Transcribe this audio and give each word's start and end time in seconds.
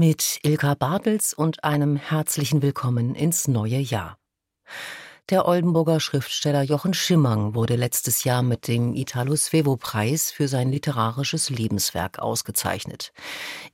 Mit 0.00 0.38
Ilka 0.44 0.76
Bartels 0.76 1.34
und 1.34 1.62
einem 1.62 1.94
herzlichen 1.94 2.62
Willkommen 2.62 3.14
ins 3.14 3.48
neue 3.48 3.76
Jahr. 3.76 4.16
Der 5.28 5.46
Oldenburger 5.46 6.00
Schriftsteller 6.00 6.62
Jochen 6.62 6.94
Schimmang 6.94 7.54
wurde 7.54 7.76
letztes 7.76 8.24
Jahr 8.24 8.42
mit 8.42 8.66
dem 8.66 8.94
Italo 8.94 9.36
Svevo 9.36 9.76
Preis 9.76 10.30
für 10.30 10.48
sein 10.48 10.72
literarisches 10.72 11.50
Lebenswerk 11.50 12.18
ausgezeichnet. 12.18 13.12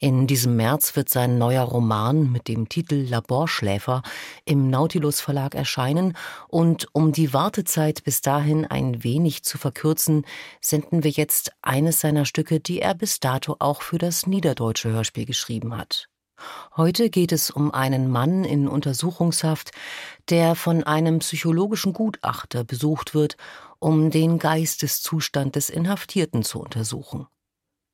In 0.00 0.26
diesem 0.26 0.56
März 0.56 0.96
wird 0.96 1.10
sein 1.10 1.38
neuer 1.38 1.62
Roman 1.62 2.32
mit 2.32 2.48
dem 2.48 2.68
Titel 2.68 3.06
Laborschläfer 3.08 4.02
im 4.44 4.68
Nautilus 4.68 5.20
Verlag 5.20 5.54
erscheinen 5.54 6.16
und 6.48 6.88
um 6.92 7.12
die 7.12 7.34
Wartezeit 7.34 8.02
bis 8.02 8.20
dahin 8.20 8.64
ein 8.66 9.04
wenig 9.04 9.44
zu 9.44 9.58
verkürzen, 9.58 10.26
senden 10.60 11.04
wir 11.04 11.12
jetzt 11.12 11.52
eines 11.62 12.00
seiner 12.00 12.24
Stücke, 12.24 12.58
die 12.58 12.80
er 12.80 12.96
bis 12.96 13.20
dato 13.20 13.54
auch 13.60 13.80
für 13.80 13.98
das 13.98 14.26
niederdeutsche 14.26 14.88
Hörspiel 14.88 15.24
geschrieben 15.24 15.76
hat. 15.76 16.08
Heute 16.76 17.10
geht 17.10 17.32
es 17.32 17.50
um 17.50 17.72
einen 17.72 18.10
Mann 18.10 18.44
in 18.44 18.68
Untersuchungshaft, 18.68 19.70
der 20.28 20.54
von 20.54 20.84
einem 20.84 21.20
psychologischen 21.20 21.92
Gutachter 21.92 22.64
besucht 22.64 23.14
wird, 23.14 23.36
um 23.78 24.10
den 24.10 24.38
Geisteszustand 24.38 25.56
des 25.56 25.70
Inhaftierten 25.70 26.42
zu 26.42 26.60
untersuchen. 26.60 27.26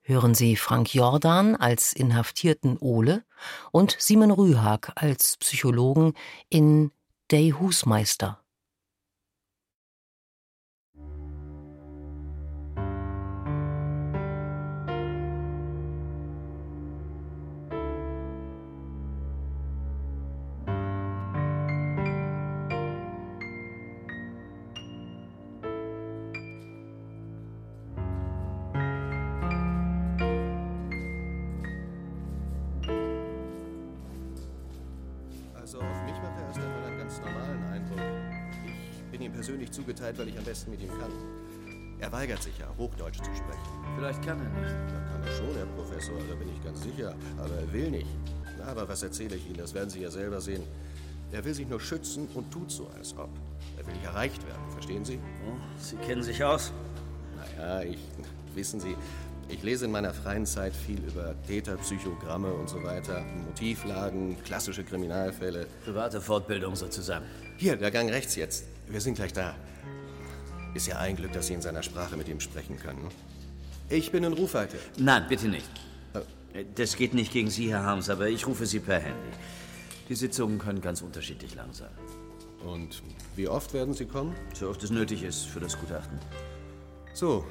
Hören 0.04 0.34
Sie 0.34 0.56
Frank 0.56 0.92
Jordan 0.94 1.54
als 1.54 1.92
Inhaftierten 1.92 2.76
Ole 2.80 3.24
und 3.70 3.96
Simon 4.00 4.32
Rühag 4.32 4.90
als 4.96 5.36
Psychologen 5.36 6.14
in 6.48 6.90
Der 7.30 7.60
Husmeister. 7.60 8.41
Zugeteilt, 40.12 40.18
weil 40.18 40.28
ich 40.28 40.38
am 40.38 40.44
besten 40.44 40.70
mit 40.70 40.82
ihm 40.82 40.88
kann. 40.88 41.12
Er 42.00 42.10
weigert 42.12 42.42
sich 42.42 42.58
ja, 42.58 42.66
Hochdeutsch 42.76 43.18
zu 43.18 43.24
sprechen. 43.24 43.96
Vielleicht 43.96 44.22
kann 44.24 44.38
er 44.40 44.60
nicht. 44.60 44.74
Dann 44.92 45.04
kann 45.06 45.22
er 45.22 45.32
schon, 45.36 45.54
Herr 45.54 45.66
Professor, 45.66 46.14
da 46.28 46.34
bin 46.34 46.48
ich 46.48 46.64
ganz 46.64 46.82
sicher. 46.82 47.14
Aber 47.38 47.54
er 47.54 47.72
will 47.72 47.90
nicht. 47.90 48.08
Aber 48.66 48.88
was 48.88 49.02
erzähle 49.02 49.36
ich 49.36 49.46
Ihnen? 49.46 49.58
Das 49.58 49.74
werden 49.74 49.90
Sie 49.90 50.00
ja 50.00 50.10
selber 50.10 50.40
sehen. 50.40 50.62
Er 51.30 51.44
will 51.44 51.54
sich 51.54 51.68
nur 51.68 51.80
schützen 51.80 52.28
und 52.34 52.50
tut 52.50 52.70
so, 52.70 52.88
als 52.96 53.16
ob. 53.16 53.30
Er 53.78 53.86
will 53.86 53.94
nicht 53.94 54.04
erreicht 54.04 54.46
werden, 54.46 54.62
verstehen 54.70 55.04
Sie? 55.04 55.18
Oh, 55.46 55.56
Sie 55.78 55.96
kennen 55.96 56.22
sich 56.22 56.42
aus? 56.44 56.72
Naja, 57.36 57.82
ich. 57.82 57.98
Wissen 58.54 58.80
Sie, 58.80 58.94
ich 59.48 59.62
lese 59.62 59.86
in 59.86 59.92
meiner 59.92 60.12
freien 60.12 60.44
Zeit 60.44 60.74
viel 60.76 61.02
über 61.02 61.34
Täterpsychogramme 61.46 62.52
und 62.52 62.68
so 62.68 62.82
weiter, 62.82 63.24
Motivlagen, 63.46 64.36
klassische 64.44 64.84
Kriminalfälle. 64.84 65.66
Private 65.86 66.20
Fortbildung 66.20 66.76
sozusagen. 66.76 67.24
Hier, 67.56 67.76
der 67.76 67.90
Gang 67.90 68.10
rechts 68.10 68.36
jetzt. 68.36 68.66
Wir 68.88 69.00
sind 69.00 69.14
gleich 69.14 69.32
da. 69.32 69.54
Ist 70.74 70.86
ja 70.86 70.98
ein 70.98 71.16
Glück, 71.16 71.32
dass 71.32 71.48
Sie 71.48 71.54
in 71.54 71.60
seiner 71.60 71.82
Sprache 71.82 72.16
mit 72.16 72.28
ihm 72.28 72.40
sprechen 72.40 72.78
können. 72.78 73.08
Ich 73.88 74.10
bin 74.10 74.24
in 74.24 74.32
Rufweite. 74.32 74.78
Nein, 74.96 75.26
bitte 75.28 75.48
nicht. 75.48 75.68
Das 76.74 76.96
geht 76.96 77.14
nicht 77.14 77.32
gegen 77.32 77.50
Sie, 77.50 77.70
Herr 77.70 77.84
Harms, 77.84 78.10
aber 78.10 78.28
ich 78.28 78.46
rufe 78.46 78.66
Sie 78.66 78.80
per 78.80 79.00
Handy. 79.00 79.30
Die 80.08 80.14
Sitzungen 80.14 80.58
können 80.58 80.80
ganz 80.80 81.02
unterschiedlich 81.02 81.54
lang 81.54 81.72
sein. 81.72 81.90
Und 82.66 83.02
wie 83.36 83.48
oft 83.48 83.74
werden 83.74 83.94
Sie 83.94 84.06
kommen? 84.06 84.34
So 84.54 84.68
oft 84.68 84.82
es 84.82 84.90
nötig 84.90 85.22
ist 85.22 85.46
für 85.46 85.60
das 85.60 85.78
Gutachten. 85.78 86.18
So. 87.14 87.44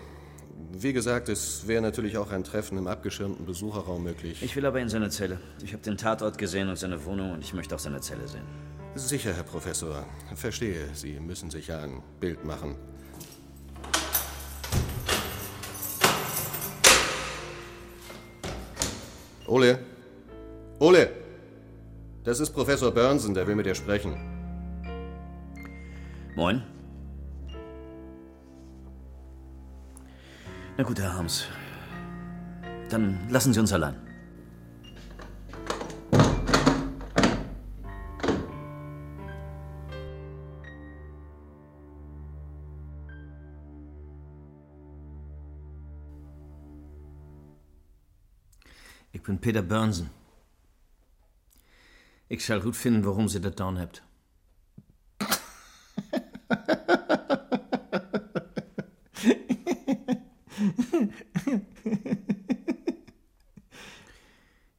Wie 0.73 0.93
gesagt, 0.93 1.27
es 1.27 1.67
wäre 1.67 1.81
natürlich 1.81 2.17
auch 2.17 2.29
ein 2.31 2.43
Treffen 2.43 2.77
im 2.77 2.87
abgeschirmten 2.87 3.45
Besucherraum 3.45 4.03
möglich. 4.03 4.43
Ich 4.43 4.55
will 4.55 4.65
aber 4.65 4.79
in 4.79 4.89
seine 4.89 5.09
Zelle. 5.09 5.39
Ich 5.63 5.73
habe 5.73 5.81
den 5.81 5.97
Tatort 5.97 6.37
gesehen 6.37 6.69
und 6.69 6.77
seine 6.77 7.03
Wohnung 7.05 7.31
und 7.31 7.43
ich 7.43 7.53
möchte 7.53 7.73
auch 7.73 7.79
seine 7.79 7.99
Zelle 7.99 8.27
sehen. 8.27 8.45
Sicher, 8.93 9.33
Herr 9.33 9.43
Professor. 9.43 10.05
Verstehe. 10.35 10.87
Sie 10.93 11.19
müssen 11.19 11.49
sich 11.49 11.67
ja 11.67 11.79
ein 11.79 12.03
Bild 12.19 12.45
machen. 12.45 12.75
Ole. 19.51 19.79
Ole. 20.79 21.09
Das 22.23 22.39
ist 22.39 22.51
Professor 22.51 22.89
Burnson, 22.89 23.33
der 23.33 23.45
will 23.47 23.55
mit 23.55 23.65
dir 23.65 23.75
sprechen. 23.75 24.15
Moin. 26.37 26.63
Na 30.77 30.83
gut, 30.83 31.01
Herr 31.01 31.13
Harms. 31.13 31.47
Dann 32.89 33.27
lassen 33.29 33.51
Sie 33.51 33.59
uns 33.59 33.73
allein. 33.73 34.10
Ik 49.21 49.27
ben 49.27 49.39
Peter 49.39 49.65
Burnsen. 49.65 50.11
Ik 52.27 52.41
zal 52.41 52.61
goed 52.61 52.77
vinden 52.77 53.03
waarom 53.03 53.27
ze 53.27 53.39
dat 53.39 53.57
dan 53.57 53.77
hebt. 53.77 54.03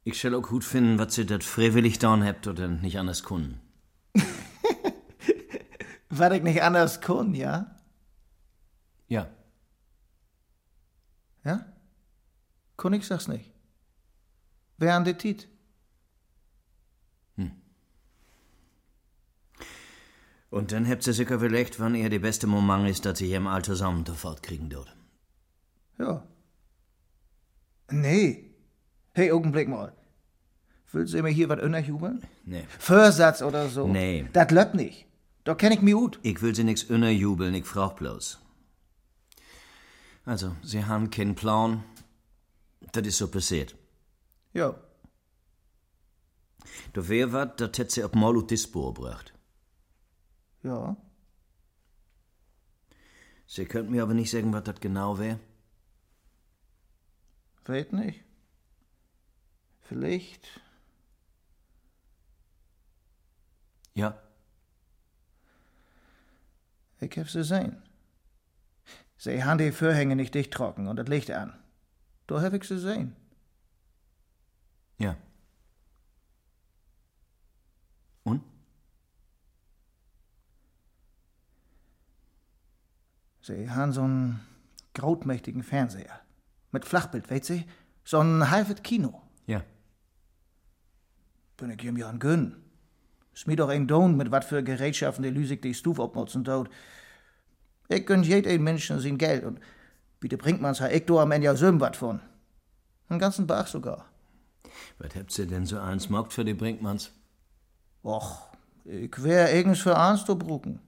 Ik 0.03 0.13
zal 0.13 0.33
ook 0.33 0.45
goed 0.45 0.65
vinden 0.65 0.97
wat 0.97 1.13
ze 1.13 1.23
dat 1.23 1.43
vrijwillig 1.43 1.97
dan 1.97 2.21
hebt 2.21 2.47
oder 2.47 2.69
nicht 2.69 2.95
anders 2.95 3.21
kon. 3.21 3.59
wat 6.07 6.31
ik 6.31 6.43
nicht 6.43 6.59
anders 6.59 6.99
kon, 6.99 7.33
ja? 7.33 7.81
Ja. 9.05 9.29
Ja? 11.43 11.73
Kon 12.75 12.93
ik 12.93 13.03
sag's 13.03 13.25
nicht. 13.27 13.52
Wer 14.83 14.95
an 14.95 15.05
de 15.05 15.13
Tit? 15.13 15.47
Hm. 17.37 17.53
Und 20.49 20.73
dann 20.73 20.85
habt 20.85 21.07
ihr 21.07 21.13
sicher 21.13 21.35
überlegt, 21.35 21.79
wann 21.79 21.95
er 21.95 22.09
die 22.09 22.19
beste 22.19 22.47
Moment 22.47 22.89
ist, 22.89 23.05
dass 23.05 23.21
ihr 23.21 23.37
im 23.37 23.47
Alter 23.47 23.75
zusammen 23.75 24.03
kriegen 24.41 24.69
dort. 24.69 24.93
Ja. 25.97 26.27
Nee. 27.91 28.51
Hey, 29.13 29.31
Augenblick 29.31 29.69
mal. 29.69 29.93
Willst 30.91 31.13
du 31.13 31.23
mir 31.23 31.29
hier 31.29 31.47
was 31.47 31.61
unterjubeln? 31.61 32.21
Nee. 32.43 32.65
Vorsatz 32.77 33.41
oder 33.41 33.69
so? 33.69 33.87
Nee. 33.87 34.27
Das 34.33 34.51
löppt 34.51 34.75
nicht. 34.75 35.05
Da 35.45 35.55
kenn 35.55 35.71
ich 35.71 35.81
mich 35.81 35.93
gut. 35.93 36.19
Ich 36.23 36.41
will 36.41 36.53
sie 36.53 36.65
nix 36.65 36.83
unterjubeln, 36.83 37.53
ich 37.53 37.65
frag 37.65 37.95
bloß. 37.95 38.37
Also, 40.25 40.57
sie 40.61 40.83
haben 40.83 41.09
keinen 41.09 41.35
Plan. 41.35 41.85
Das 42.91 43.07
ist 43.07 43.17
so 43.17 43.29
passiert. 43.29 43.75
Ja. 44.53 44.75
Da 46.93 47.07
wär 47.07 47.31
wat, 47.33 47.59
dat 47.59 47.77
hätt 47.77 47.91
sie 47.91 48.03
ab 48.03 48.15
mal 48.15 48.37
auf 48.37 48.47
die 48.47 48.57
Spur 48.57 48.93
gebracht. 48.93 49.33
Ja. 50.63 50.95
Sie 53.47 53.65
könnt 53.65 53.89
mir 53.89 54.03
aber 54.03 54.13
nicht 54.13 54.31
sagen, 54.31 54.53
was 54.53 54.63
das 54.63 54.79
genau 54.79 55.19
wär. 55.19 55.39
Weet 57.65 57.93
nicht. 57.93 58.23
Vielleicht. 59.81 60.61
Ja. 63.93 64.17
Ich 66.99 67.17
hab 67.17 67.29
sie 67.29 67.43
sehen. 67.43 67.81
Sie 69.17 69.43
haben 69.43 69.57
die 69.57 69.71
Vorhänge 69.71 70.15
nicht 70.15 70.33
dicht 70.33 70.51
trocken 70.51 70.87
und 70.87 70.95
das 70.95 71.07
Licht 71.07 71.31
an. 71.31 71.53
Da 72.27 72.41
hab 72.41 72.53
ich 72.53 72.63
sie 72.63 72.79
sehen. 72.79 73.15
Ja. 74.97 75.17
Und? 78.23 78.43
Sie 83.41 83.69
haben 83.69 83.91
so 83.91 84.01
einen 84.01 84.41
grautmächtigen 84.93 85.63
Fernseher. 85.63 86.19
Mit 86.71 86.85
Flachbild, 86.85 87.29
weißt 87.29 87.45
Sie? 87.45 87.65
So 88.03 88.19
ein 88.19 88.49
halbes 88.49 88.81
Kino. 88.83 89.21
Ja. 89.45 89.63
Bin 91.57 91.69
ich 91.69 91.83
ihm 91.83 91.97
ja 91.97 92.09
an 92.09 92.19
gönn. 92.19 92.63
Ist 93.33 93.47
mir 93.47 93.55
doch 93.55 93.69
ein 93.69 93.87
Don, 93.87 94.15
mit 94.15 94.31
wat 94.31 94.45
für 94.45 94.63
Gerätschaften 94.63 95.23
die 95.23 95.29
Lüsig 95.29 95.61
die 95.61 95.73
Stuf 95.73 95.99
abnutzen 95.99 96.43
tut. 96.43 96.69
Ich 97.87 98.05
gönn 98.05 98.23
jeden 98.23 98.63
Menschen 98.63 98.99
sein 98.99 99.17
Geld 99.17 99.43
und 99.43 99.59
bitte 100.19 100.37
bringt 100.37 100.61
man's 100.61 100.79
ich 100.79 101.05
do 101.05 101.19
am 101.19 101.31
Ende 101.31 101.45
ja 101.45 101.55
so 101.55 101.79
wat 101.79 101.95
von. 101.95 102.21
Einen 103.09 103.19
ganzen 103.19 103.47
Bach 103.47 103.67
sogar. 103.67 104.12
Was 104.99 105.15
habt 105.15 105.37
ihr 105.37 105.45
denn 105.45 105.65
so 105.65 105.79
eins 105.79 106.09
mockt 106.09 106.33
für 106.33 106.45
die 106.45 106.53
Brinkmanns? 106.53 107.11
Och, 108.03 108.49
ich 108.85 109.23
wär 109.23 109.47
eigens 109.47 109.79
für 109.79 109.97
eins 109.97 110.25
zu 110.25 110.37
bruken. 110.37 110.79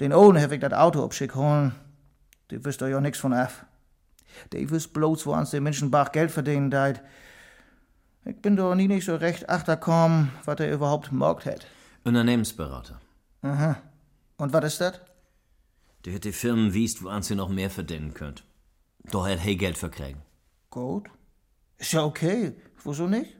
Den 0.00 0.12
Ohren 0.12 0.40
hab 0.40 0.52
ich 0.52 0.60
dat 0.60 0.74
Auto 0.74 1.02
opschick 1.02 1.34
holen. 1.34 1.74
Die 2.50 2.64
wisst 2.64 2.80
doch 2.80 2.88
ja 2.88 3.00
nix 3.00 3.18
von 3.18 3.32
af. 3.32 3.64
Die 4.52 4.70
wisst 4.70 4.92
bloß, 4.92 5.26
wo 5.26 5.32
ans 5.32 5.50
den 5.50 5.62
Menschen 5.62 5.90
Bach 5.90 6.12
Geld 6.12 6.30
verdienen 6.30 6.70
deit. 6.70 7.02
Ich 8.24 8.40
bin 8.42 8.56
doch 8.56 8.74
nie 8.74 8.88
nicht 8.88 9.04
so 9.04 9.16
recht 9.16 9.48
achterkommen, 9.48 10.32
was 10.44 10.60
er 10.60 10.72
überhaupt 10.72 11.12
mockt 11.12 11.46
hat. 11.46 11.66
Unternehmensberater. 12.04 13.00
Aha. 13.42 13.76
Und 14.36 14.52
was 14.52 14.64
ist 14.64 14.80
das? 14.80 15.00
Der 16.04 16.14
hat 16.14 16.24
die 16.24 16.32
Firmen 16.32 16.74
wiest, 16.74 17.02
wo 17.02 17.08
ans 17.08 17.30
ihr 17.30 17.36
noch 17.36 17.48
mehr 17.48 17.70
verdienen 17.70 18.14
könnt. 18.14 18.44
Doch 19.10 19.26
hat 19.26 19.38
hey 19.38 19.56
Geld 19.56 19.78
verkriegen. 19.78 20.22
Gut. 20.70 21.08
Ist 21.78 21.92
ja 21.92 22.04
okay. 22.04 22.54
Wieso 22.84 23.06
nicht? 23.06 23.36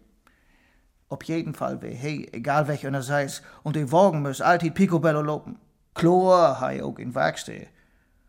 Auf 1.08 1.22
jeden 1.24 1.54
Fall 1.54 1.80
wär 1.82 1.94
hey, 1.94 2.28
egal 2.32 2.66
welcher 2.66 2.88
einer 2.88 3.02
sei's, 3.02 3.42
und 3.62 3.76
die 3.76 3.92
Wagen 3.92 4.22
müssen 4.22 4.42
alltid 4.42 4.74
Picobello 4.74 5.22
lopen. 5.22 5.58
Chlor 5.94 6.60
hei 6.60 6.82
auch 6.82 6.98
in 6.98 7.14
Werkstätte. 7.14 7.68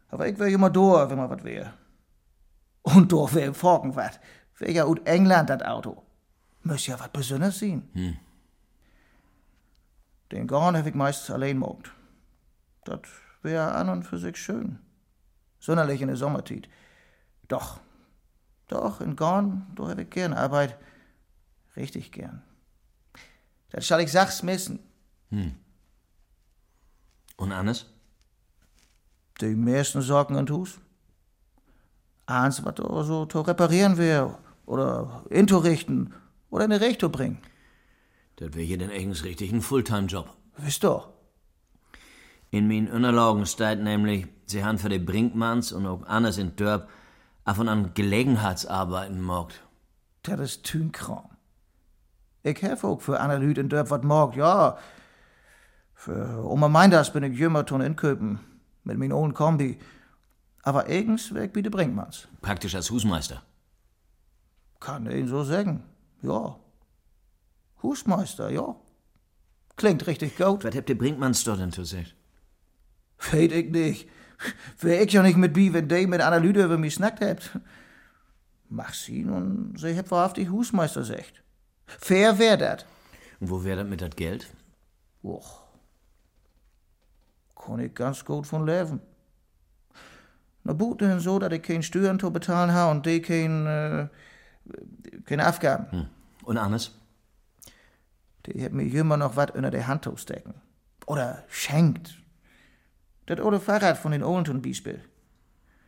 Aber 0.10 0.28
ich 0.28 0.40
wär 0.40 0.48
immer 0.48 0.70
da, 0.70 1.10
wenn 1.10 1.18
mal 1.18 1.30
wat 1.30 1.44
wär. 1.44 1.74
Und 2.84 3.12
doch 3.12 3.34
wär 3.34 3.48
im 3.48 3.54
Forken 3.54 3.96
wat. 3.96 4.20
Wär 4.58 4.72
ja 4.72 4.86
ut 4.86 5.06
England 5.06 5.50
dat 5.50 5.66
Auto. 5.66 6.04
Müß 6.64 6.88
ja 6.88 7.00
wat 7.00 7.14
Besonderes 7.14 7.60
sein. 7.60 7.90
Hm. 7.94 8.18
Den 10.32 10.48
Gorn 10.48 10.78
hab 10.78 10.86
ich 10.86 10.96
meist 10.96 11.30
allein 11.30 11.58
mogt. 11.58 11.92
Dat 12.86 13.06
wär 13.42 13.76
an 13.76 13.90
und 13.90 14.04
für 14.04 14.18
sich 14.18 14.38
schön. 14.38 14.80
Sonderlich 15.60 16.02
in 16.02 16.08
der 16.08 16.18
Sommertit. 16.18 16.70
Doch, 17.48 17.80
doch, 18.68 19.02
in 19.02 19.16
Gorn, 19.16 19.68
da 19.76 19.88
hab 19.88 20.00
ich 20.00 20.10
gern 20.10 20.34
Arbeit. 20.34 20.78
Richtig 21.76 22.12
gern. 22.12 22.42
Das 23.70 23.86
schall 23.86 24.02
ich 24.02 24.12
sachs 24.12 24.44
missen. 24.44 24.80
Und 27.38 27.52
Annes? 27.52 27.86
Die 29.42 29.56
meisten 29.56 30.02
Sorgen 30.02 30.36
und 30.36 30.50
Hus. 30.50 30.80
Eins, 32.26 32.66
was 32.66 32.76
da 32.76 33.04
so 33.04 33.26
zu 33.26 33.42
reparieren 33.42 33.98
wär, 33.98 34.38
oder 34.66 35.24
inzurichten, 35.30 36.14
oder 36.50 36.66
in 36.66 36.72
die 36.72 36.78
Richtung 36.78 37.12
bringen. 37.12 37.40
Das 38.38 38.54
wär 38.54 38.64
hier 38.64 38.78
den 38.78 38.90
eigens 38.90 39.24
richtigen 39.24 39.62
Fulltime-Job. 39.62 40.30
Wisst 40.58 40.84
doch. 40.84 41.10
In 42.50 42.68
min 42.68 42.90
Unterlagen 42.90 43.46
steht 43.46 43.80
nämlich, 43.80 44.28
sie 44.46 44.64
haben 44.64 44.78
für 44.78 44.90
die 44.90 45.00
Brinkmanns 45.00 45.72
und 45.72 45.86
auch 45.86 46.06
Annes 46.06 46.38
in 46.38 46.56
Dörp 46.56 46.90
und 47.56 47.70
an 47.70 47.94
Gelegenheitsarbeiten 47.94 49.22
mockt. 49.22 49.64
Das 50.24 50.40
ist 50.40 50.66
Tünkram. 50.66 51.30
Ich 52.44 52.62
helfe 52.62 52.88
auch 52.88 53.02
für 53.02 53.20
Analyt 53.20 53.58
in 53.58 53.70
Dörp 53.70 53.90
wat 53.90 54.04
morgt, 54.04 54.36
ja. 54.36 54.78
Für 55.94 56.46
Oma 56.46 56.68
Meinders 56.68 57.12
bin 57.14 57.24
ich 57.24 57.40
jümmer 57.40 57.66
in 57.82 57.96
Köpen, 57.96 58.40
mit 58.84 58.98
min 58.98 59.14
own 59.14 59.34
Kombi. 59.34 59.80
Aber 60.62 60.86
eigens 60.86 61.34
weg 61.34 61.56
wie 61.56 61.62
de 61.62 61.72
Brinkmanns. 61.72 62.28
Praktisch 62.42 62.76
als 62.76 62.92
Husmeister. 62.92 63.42
Kann 64.82 65.10
ihn 65.10 65.28
so 65.28 65.44
sagen, 65.44 65.84
ja. 66.22 66.58
Husmeister, 67.82 68.50
ja. 68.50 68.76
Klingt 69.78 70.06
richtig 70.06 70.38
gut. 70.38 70.66
Was 70.66 70.76
habt 70.76 70.90
ihr 70.90 70.98
Brinkmanns 70.98 71.46
dort 71.46 71.62
denn 71.62 71.72
zu 71.72 71.86
sagen? 71.86 72.12
Weet 73.32 73.54
ich 73.54 73.72
nicht. 73.72 74.10
Wär 74.80 75.02
ich 75.02 75.14
ja 75.14 75.24
nicht 75.24 75.38
mit 75.38 75.54
bi, 75.54 75.74
wenn 75.74 75.88
die 75.88 76.08
mit 76.08 76.22
Analyse 76.22 76.66
über 76.66 76.78
mich 76.78 76.96
snackt 76.96 77.22
habt. 77.22 77.60
Mach 78.70 78.94
sie 78.94 79.24
nun, 79.24 79.76
sie 79.78 79.98
hab 79.98 80.12
wahrhaftig 80.12 80.50
Husmeister 80.50 81.04
secht. 81.04 81.44
Fair 81.86 82.38
wär 82.38 82.58
dat. 82.58 82.86
Und 83.40 83.50
wo 83.50 83.64
wär 83.64 83.76
das 83.76 83.88
mit 83.88 84.02
das 84.02 84.16
Geld? 84.16 84.48
Och. 85.24 85.64
Kann 87.56 87.80
ich 87.80 87.94
ganz 87.94 88.24
gut 88.24 88.46
von 88.46 88.66
leben. 88.66 89.02
Na 90.64 90.74
boot 90.74 91.02
denn 91.02 91.20
so, 91.20 91.40
dass 91.40 91.54
ich 91.54 91.62
kein 91.62 91.82
Steuern 91.82 92.20
zu 92.20 92.32
bezahlen 92.32 92.74
ha 92.74 92.92
und 92.92 93.06
die 93.06 93.22
kein, 93.22 93.66
äh, 93.66 94.08
keine 95.26 95.46
Abgaben. 95.46 95.92
Hm. 95.92 96.08
Und 96.44 96.58
Annes? 96.58 96.92
Die 98.46 98.64
hat 98.64 98.74
mir 98.74 98.84
immer 98.84 99.18
noch 99.18 99.36
wat 99.36 99.52
unter 99.52 99.72
der 99.72 99.88
Hand 99.88 100.04
zu 100.04 100.16
stecken. 100.18 100.56
Oder 101.06 101.44
schenkt. 101.48 102.16
Das 103.28 103.40
alte 103.40 103.60
Fahrrad 103.60 103.98
von 103.98 104.14
den 104.14 104.24
Olden 104.24 104.62
Beispiel. 104.62 105.02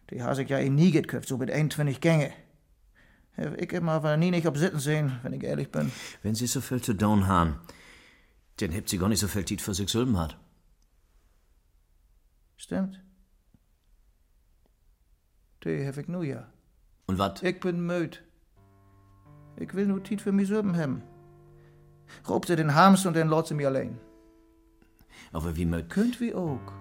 Die 0.10 0.22
has 0.22 0.38
ich 0.40 0.50
ja 0.50 0.60
in 0.60 0.76
nie 0.76 0.92
gekauft, 0.92 1.28
so 1.28 1.38
mit 1.38 1.50
21 1.50 2.02
Gänge. 2.02 2.34
Hab 3.38 3.58
ich 3.58 3.72
immer 3.72 3.94
aber 3.94 4.18
nie 4.18 4.32
nicht 4.32 4.46
ob 4.46 4.58
Sitten 4.58 4.80
sehen, 4.80 5.20
wenn 5.24 5.34
ich 5.34 5.44
ehrlich 5.44 5.72
bin. 5.72 5.92
Wenn 6.22 6.36
sie 6.36 6.48
so 6.48 6.60
viel 6.60 6.82
zu 6.82 6.94
tun 6.94 7.28
haben, 7.28 7.60
dann 8.58 8.74
habt 8.76 8.90
sie 8.90 8.98
gar 8.98 9.08
nicht 9.08 9.20
so 9.20 9.28
viel 9.28 9.46
Zeit 9.46 9.62
für 9.62 9.74
sich 9.74 9.90
selber 9.90 10.20
hat. 10.20 10.38
Stimmt. 12.58 13.00
Die 15.64 15.88
hab 15.88 15.98
ich 15.98 16.10
nu 16.10 16.24
ja. 16.24 16.52
Und 17.08 17.20
wat? 17.20 17.42
Ich 17.42 17.60
bin 17.62 17.86
müd. 17.86 18.22
Ich 19.56 19.74
will 19.74 19.88
nur 19.88 20.04
Tiet 20.04 20.22
für 20.22 20.34
mich 20.34 20.50
selber 20.50 20.76
haben. 20.78 21.04
Raub 22.28 22.46
sie 22.46 22.58
den 22.58 22.76
Hams 22.76 23.06
und 23.06 23.16
dann 23.16 23.30
lot 23.30 23.48
sie 23.48 23.54
mir 23.54 23.68
allein. 23.68 23.98
Aber 25.32 25.56
wie 25.56 25.66
man 25.66 25.88
Könnt 25.88 26.20
wie 26.20 26.34
auch. 26.34 26.79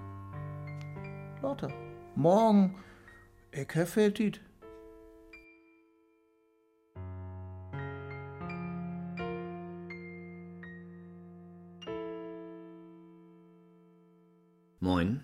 Lotte, 1.40 1.68
morgen, 2.16 2.74
ich 3.52 3.68
hab 3.76 3.86
viel 3.86 4.12
Tiet. 4.12 4.40
Moin. 14.80 15.22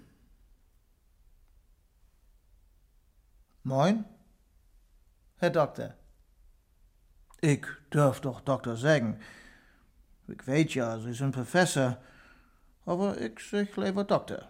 Moin, 3.64 4.04
Herr 5.38 5.50
Doktor. 5.50 5.94
Ich 7.40 7.66
dürf 7.92 8.20
doch 8.20 8.40
Doktor 8.40 8.76
sagen. 8.76 9.18
Ich 10.28 10.46
weet 10.46 10.74
ja, 10.76 10.96
Sie 11.00 11.12
sind 11.12 11.32
Professor, 11.32 11.98
aber 12.86 13.20
ich 13.20 13.40
sag 13.40 13.76
lieber 13.76 14.04
Doktor. 14.04 14.48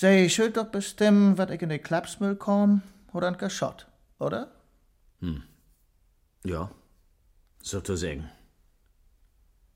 Sie 0.00 0.30
schuld 0.30 0.56
doch 0.56 0.66
bestimmen, 0.66 1.38
wat 1.38 1.50
ich 1.50 1.60
in 1.60 1.70
den 1.70 1.82
Klapsmüll 1.82 2.36
komm 2.36 2.82
oder 3.12 3.26
ein 3.26 3.36
Geschott, 3.36 3.88
oder? 4.20 4.52
Ja. 6.44 6.70
So 7.60 7.80
zu 7.80 7.96
sagen. 7.96 8.30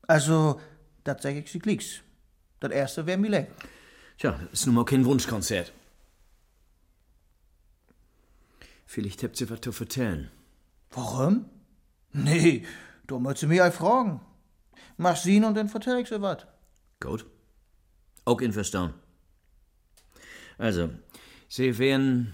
Also, 0.07 0.61
dat 1.03 1.23
sag 1.23 1.35
ich 1.35 1.51
Sie 1.51 1.59
glicks. 1.59 2.03
Das 2.61 2.71
erste 2.71 3.05
wär 3.05 3.19
mir 3.19 3.31
leck. 3.31 3.51
Tja, 4.17 4.39
ist 4.53 4.65
nun 4.67 4.77
mal 4.77 4.85
kein 4.85 5.05
Wunschkonzert. 5.05 5.73
Vielleicht 8.87 9.25
habt 9.25 9.41
ihr 9.41 9.51
was 9.51 9.61
zu 9.61 9.73
vertellen. 9.73 10.31
Warum? 10.91 11.47
Nee, 12.13 12.65
du 13.09 13.19
möchtest 13.19 13.49
mich 13.49 13.61
auch 13.61 13.73
fragen. 13.73 14.21
Mach 14.97 15.17
sie 15.17 15.43
und 15.43 15.57
dann 15.57 15.69
vertell 15.69 15.99
ich 15.99 16.09
sie 16.09 16.23
wat. 16.23 16.47
Gut. 17.01 17.27
Auch 18.25 18.41
in 18.41 18.53
Verstehen. 18.53 18.95
Also, 20.59 20.91
Sie 21.49 21.79
wären 21.79 22.33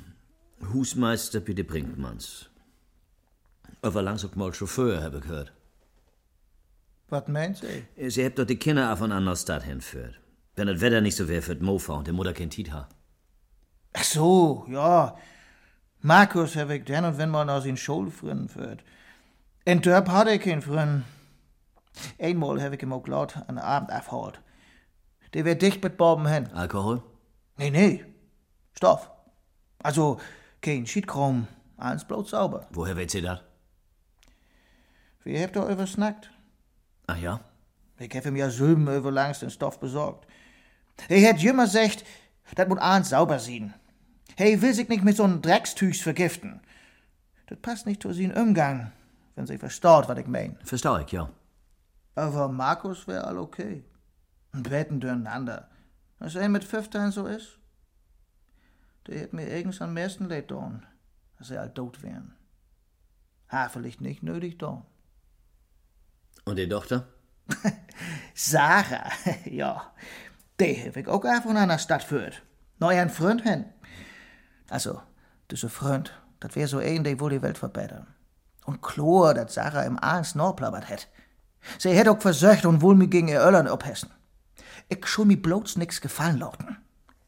Husmeister 0.73 1.41
den 1.41 1.67
Brinkmanns. 1.67 2.51
Aber 3.83 4.03
langsam 4.03 4.31
mal 4.35 4.53
Chauffeur, 4.53 5.03
habe 5.03 5.19
ich 5.19 5.23
gehört. 5.23 5.53
Was 7.09 7.27
meint 7.29 7.59
Sie? 7.59 8.11
Sie 8.11 8.25
habt 8.25 8.39
doch 8.39 8.45
die 8.45 8.57
Kinder 8.57 8.93
auf 8.93 9.03
eine 9.03 9.15
andere 9.15 9.37
Stadt 9.37 9.63
hinführt. 9.63 10.21
Wenn 10.57 10.67
das 10.67 10.81
Wetter 10.81 11.01
nicht 11.01 11.17
so 11.17 11.29
wäre 11.29 11.43
für 11.43 11.55
Mofa 11.55 11.95
und 11.95 12.07
die 12.07 12.13
Mutter 12.13 12.35
kein 12.35 12.51
Tiet 12.51 12.73
hat. 12.73 12.89
Ach 13.95 14.05
so, 14.05 14.67
ja. 14.69 15.17
Markus 16.01 16.57
hab 16.57 16.71
ich 16.71 16.85
dann 16.85 17.05
und 17.05 17.19
wenn 17.19 17.31
mal 17.31 17.49
aus 17.49 17.65
den 17.65 17.77
Schulfrinnen 17.77 18.49
führt. 18.49 18.85
In 19.65 19.81
Dörp 19.81 20.09
hatte 20.09 20.33
ich 20.33 20.43
keinen 20.43 20.63
Frinnen. 20.63 21.05
Einmal 22.19 22.63
hab 22.63 22.73
ich 22.73 22.83
ihm 22.83 22.93
auch 22.93 23.07
laut 23.07 23.37
einen 23.49 23.59
Abend 23.59 23.91
abgeholt. 23.91 24.41
Der 25.35 25.45
wär 25.45 25.55
dicht 25.55 25.83
mit 25.83 25.97
Boben 25.97 26.27
hin. 26.27 26.49
Alkohol? 26.53 27.03
Nee, 27.59 27.71
nee. 27.71 28.05
Stoff. 28.77 29.11
Also, 29.83 30.21
kein 30.61 30.87
Schiedkram, 30.87 31.47
alles 31.77 32.05
bloß 32.05 32.31
sauber. 32.31 32.67
Woher 32.71 32.97
weht 32.97 33.11
sie 33.11 33.21
das? 33.21 33.41
Wie 35.25 35.41
habt 35.43 35.57
ihr 35.57 35.67
übersnackt? 35.67 36.31
Ach 37.07 37.19
ja? 37.19 37.41
Ich 37.99 38.15
hab 38.17 38.27
ihm 38.27 38.37
ja 38.37 38.49
Sülben 38.49 38.87
über 38.89 39.11
langs 39.11 39.41
den 39.41 39.51
Stoff 39.51 39.81
besorgt. 39.81 40.27
Er 41.09 41.29
hat 41.29 41.41
jümmer 41.41 41.65
gesagt, 41.65 42.05
dat 42.55 42.69
muss 42.69 42.79
eins 42.79 43.11
sauber 43.11 43.39
sein. 43.39 43.75
Hey, 44.37 44.63
will 44.63 44.73
sich 44.73 44.89
nicht 44.89 45.05
mit 45.05 45.17
so'n 45.17 45.41
Dreckstüchs 45.41 46.01
vergiften. 46.01 46.61
Das 47.47 47.59
passt 47.59 47.87
nicht 47.87 48.03
zu 48.03 48.13
seinem 48.13 48.37
Umgang, 48.37 48.93
wenn 49.35 49.47
sie 49.47 49.59
verstaut, 49.59 50.09
was 50.09 50.19
ich 50.19 50.27
mein. 50.27 50.57
Versteh 50.63 51.03
ich, 51.03 51.13
ja. 51.13 51.29
Aber 52.15 52.49
Markus 52.49 53.09
wär 53.09 53.27
all 53.27 53.39
okay. 53.39 53.83
Und 54.53 54.69
beten 54.69 55.01
durcheinander. 55.01 55.69
Was 56.19 56.35
er 56.35 56.49
mit 56.49 56.65
15 56.65 57.13
so 57.13 57.27
ist. 57.27 57.59
Der 59.07 59.21
hätt 59.21 59.33
mir 59.33 59.47
eigens 59.47 59.81
am 59.81 59.95
meisten 59.95 60.29
leid 60.29 60.49
tun, 60.49 60.85
dass 61.39 61.51
er 61.51 61.63
all 61.63 61.73
tot 61.73 62.03
wären. 62.03 62.35
Ha, 63.51 63.69
vielleicht 63.69 64.01
nicht 64.01 64.23
nötig 64.23 64.59
da. 64.59 64.85
Und 66.45 66.57
die 66.57 66.69
Tochter? 66.69 67.07
Sarah, 68.35 69.11
ja, 69.45 69.93
die 70.57 70.75
heb 70.75 70.97
ik 70.97 71.09
ook 71.09 71.25
even 71.25 71.55
naar 71.55 71.69
een 71.71 71.79
stad 71.79 72.01
geführt. 72.01 72.43
Nou, 72.79 72.93
ein 72.93 73.11
Freund 73.11 73.43
hin. 73.43 73.65
Also, 74.69 75.03
diese 75.51 75.69
Freund, 75.69 76.13
das 76.41 76.55
wär 76.55 76.69
so 76.69 76.79
ein, 76.79 77.05
der 77.05 77.19
wohl 77.21 77.31
die 77.31 77.43
Welt 77.43 77.59
verbessern. 77.59 78.07
Und 78.65 78.83
Chlor, 78.83 79.35
dat 79.35 79.51
Sarah 79.51 79.85
im 79.85 79.99
Aans 79.99 80.35
norplabbert 80.35 80.89
het. 80.89 81.09
Sie 81.79 81.91
hätt 81.91 82.09
auch 82.09 82.21
versöcht 82.21 82.67
und 82.67 82.83
wohl 82.83 82.95
mir 82.95 83.09
gegen 83.09 83.29
ihr 83.29 83.41
Öllern 83.41 83.67
abhessen. 83.67 84.11
Ich 84.89 85.07
schul 85.07 85.27
mi 85.27 85.37
bloß 85.37 85.77
nix 85.77 86.01
gefallen 86.01 86.39
lauten. 86.39 86.79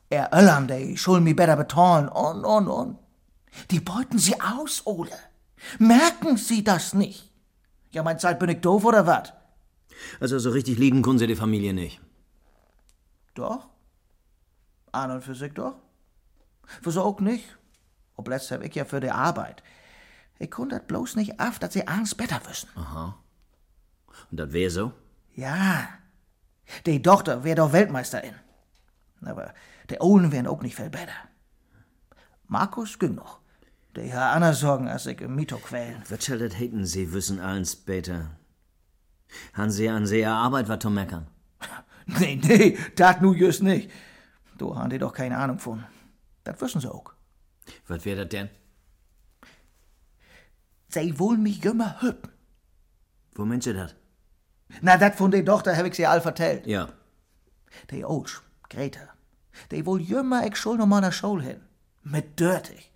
Er 0.08 0.32
Öllern, 0.32 0.66
die 0.66 0.96
schul 0.96 1.20
mi 1.20 1.34
besser 1.34 1.56
betalen 1.56 2.08
und, 2.08 2.44
und, 2.44 2.68
und. 2.68 2.98
Die 3.70 3.80
beuten 3.80 4.18
sie 4.18 4.40
aus, 4.40 4.86
Ole. 4.86 5.18
Merken 5.78 6.36
sie 6.36 6.64
das 6.64 6.94
nicht? 6.94 7.30
Ja, 7.90 8.02
mein 8.02 8.18
Zeit 8.18 8.38
bin 8.38 8.48
ich 8.48 8.60
doof 8.60 8.84
oder 8.84 9.06
wat? 9.06 9.36
Also 10.20 10.38
so 10.38 10.50
richtig 10.50 10.78
lieben 10.78 11.02
können 11.02 11.18
sie 11.18 11.26
die 11.26 11.36
Familie 11.36 11.74
nicht. 11.74 12.00
Doch. 13.34 13.68
An 14.92 15.10
und 15.10 15.22
für 15.22 15.34
sich 15.34 15.52
doch. 15.52 15.74
Wieso 16.82 17.02
auch 17.02 17.20
nicht? 17.20 17.44
Ob 18.16 18.28
letzt 18.28 18.50
hab 18.50 18.62
ich 18.62 18.74
ja 18.74 18.84
für 18.84 19.00
die 19.00 19.10
Arbeit. 19.10 19.62
Ich 20.38 20.50
konnte 20.50 20.76
das 20.76 20.86
bloß 20.86 21.16
nicht 21.16 21.38
auf, 21.40 21.58
dass 21.58 21.74
sie 21.74 21.86
eins 21.86 22.14
besser 22.14 22.40
wissen. 22.48 22.68
Und 24.30 24.36
das 24.36 24.52
wär 24.52 24.70
so? 24.70 24.92
Ja. 25.34 25.88
Die 26.86 27.02
Tochter 27.02 27.44
wär 27.44 27.54
doch 27.54 27.72
Weltmeisterin. 27.72 28.34
Aber 29.22 29.52
der 29.88 30.02
Ohlen 30.02 30.32
wären 30.32 30.46
auch 30.46 30.62
nicht 30.62 30.76
viel 30.76 30.90
besser. 30.90 31.12
Markus 32.46 32.98
ging 32.98 33.14
noch. 33.14 33.40
Der 33.96 34.12
hat 34.12 34.36
anders 34.36 34.60
Sorgen, 34.60 34.88
als 34.88 35.06
ich 35.06 35.20
im 35.20 35.34
Mieto 35.34 35.58
quälen. 35.58 36.02
Das 36.08 36.28
hätten 36.28 36.86
sie 36.86 37.12
wissen 37.12 37.40
allen 37.40 37.64
später? 37.64 38.30
Han 39.54 39.70
sie 39.70 39.88
an 39.88 40.06
sehr 40.06 40.30
Arbeit 40.30 40.68
was 40.68 40.78
zu 40.80 40.90
meckern? 40.90 41.26
Nee, 42.18 42.40
nee, 42.42 42.76
dat 42.96 43.22
nu 43.22 43.32
just 43.34 43.62
nicht. 43.62 43.88
Du 44.58 44.74
haben 44.74 44.90
die 44.90 44.98
doch 44.98 45.12
keine 45.12 45.36
Ahnung 45.36 45.60
von. 45.60 45.84
Das 46.42 46.60
wissen 46.60 46.80
sie 46.80 46.90
auch. 46.90 47.12
Was 47.86 48.04
wär 48.04 48.16
das 48.16 48.28
denn? 48.30 48.48
Sie 50.88 51.16
wollen 51.20 51.42
mich 51.44 51.64
immer 51.64 52.02
hüppen. 52.02 52.32
Wo 53.34 53.44
meint 53.44 53.62
sie 53.62 53.74
das? 53.74 53.94
Na, 54.80 54.96
dat 54.96 55.16
von 55.16 55.30
der 55.30 55.44
Tochter 55.44 55.76
hab 55.76 55.86
ich 55.86 55.94
sie 55.94 56.06
all 56.06 56.20
vertellt. 56.20 56.66
Ja. 56.66 56.88
Die 57.90 58.04
Olsch, 58.04 58.42
Greta, 58.68 59.08
die 59.70 59.84
wohl 59.86 60.00
jümmer 60.00 60.46
ich 60.46 60.56
schul 60.56 60.76
noch 60.78 60.86
nach 60.86 61.12
Schule 61.12 61.42
hin. 61.42 61.60
Mit 62.02 62.40
dörtig. 62.40 62.90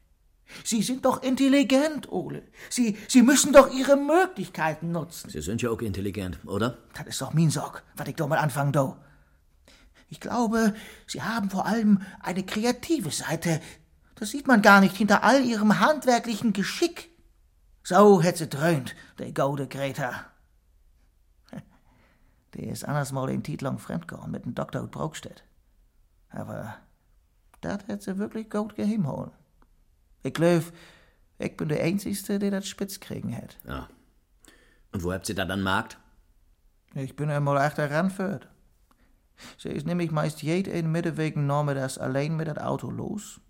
Sie 0.62 0.83
sind 0.83 1.04
doch 1.04 1.23
intelligent, 1.23 2.11
Ole. 2.12 2.43
Sie, 2.71 2.97
sie 3.09 3.23
müssen 3.23 3.52
doch 3.52 3.73
ihre 3.73 3.97
Möglichkeiten 3.97 4.93
nutzen. 4.93 5.31
Sie 5.31 5.40
sind 5.40 5.62
ja 5.62 5.71
auch 5.71 5.81
intelligent, 5.81 6.38
oder? 6.47 6.78
Das 6.95 7.07
ist 7.07 7.21
doch 7.21 7.33
mein 7.33 7.50
Sorg, 7.50 7.83
was 7.97 8.09
ich 8.09 8.16
doch 8.16 8.28
mal 8.28 8.38
anfangen 8.38 8.73
do. 8.73 8.97
Ich 10.11 10.21
glaube, 10.21 10.75
Sie 11.07 11.23
haben 11.23 11.50
vor 11.50 11.66
allem 11.66 12.02
eine 12.21 12.45
kreative 12.45 13.11
Seite. 13.11 13.61
Das 14.14 14.31
sieht 14.31 14.47
man 14.47 14.62
gar 14.62 14.81
nicht 14.81 14.97
hinter 14.97 15.25
all 15.25 15.45
Ihrem 15.45 15.81
handwerklichen 15.81 16.52
Geschick. 16.52 17.11
So 17.83 18.23
hätt 18.23 18.38
sie 18.38 18.49
dröhnt, 18.49 18.95
der 19.19 19.33
gaude 19.33 19.66
Greta. 19.66 20.26
Der 22.55 22.69
ist 22.69 22.85
anders 22.85 23.13
mal 23.13 23.31
in 23.31 23.43
Titlang 23.43 23.79
fremdgehauen 23.79 24.31
mit 24.31 24.45
dem 24.45 24.55
Doktor 24.55 24.83
ut 24.83 24.91
Braukstedt. 24.91 25.45
Aber 26.31 26.77
dat 27.61 27.89
hätt 27.89 28.03
sie 28.03 28.19
wirklich 28.19 28.51
gut 28.51 28.75
geheimholen. 28.77 29.33
Ich 30.23 30.35
glaub, 30.35 30.63
ich 31.39 31.57
bin 31.57 31.69
der 31.69 31.83
Einzigste, 31.83 32.39
der 32.39 32.51
das 32.51 32.67
spitz 32.67 33.01
kriegen 33.01 33.31
hätt. 33.31 33.59
Ja. 33.67 33.89
Und 34.93 35.03
wo 35.03 35.13
habt 35.13 35.29
ihr 35.29 35.35
da 35.35 35.45
dann 35.45 35.63
Markt? 35.63 35.99
Ich 36.95 37.17
bin 37.17 37.29
einmal 37.31 37.59
achter 37.59 37.91
ranführt. 37.91 38.49
Sie 39.59 39.69
ist 39.69 39.87
nämlich 39.87 40.13
meist 40.13 40.43
jeden 40.43 40.93
Mittewegen 40.93 41.47
nachmittags 41.47 41.99
allein 41.99 42.37
mit 42.37 42.47
das 42.47 42.59
Auto 42.59 42.91
los. 42.91 43.41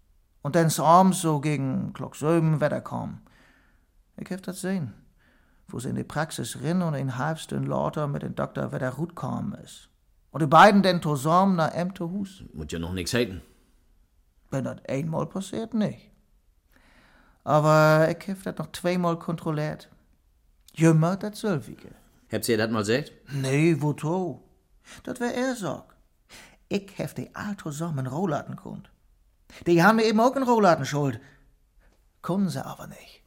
Und 0.40 0.56
dann 0.56 0.70
abends 0.78 1.20
so 1.20 1.40
gegen 1.40 1.92
Glock 1.92 2.16
sieben 2.16 2.60
Wetter 2.60 2.80
kam. 2.80 3.20
Ich 4.16 4.30
hab 4.30 4.42
das 4.42 4.60
sehen, 4.60 4.94
wo 5.68 5.78
sie 5.78 5.88
in 5.88 5.96
die 5.96 6.04
Praxis 6.04 6.60
rin 6.62 6.82
und 6.82 6.94
in 6.94 7.18
halbstund 7.18 7.66
lauter 7.66 8.06
mit 8.06 8.22
dem 8.22 8.34
Doktor 8.34 8.72
wieder 8.72 8.92
gut 8.92 9.16
kam 9.16 9.54
ist. 9.64 9.88
Und 10.30 10.42
die 10.42 10.46
beiden 10.46 10.82
dann 10.82 11.00
zusammen 11.00 11.56
nach 11.56 11.72
Emte 11.72 12.10
Hus. 12.10 12.42
Muss 12.52 12.66
ja 12.70 12.78
noch 12.78 12.92
nix 12.92 13.12
hätten. 13.12 13.40
Wenn 14.50 14.64
das 14.64 14.84
einmal 14.88 15.26
passiert, 15.26 15.74
nicht. 15.74 16.10
Aber 17.44 18.08
ich 18.10 18.28
hab 18.28 18.42
das 18.42 18.56
noch 18.56 18.72
zweimal 18.72 19.18
kontrolliert. 19.18 19.90
Jümmer 20.74 21.16
das 21.16 21.40
Sölvige. 21.40 21.90
Habt 22.32 22.48
ihr 22.48 22.58
das 22.58 22.70
mal 22.70 22.80
gesagt? 22.80 23.12
Nee, 23.32 23.80
woto? 23.80 24.42
Dat 25.04 25.20
wär 25.20 25.34
er 25.34 25.54
Sorg. 25.54 25.94
Ich 26.68 26.98
hef 26.98 27.14
die 27.14 27.34
all 27.34 27.56
zusammen 27.56 28.06
Rohladen 28.06 28.56
kund. 28.56 28.90
Die 29.66 29.82
haben 29.82 29.96
mir 29.96 30.04
eben 30.04 30.20
auch 30.20 30.34
einen 30.34 30.48
Rohladen 30.48 30.84
schuld. 30.84 31.20
Können 32.22 32.48
sie 32.48 32.64
aber 32.64 32.86
nicht. 32.86 33.22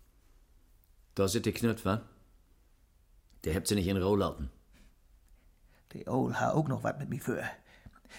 Da 1.16 1.28
sind 1.28 1.46
die 1.46 1.54
Knütt, 1.54 1.86
wa? 1.86 2.02
Der 3.48 3.56
habt 3.56 3.66
sie 3.66 3.76
nicht 3.76 3.88
in 3.88 3.96
Rohlauten. 3.96 4.50
Die 5.94 6.06
Ol 6.06 6.38
ha 6.38 6.52
auch 6.52 6.68
noch 6.68 6.84
wat 6.84 7.00
mit 7.00 7.08
mir 7.08 7.22
für. 7.22 7.42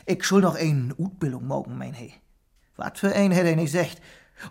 Ich 0.07 0.25
schuld 0.25 0.43
noch 0.43 0.55
einen 0.55 0.95
Utbildung 0.97 1.47
morgen, 1.47 1.77
mein 1.77 1.93
he. 1.93 2.15
Wat 2.77 2.97
für 2.97 3.13
ein 3.15 3.31
hätte 3.31 3.51
ich 3.51 3.57
nicht 3.57 3.73
gesagt. 3.75 4.01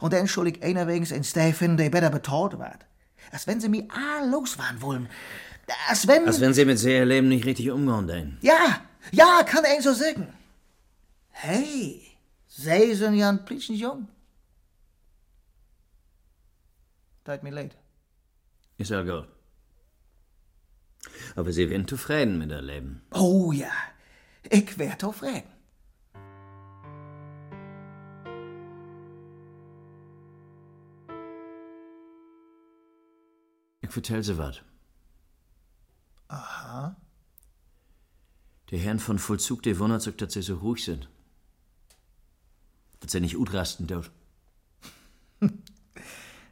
Und 0.02 0.14
dann 0.14 0.28
schuld 0.28 0.56
ich 0.56 0.64
einer 0.64 0.86
wegen 0.86 1.12
ein 1.12 1.24
Steffen, 1.24 1.78
der 1.78 1.90
besser 1.90 2.12
betalt 2.12 2.60
wird. 2.60 2.86
Als 3.32 3.48
wenn 3.48 3.60
sie 3.60 3.70
mir 3.70 3.88
all 3.90 4.30
los 4.30 4.60
waren 4.60 4.80
wollen. 4.84 5.10
Als 5.88 6.08
wenn... 6.08 6.28
Als 6.28 6.42
wenn 6.42 6.54
sie 6.54 6.64
mit 6.64 6.78
sehr 6.78 7.08
Leben 7.08 7.30
nicht 7.30 7.46
richtig 7.48 7.72
umgehen, 7.72 8.06
denn. 8.06 8.38
Ja, 8.42 8.82
ja, 9.12 9.42
kann 9.48 9.66
ein 9.66 9.82
so 9.82 9.94
sagen. 9.94 10.32
Hey, 11.32 12.04
sie 12.46 12.94
sind 12.94 13.16
ja 13.16 13.30
ein 13.30 13.46
bisschen 13.46 13.78
jung. 13.78 14.10
Tut 17.26 17.42
mir 17.42 17.50
leid. 17.50 17.76
Ist 18.78 18.92
ja 18.92 19.02
gut. 19.02 19.37
Aber 21.36 21.52
sie 21.52 21.70
werden 21.70 21.88
zufrieden 21.88 22.38
mit 22.38 22.52
ihr 22.52 22.62
Leben. 22.62 23.02
Oh 23.14 23.52
ja, 23.52 23.72
ich 24.50 24.78
werd 24.78 25.04
auf 25.04 25.18
fragen. 25.18 25.44
Ich 33.82 33.92
vertell 33.94 34.24
sie 34.24 34.38
wat. 34.38 34.66
Aha. 36.28 36.98
Die 38.70 38.78
Herren 38.78 39.00
von 39.00 39.18
Vollzug, 39.18 39.64
die 39.64 39.80
wundert 39.80 40.02
sich, 40.02 40.18
dass 40.18 40.34
sie 40.34 40.42
so 40.42 40.56
ruhig 40.56 40.84
sind. 40.84 41.10
Dass 43.00 43.14
sie 43.14 43.22
nicht 43.22 43.38
utrasten 43.38 43.88
dort. 43.88 44.12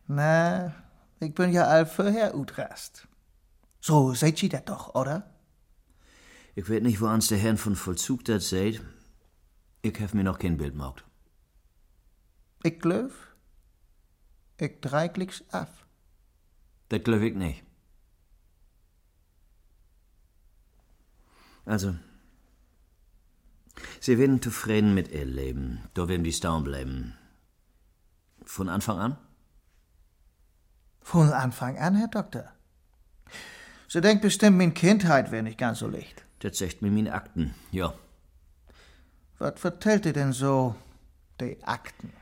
Na, 0.08 0.74
ich 1.20 1.34
bin 1.34 1.52
ja 1.52 1.66
all 1.66 1.86
vorher 1.86 2.38
utrast. 2.38 3.08
So 3.88 4.16
seht 4.16 4.42
ihr 4.42 4.50
das 4.50 4.66
doch, 4.66 4.96
oder? 4.96 5.30
Ich 6.56 6.68
weet 6.70 6.82
nicht, 6.82 7.02
wo 7.02 7.06
ans 7.06 7.28
der 7.28 7.38
Herrn 7.38 7.56
von 7.56 7.76
Vollzug 7.76 8.26
das 8.26 8.50
seht. 8.50 8.84
Ich 9.84 10.00
hef 10.00 10.16
mir 10.16 10.24
noch 10.24 10.40
kein 10.40 10.58
Bild 10.58 10.72
gemacht. 10.72 11.06
Ich 12.64 12.80
glaub, 12.80 13.12
ich 14.58 14.82
drei 14.82 15.08
Klicks 15.08 15.44
ab. 15.52 15.70
Das 16.90 17.04
glaub 17.04 17.22
ich 17.22 17.36
nicht. 17.36 17.64
Also, 21.66 21.96
sie 24.00 24.18
werden 24.18 24.42
zufrieden 24.42 24.96
mit 24.96 25.10
ihr 25.10 25.26
Leben. 25.26 25.88
Da 25.94 26.08
werden 26.08 26.24
die 26.24 26.34
staunen 26.34 26.64
bleiben. 26.64 27.14
Von 28.46 28.68
Anfang 28.68 28.98
an? 28.98 29.18
Von 31.02 31.30
Anfang 31.32 31.78
an, 31.78 31.96
Herr 31.96 32.08
Doktor. 32.08 32.55
Sie 33.88 34.02
denkt 34.02 34.22
bestimmt, 34.22 34.58
min 34.58 34.74
Kindheit 34.74 35.32
wäre 35.32 35.44
nicht 35.44 35.58
ganz 35.58 35.80
so 35.80 35.88
leicht. 35.88 36.24
Das 36.40 36.58
sagt 36.58 36.82
mir 36.82 36.92
meine 36.92 37.14
Akten. 37.14 37.54
Ja, 37.72 37.94
Was 39.38 39.60
vertellt 39.60 40.06
ihr 40.06 40.14
denn 40.14 40.34
so, 40.34 40.76
die 41.42 41.58
Akten? 41.64 42.14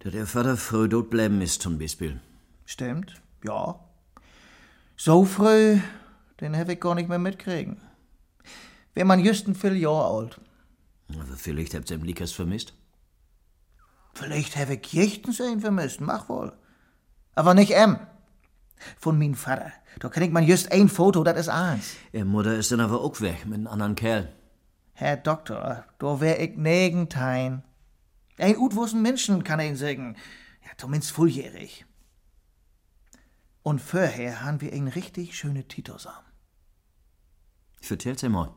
dass 0.00 0.14
ihr 0.14 0.26
Vater 0.26 0.56
früh 0.56 0.88
tot 0.88 1.10
bleiben 1.10 1.40
ist 1.40 1.62
zum 1.62 1.78
Beispiel. 1.78 2.20
Stimmt, 2.64 3.20
ja. 3.44 3.78
So 4.96 5.24
früh, 5.24 5.78
den 6.40 6.56
hab 6.56 6.68
ich 6.68 6.80
gar 6.80 6.96
nicht 6.96 7.08
mehr 7.08 7.18
mitkriegen. 7.20 7.80
Wär 8.94 9.04
man 9.04 9.20
just 9.20 9.46
ein 9.46 9.54
viel 9.54 9.76
Jahr 9.76 10.06
alt. 10.10 10.40
Aber 11.08 11.36
vielleicht 11.36 11.74
habt 11.74 11.88
ihr 11.90 11.96
im 11.96 12.02
Likas 12.02 12.32
vermisst. 12.32 12.74
Vielleicht 14.14 14.56
hab 14.56 14.70
ich 14.70 14.92
jechten 14.92 15.32
sehen 15.32 15.60
vermisst, 15.60 16.00
mach 16.00 16.28
wohl. 16.28 16.52
Aber 17.34 17.54
nicht 17.54 17.72
Von 18.98 19.18
min 19.18 19.34
Vater. 19.34 19.72
Da 20.00 20.08
krieg 20.08 20.32
man 20.32 20.44
just 20.44 20.72
ein 20.72 20.88
Foto, 20.88 21.22
das 21.24 21.38
ist 21.38 21.48
eins. 21.48 21.96
Ihr 22.12 22.24
Mutter 22.24 22.56
ist 22.56 22.72
dann 22.72 22.80
aber 22.80 23.00
auch 23.00 23.20
weg 23.20 23.44
mit 23.46 23.54
einem 23.54 23.66
anderen 23.66 23.94
Kerl. 23.94 24.32
Herr 24.94 25.16
Doktor, 25.16 25.84
da 25.98 26.20
wär 26.20 26.40
ich 26.40 26.56
negentein. 26.56 27.62
Ein 28.38 28.56
utwussen 28.56 29.02
Menschen 29.02 29.44
kann 29.44 29.60
ich 29.60 29.78
sagen. 29.78 30.16
Ja, 30.64 30.70
zumindest 30.76 31.12
volljährig. 31.12 31.84
Und 33.62 33.80
vorher 33.80 34.44
haben 34.44 34.60
wir 34.60 34.72
ein 34.72 34.88
richtig 34.88 35.36
schöne 35.36 35.68
Tito 35.68 35.96
zusammen. 35.96 36.26
Vertell's 37.80 38.24
einmal. 38.24 38.52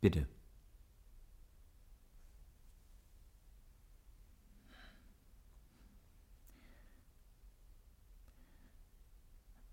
Bitte. 0.00 0.26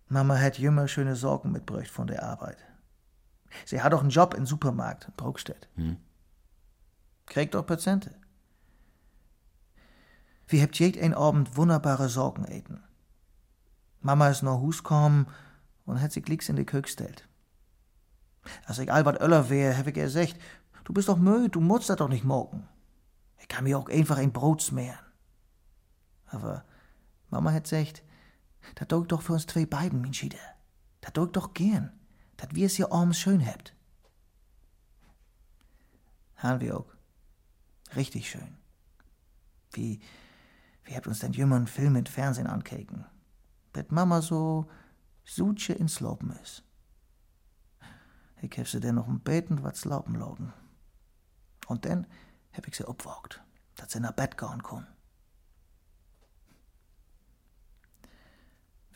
Mama 0.09 0.39
hat 0.39 0.59
immer 0.59 0.87
schöne 0.87 1.15
Sorgen 1.15 1.51
mitgebracht 1.51 1.89
von 1.89 2.07
der 2.07 2.23
Arbeit. 2.23 2.57
Sie 3.65 3.81
hat 3.81 3.93
auch 3.93 4.01
einen 4.01 4.09
Job 4.09 4.33
im 4.33 4.45
Supermarkt 4.45 5.05
in 5.05 5.13
Brokstedt. 5.15 5.67
Hm. 5.75 5.97
Kriegt 7.25 7.55
auch 7.55 7.65
Patienten. 7.65 8.15
Wir 10.47 10.61
habt 10.61 10.79
jeden 10.79 11.13
Abend 11.13 11.57
wunderbare 11.57 12.07
Sorgen 12.07 12.45
eten. 12.45 12.81
Mama 13.99 14.29
ist 14.29 14.43
nach 14.43 14.59
Hus 14.59 14.77
gekommen 14.77 15.27
und 15.85 16.01
hat 16.01 16.13
sich 16.13 16.23
glicks 16.23 16.47
in 16.47 16.55
die 16.55 16.65
Küche 16.65 16.83
gestellt. 16.83 17.27
Als 18.65 18.79
ich 18.79 18.91
all 18.91 19.05
wat 19.05 19.19
öller 19.19 19.49
wär, 19.49 19.77
hab 19.77 19.87
ich 19.87 19.97
ihr 19.97 20.03
gesagt, 20.03 20.37
du 20.85 20.93
bist 20.93 21.09
doch 21.09 21.17
müde, 21.17 21.49
du 21.49 21.59
musst 21.59 21.89
das 21.89 21.97
doch 21.97 22.07
nicht 22.07 22.23
morgen. 22.23 22.67
Ich 23.39 23.49
kann 23.49 23.65
mir 23.65 23.77
auch 23.77 23.89
einfach 23.89 24.17
ein 24.17 24.31
Brot 24.31 24.61
smehren. 24.61 24.99
Aber 26.27 26.63
Mama 27.29 27.51
hat 27.51 27.67
gesagt, 28.73 28.81
das 28.81 28.87
tut 28.87 29.11
doch 29.11 29.21
für 29.21 29.33
uns 29.33 29.45
zwei 29.45 29.65
beiden, 29.65 30.01
mein 30.01 30.13
Schiede. 30.13 30.37
Das 31.01 31.13
tut 31.13 31.35
doch 31.35 31.53
gern, 31.53 31.91
dass 32.37 32.49
wir 32.53 32.65
es 32.65 32.75
hier 32.75 32.91
abends 32.91 33.19
schön 33.19 33.45
habt. 33.45 33.75
Haben 36.35 36.61
wir 36.61 36.77
auch. 36.77 36.93
Richtig 37.95 38.29
schön. 38.29 38.57
Wie, 39.71 39.99
wie 40.83 40.95
habt 40.95 41.07
uns 41.07 41.19
denn 41.19 41.33
jümmern 41.33 41.67
Film 41.67 41.95
im 41.95 42.05
Fernsehen 42.05 42.47
ankeken? 42.47 43.05
Dat 43.73 43.91
Mama 43.91 44.21
so 44.21 44.69
suche 45.23 45.73
ins 45.73 45.99
Lopen 45.99 46.31
is. 46.41 46.63
Ich 48.41 48.57
hab 48.57 48.67
sie 48.67 48.79
denn 48.79 48.95
noch 48.95 49.07
ein 49.07 49.19
Beten 49.19 49.63
was 49.63 49.85
laupen 49.85 50.15
lauten. 50.15 50.53
Und 51.67 51.85
dann 51.85 52.07
hab 52.53 52.67
ich 52.67 52.75
sie 52.75 52.87
obwogt, 52.87 53.41
dass 53.75 53.91
sie 53.91 53.99
nach 53.99 54.13
Bett 54.13 54.37
gehen 54.37 54.61
kann. 54.63 54.87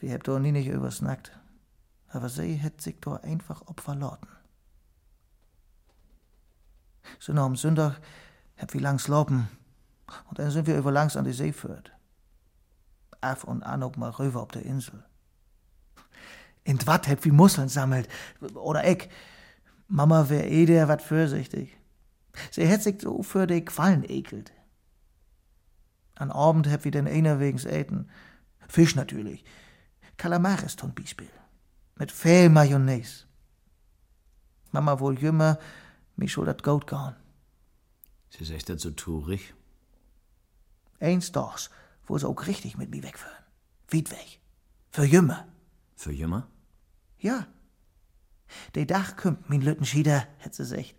Wir 0.01 0.13
habt 0.15 0.27
doch 0.27 0.39
nie 0.39 0.51
nicht 0.51 0.67
übersnackt, 0.67 1.31
aber 2.09 2.27
sie 2.27 2.55
hätt 2.55 2.81
sich 2.81 2.99
doch 2.99 3.21
einfach 3.21 3.61
opferlauten. 3.67 4.27
So 7.19 7.33
nach 7.33 7.45
dem 7.45 7.55
Sonntag 7.55 8.01
hab 8.57 8.73
wir 8.73 8.81
langs 8.81 9.07
laufen 9.07 9.47
und 10.27 10.39
dann 10.39 10.49
sind 10.49 10.65
wir 10.65 10.75
über 10.75 10.91
langs 10.91 11.15
an 11.15 11.25
die 11.25 11.33
See 11.33 11.53
führt. 11.53 11.91
Af 13.21 13.43
und 13.43 13.61
an 13.61 13.83
auch 13.83 13.95
mal 13.95 14.09
rüber 14.09 14.41
auf 14.41 14.47
der 14.47 14.65
Insel. 14.65 15.03
In 16.63 16.79
wat 16.87 17.07
hab 17.07 17.23
wie 17.23 17.31
Musseln 17.31 17.69
sammelt. 17.69 18.09
Oder 18.55 18.89
ich. 18.89 19.07
Mama 19.87 20.29
wär 20.29 20.49
eh 20.49 20.65
der 20.65 20.87
wat 20.87 21.03
vorsichtig. 21.03 21.77
Sie 22.49 22.65
hätt 22.65 22.81
sich 22.81 23.01
so 23.01 23.21
für 23.21 23.45
die 23.45 23.63
Quallen 23.63 24.03
ekelt. 24.03 24.51
An 26.15 26.31
Abend 26.31 26.67
hab 26.67 26.85
wir 26.85 26.91
den 26.91 27.07
einer 27.07 27.39
wegens 27.39 27.65
eten. 27.65 28.09
Fisch 28.67 28.95
natürlich. 28.95 29.45
Kalamaris 30.17 30.75
zum 30.75 30.93
Beispiel. 30.93 31.29
Mit 31.95 32.11
viel 32.11 32.49
Mayonnaise. 32.49 33.25
Mama 34.71 34.99
wohl 34.99 35.19
jümmer, 35.19 35.59
mich 36.15 36.31
schuld 36.31 36.47
dat 36.47 36.63
Goat 36.63 36.87
gehen. 36.87 37.15
Sie 38.29 38.43
ist 38.43 38.51
echt 38.51 38.79
so 38.79 38.91
tourig. 38.91 39.53
Eins 40.99 41.31
dochs, 41.31 41.69
wo 42.05 42.17
sie 42.17 42.27
auch 42.27 42.47
richtig 42.47 42.77
mit 42.77 42.89
mir 42.89 43.03
wegführen. 43.03 43.43
Weit 43.91 44.11
weg. 44.11 44.39
Für 44.91 45.03
jümmer. 45.03 45.47
Für 46.01 46.11
Jümmer? 46.11 46.47
Ja. 47.19 47.45
De 48.73 48.85
Dach 48.85 49.17
kümmt 49.17 49.49
min 49.49 49.61
Lüttenschieder, 49.61 50.27
hätt 50.39 50.55
sie 50.55 50.63
gesagt. 50.63 50.95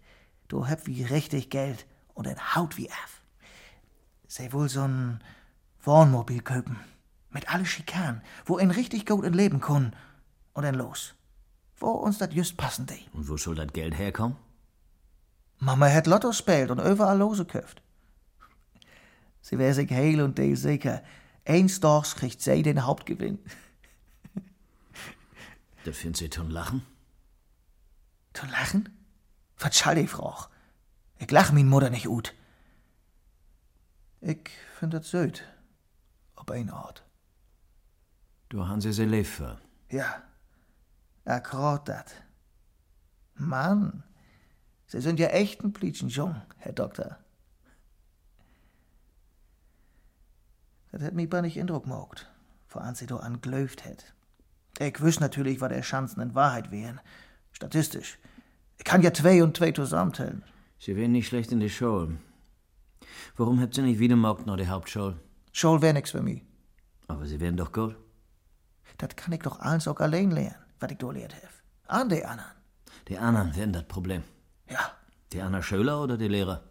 Du 0.46 0.68
hab 0.68 0.86
wie 0.86 1.02
richtig 1.02 1.50
Geld 1.50 1.86
und 2.14 2.28
ein 2.28 2.54
Haut 2.54 2.76
wie 2.76 2.88
af. 2.88 3.20
Sie 4.28 4.52
wohl 4.52 4.68
so'n 4.68 5.18
Wohnmobil 5.82 6.40
köpen. 6.40 6.78
Mit 7.32 7.52
alle 7.52 7.66
Schikan, 7.66 8.22
wo 8.44 8.58
ein 8.58 8.70
richtig 8.70 9.06
gut 9.06 9.24
in 9.24 9.32
Leben 9.32 9.60
kun. 9.60 9.96
Und 10.52 10.64
dann 10.64 10.74
los. 10.74 11.14
Wo 11.76 11.90
uns 11.90 12.18
dat 12.18 12.32
just 12.32 12.56
passen 12.56 12.86
de. 12.86 12.98
Und 13.12 13.28
wo 13.28 13.36
soll 13.36 13.54
das 13.54 13.72
Geld 13.72 13.98
herkommen? 13.98 14.36
Mama 15.58 15.88
hat 15.88 16.06
Lotto 16.06 16.32
spielt 16.32 16.70
und 16.70 16.80
überall 16.80 17.18
Lose 17.18 17.44
köft. 17.44 17.82
Sie 19.40 19.58
wär 19.58 19.74
sich 19.74 19.90
heil 19.90 20.20
und 20.20 20.38
de 20.38 20.54
sicher. 20.54 21.02
Eins 21.44 21.80
Tags 21.80 22.14
kriegt 22.14 22.40
sie 22.40 22.62
den 22.62 22.84
Hauptgewinn. 22.84 23.38
Da 25.84 25.90
finden 25.90 26.14
Sie 26.14 26.30
zum 26.30 26.48
Lachen? 26.48 26.86
Zu 28.34 28.46
lachen? 28.46 28.88
Was 29.58 29.76
schall 29.76 29.96
die 29.96 30.06
Frau? 30.06 30.36
Ich 31.18 31.28
lach 31.30 31.50
min 31.50 31.68
Mutter 31.68 31.90
nicht 31.90 32.08
ut. 32.08 32.34
Ich 34.20 34.50
find 34.78 34.94
das 34.94 35.10
süd. 35.10 35.42
Ob 36.36 36.52
ein 36.52 36.70
Ort. 36.70 37.04
Du 38.52 38.62
sie 38.80 38.92
sie 38.92 39.06
lieb 39.06 39.26
für. 39.26 39.58
Ja, 39.88 40.22
akkurat 41.24 41.88
dat. 41.88 42.22
Mann, 43.34 44.02
Sie 44.86 45.00
sind 45.00 45.18
ja 45.18 45.28
echt 45.28 45.64
ein 45.64 45.72
Plitschen 45.72 46.10
jung, 46.10 46.36
Herr 46.58 46.74
Doktor. 46.74 47.16
Das 50.90 51.00
hat 51.00 51.14
mich 51.14 51.30
bei 51.30 51.40
nicht 51.40 51.58
Eindruck 51.58 51.84
gemacht, 51.84 52.30
voran 52.66 52.94
sie 52.94 53.06
do 53.06 53.16
an 53.16 53.40
glöft 53.40 53.86
hätt. 53.86 54.12
Ich 54.78 55.00
wüs 55.00 55.18
natürlich, 55.18 55.62
was 55.62 55.70
der 55.70 55.80
Chancen 55.80 56.20
in 56.20 56.34
Wahrheit 56.34 56.70
wären. 56.70 57.00
Statistisch. 57.52 58.18
Ich 58.76 58.84
kann 58.84 59.00
ja 59.00 59.14
zwei 59.14 59.42
und 59.42 59.56
zwei 59.56 59.72
zusammentellen. 59.72 60.44
Sie 60.78 60.94
wären 60.94 61.12
nicht 61.12 61.28
schlecht 61.28 61.52
in 61.52 61.60
der 61.60 61.70
Schule. 61.70 62.18
Warum 63.38 63.62
habt 63.62 63.78
ihr 63.78 63.84
nicht 63.84 63.98
wieder 63.98 64.16
gemacht 64.16 64.44
nach 64.44 64.58
der 64.58 64.68
Hauptschule? 64.68 65.18
Schul 65.52 65.80
wär 65.80 65.94
nix 65.94 66.10
für 66.10 66.20
mich. 66.22 66.42
Aber 67.08 67.24
Sie 67.24 67.40
wären 67.40 67.56
doch 67.56 67.72
gut. 67.72 67.96
Das 68.98 69.16
kann 69.16 69.32
ich 69.32 69.40
doch 69.40 69.58
alles 69.60 69.88
auch 69.88 70.00
allein 70.00 70.30
lernen, 70.30 70.54
was 70.80 70.90
ich 70.90 70.98
do 70.98 71.10
lehrt 71.10 71.34
hef. 71.34 71.62
An 71.86 72.08
die 72.08 72.24
anderen. 72.24 72.50
Die 73.08 73.18
anderen 73.18 73.54
wären 73.56 73.72
das 73.72 73.84
Problem. 73.84 74.22
Ja, 74.68 74.92
Die 75.32 75.40
anderen 75.40 75.62
Schüler 75.62 76.02
oder 76.02 76.16
die 76.16 76.28
Lehrer? 76.28 76.62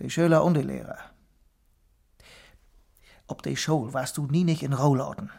die 0.00 0.08
Schüler 0.10 0.44
und 0.44 0.54
die 0.54 0.62
Lehrer. 0.62 0.96
Ob 3.26 3.42
die 3.42 3.56
Schule 3.56 3.92
warst 3.92 4.16
du 4.16 4.26
nie 4.26 4.44
nicht 4.44 4.62
in 4.62 4.72
Rohlauten. 4.72 5.30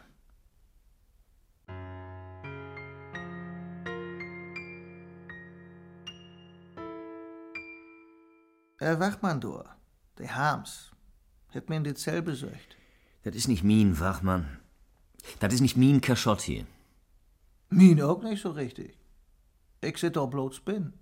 Herr 8.78 9.00
Wachmann, 9.00 9.42
du, 9.42 9.62
der 10.18 10.36
Harms, 10.36 10.92
hat 11.54 11.70
mir 11.70 11.78
in 11.78 11.84
die 11.84 11.94
Zell 11.94 12.22
besucht. 12.22 12.78
Das 13.24 13.36
ist 13.36 13.48
nicht 13.48 13.64
mein 13.64 14.00
Wachmann. 14.00 14.59
Das 15.40 15.54
ist 15.54 15.62
nicht 15.62 15.78
mein 15.78 16.02
Kaschott 16.02 16.42
hier. 16.42 16.66
Mien 17.70 18.02
auch 18.02 18.24
nicht 18.24 18.42
so 18.42 18.52
richtig. 18.52 18.98
Ich 19.82 19.98
sit 19.98 20.16
doch 20.16 20.28
bloß 20.28 20.62
bin. 20.62 20.94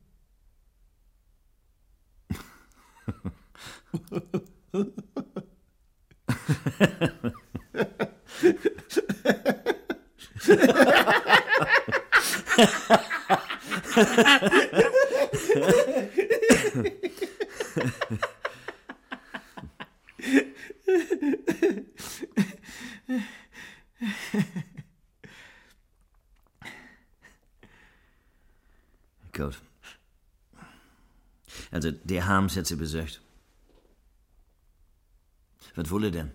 Gut. 29.34 29.62
Also, 31.72 31.92
der 31.92 32.26
Harms 32.26 32.56
hat 32.56 32.68
sie 32.68 32.76
besucht. 32.76 33.22
Was 35.76 35.92
wolle 35.92 36.12
denn? 36.12 36.32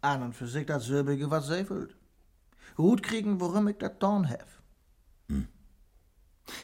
An 0.00 0.22
und 0.22 0.34
für 0.34 0.46
sich 0.46 0.66
das 0.66 0.84
Söbige, 0.84 1.30
was 1.30 1.48
sie 1.48 1.64
fühlt. 1.64 1.96
Hut 2.78 3.02
kriegen, 3.02 3.40
worum 3.40 3.68
ich 3.68 3.78
das 3.78 3.98
Dorn 3.98 4.24
hef. 4.24 4.54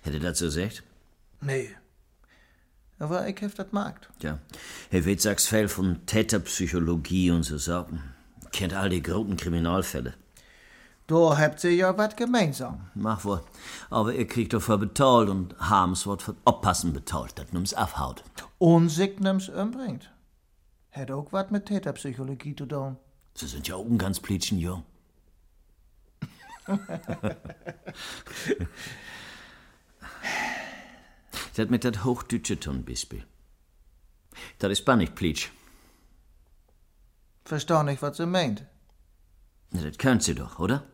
Hätte 0.02 0.20
das 0.20 0.38
so 0.38 0.46
gesagt? 0.46 0.82
Nee. 1.40 1.70
Aber 2.98 3.26
ich 3.26 3.40
hef 3.40 3.54
das 3.54 3.72
Markt. 3.72 4.10
Ja. 4.22 4.38
Herr 4.90 5.04
Witt 5.04 5.22
sagt 5.22 5.40
viel 5.40 5.68
von 5.68 6.04
Täterpsychologie 6.06 7.30
und 7.30 7.44
so 7.44 7.56
Sachen. 7.56 8.02
Kennt 8.52 8.74
all 8.74 8.88
die 8.88 9.02
großen 9.02 9.36
Kriminalfälle. 9.36 10.14
Da 11.06 11.36
habt 11.36 11.64
ihr 11.64 11.74
ja 11.74 11.98
was 11.98 12.14
gemeinsam. 12.14 12.88
Mach 12.94 13.24
wohl. 13.24 13.42
Aber 13.90 14.14
ihr 14.14 14.28
kriegt 14.28 14.52
dafür 14.52 14.78
bezahlt 14.78 15.28
und 15.28 15.58
Harms 15.58 16.06
wird 16.06 16.22
für 16.22 16.36
Oppassen 16.44 16.92
bezahlt, 16.92 17.36
das 17.36 17.52
nimm's 17.52 17.74
abhaut. 17.74 18.22
Und 18.58 18.90
sich 18.90 19.18
nimm's 19.18 19.48
umbringt. 19.48 20.10
Hat 20.92 21.10
auch 21.10 21.32
was 21.32 21.50
mit 21.50 21.66
Täterpsychologie 21.66 22.54
zu 22.54 22.66
tun. 22.66 22.96
Sie 23.34 23.46
sind 23.46 23.66
ja 23.66 23.74
auch 23.74 23.86
ein 23.86 23.98
ganz 23.98 24.20
Plitschen 24.20 24.58
jung. 24.58 24.84
das 31.56 31.68
mit 31.70 31.84
dat 31.84 32.04
Hochdeutsche 32.04 32.60
tun, 32.60 32.84
Bispel. 32.84 33.24
Das 34.58 34.70
ist 34.70 34.86
nicht 34.86 35.14
Plitsch. 35.16 35.48
Versteh 37.44 37.82
nicht, 37.82 38.02
was 38.02 38.16
sie 38.16 38.26
meint. 38.26 38.64
Na, 39.70 39.82
das 39.82 39.98
könnt 39.98 40.22
sie 40.22 40.34
doch, 40.34 40.58
oder? 40.58 40.84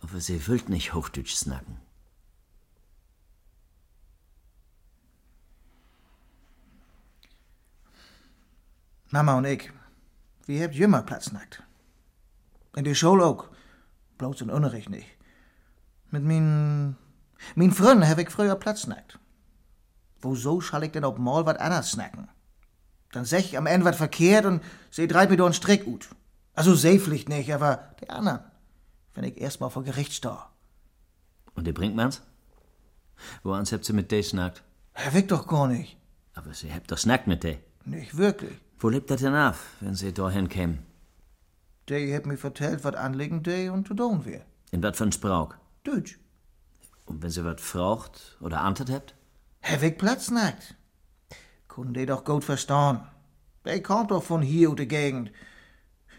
Aber 0.00 0.20
sie 0.20 0.46
wollt 0.48 0.68
nicht 0.68 0.94
Hochdeutsch 0.94 1.34
snacken. 1.34 1.78
Mama 9.10 9.36
und 9.38 9.44
ich, 9.44 9.72
wir 10.46 10.62
habt 10.62 10.74
jümmer 10.74 11.02
Platznackt. 11.02 11.62
In 12.76 12.84
der 12.84 12.94
Schule 12.94 13.24
auch. 13.24 13.48
Bloß 14.18 14.42
in 14.42 14.50
Unterricht 14.50 14.88
nicht. 14.88 15.08
Mit 16.10 16.22
min, 16.22 16.96
min 17.56 17.72
Freunden 17.72 18.08
hab 18.08 18.18
ich 18.18 18.30
früher 18.30 18.54
Platznackt. 18.54 19.18
Woso 20.20 20.60
schall 20.60 20.84
ich 20.84 20.92
denn 20.92 21.04
ob 21.04 21.18
mal 21.18 21.44
wat 21.46 21.58
anders 21.58 21.90
snacken? 21.90 22.28
Dann 23.12 23.24
sech 23.24 23.46
ich 23.46 23.58
am 23.58 23.66
Ende 23.66 23.86
wat 23.86 23.96
verkehrt 23.96 24.44
und 24.44 24.62
seh 24.90 25.06
drei 25.06 25.26
mir 25.26 25.42
einen 25.44 25.54
Strick 25.54 25.86
ut. 25.86 26.08
Also 26.54 26.74
Seepflicht 26.74 27.28
nicht, 27.28 27.52
aber 27.52 27.94
die 28.00 28.10
anderen. 28.10 28.40
Wenn 29.14 29.24
ich 29.24 29.40
erst 29.40 29.60
mal 29.60 29.70
vor 29.70 29.84
Gericht 29.84 30.12
steh. 30.12 30.28
Und 31.54 31.66
der 31.66 31.72
bringt 31.72 31.96
man's? 31.96 32.22
Woans 33.42 33.72
habt 33.72 33.84
sie 33.84 33.92
mit 33.92 34.10
de 34.10 34.22
snackt? 34.22 34.62
Hab 34.94 35.14
ich 35.14 35.26
doch 35.26 35.46
gar 35.46 35.68
nicht. 35.68 35.96
Aber 36.34 36.54
sie 36.54 36.72
habt 36.72 36.90
doch 36.90 36.98
snackt 36.98 37.26
mit 37.26 37.42
de. 37.42 37.58
Nicht 37.84 38.16
wirklich. 38.16 38.56
Wo 38.78 38.88
lebt 38.88 39.10
das 39.10 39.20
denn 39.20 39.34
ab, 39.34 39.56
wenn 39.80 39.94
sie 39.94 40.12
dahin 40.12 40.48
kämen? 40.48 40.78
Der 41.88 42.16
hat 42.16 42.26
mir 42.26 42.38
vertellt, 42.38 42.84
wat 42.84 42.96
anlegen 42.96 43.42
de 43.42 43.68
und 43.68 43.88
zu 43.88 43.94
tun 43.94 44.24
wär. 44.24 44.44
In 44.70 44.82
wat 44.82 44.96
für 44.96 45.04
ein 45.04 45.12
Sprauch? 45.12 45.54
Deutsch. 45.82 46.18
Und 47.06 47.22
wenn 47.22 47.30
sie 47.30 47.44
wat 47.44 47.60
fraucht 47.60 48.36
oder 48.40 48.60
amtet 48.60 48.90
habt? 48.90 49.14
Hab 49.62 49.82
ich 49.82 49.98
Platznackt. 49.98 50.76
Kunden 51.70 51.94
die 51.94 52.04
doch 52.04 52.24
gut 52.24 52.42
verstehen. 52.42 53.00
Der 53.64 53.80
kommt 53.80 54.10
doch 54.10 54.24
von 54.24 54.42
hier 54.42 54.70
aus 54.70 54.76
der 54.76 54.86
Gegend. 54.86 55.30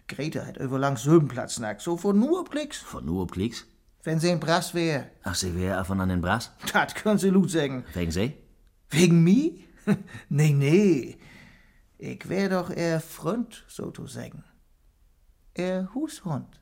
Greta 0.08 0.46
hat 0.46 0.56
überlang 0.56 0.96
Söbenplatz 0.96 1.60
nackt, 1.60 1.82
so 1.82 1.98
von 1.98 2.18
nur 2.18 2.46
Klicks. 2.46 2.78
Von 2.78 3.06
nur 3.06 3.28
Klicks? 3.28 3.68
Wenn 4.02 4.20
sie 4.20 4.30
in 4.30 4.40
Brass 4.40 4.74
wär. 4.74 5.12
Ach, 5.24 5.36
sie 5.36 5.54
wär 5.54 5.84
von 5.84 6.00
an 6.00 6.08
den 6.08 6.22
Brass? 6.22 6.52
Das 6.74 6.96
können 6.96 7.20
sie 7.20 7.32
gut 7.32 7.52
sagen. 7.52 7.84
Wegen 7.94 8.12
sie? 8.12 8.34
Wegen 8.90 9.24
mi? 9.24 9.68
nee, 10.30 10.54
nee. 10.54 11.20
Ich 11.98 12.30
wär 12.30 12.48
doch 12.50 12.70
eher 12.70 13.02
Freund, 13.02 13.66
so 13.68 13.92
zu 13.92 14.08
sagen. 14.08 14.46
Er 15.54 15.94
Hushund. 15.94 16.62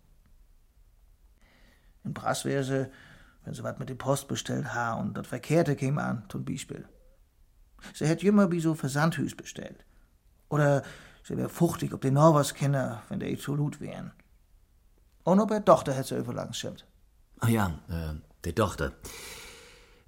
In 2.04 2.15
Brass 2.15 2.43
wär 2.43 2.63
sie, 2.63 2.89
wenn 3.45 3.54
sie 3.54 3.63
wat 3.63 3.80
mit 3.80 3.89
der 3.89 3.95
Post 3.95 4.28
bestellt 4.28 4.73
ha 4.73 4.95
und 4.95 5.15
das 5.15 5.28
Verkehrte 5.28 5.75
käme 5.75 6.02
an, 6.02 6.23
zum 6.28 6.43
Beispiel. 6.43 6.88
Sie 7.94 8.08
hätt 8.08 8.24
immer 8.24 8.52
wie 8.52 8.60
so 8.60 8.76
Versandhüs 8.76 9.36
bestellt. 9.36 9.86
Oder 10.50 10.84
sie 11.24 11.38
wär 11.38 11.50
fuchtig, 11.50 11.94
ob 11.94 12.02
die 12.02 12.12
noch 12.12 12.34
was 12.34 12.54
kenne, 12.54 13.02
wenn 13.10 13.20
der 13.20 13.38
zu 13.38 13.56
lut 13.56 13.80
wären. 13.80 14.12
Und 15.24 15.39
ob 15.39 15.52
er 15.52 15.63
Tochter 15.63 15.94
hätte 15.94 16.10
sie 16.10 16.18
überlang 16.18 16.54
schimmt. 16.54 16.86
Ah 17.39 17.50
ja, 17.50 17.80
äh, 17.89 18.15
die 18.46 18.54
Tochter. 18.54 18.94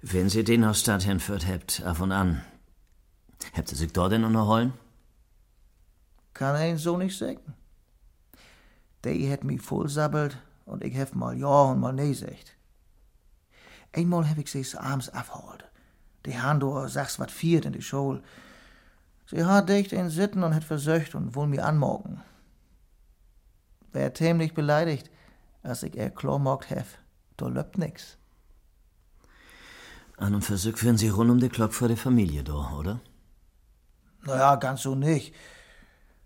Wenn 0.00 0.28
sie 0.28 0.42
den 0.42 0.64
aus 0.64 0.80
Stadt 0.80 1.04
hinführt 1.04 1.46
habt, 1.46 1.82
ab 1.82 2.00
und 2.00 2.12
an, 2.12 2.42
habt 3.54 3.70
ihr 3.70 3.78
sich 3.78 3.92
dort 3.92 4.12
denn 4.12 4.24
unterholen? 4.24 4.72
Kann 6.34 6.56
er 6.56 6.68
ihn 6.68 6.78
so 6.78 6.96
nicht 6.96 7.16
sagen. 7.16 7.54
Der 9.04 9.32
hat 9.32 9.44
mich 9.44 9.62
voll 9.62 9.88
sabbelt 9.88 10.38
und 10.64 10.82
ich 10.82 10.94
hef 10.94 11.14
mal 11.14 11.36
ja 11.36 11.62
und 11.62 11.80
mal 11.80 11.92
nee 11.92 12.12
sagt. 12.12 12.56
Einmal 13.92 14.28
hab 14.28 14.38
ich 14.38 14.50
sie 14.50 14.78
abends 14.78 15.08
abgeholt. 15.10 15.64
Die 16.26 16.40
han 16.40 16.60
do 16.60 16.86
sachs 16.86 17.18
wat 17.18 17.30
viert 17.30 17.64
in 17.64 17.72
die 17.72 17.82
Schule. 17.82 18.22
Sie 19.26 19.44
hat 19.44 19.68
dicht 19.68 19.92
in 19.92 20.10
Sitten 20.10 20.42
und 20.42 20.54
hat 20.54 20.64
versöcht 20.64 21.14
und 21.14 21.34
wohl 21.34 21.46
mir 21.46 21.64
anmorgen. 21.64 22.20
Wär 23.92 24.12
tämlich 24.12 24.54
beleidigt, 24.54 25.10
als 25.62 25.82
ich 25.82 25.96
er 25.96 26.10
klar 26.10 26.38
mogt 26.38 26.70
hef. 26.70 26.98
Da 27.36 27.48
löppt 27.48 27.78
nix. 27.78 28.18
An 30.16 30.34
und 30.34 30.44
Versuch 30.44 30.76
führen 30.76 30.98
sie 30.98 31.08
rund 31.08 31.30
um 31.30 31.40
die 31.40 31.48
Glock 31.48 31.72
vor 31.74 31.88
der 31.88 31.96
Familie 31.96 32.44
da, 32.44 32.72
oder? 32.78 33.00
Naja, 34.24 34.56
ganz 34.56 34.82
so 34.82 34.94
nicht. 34.94 35.34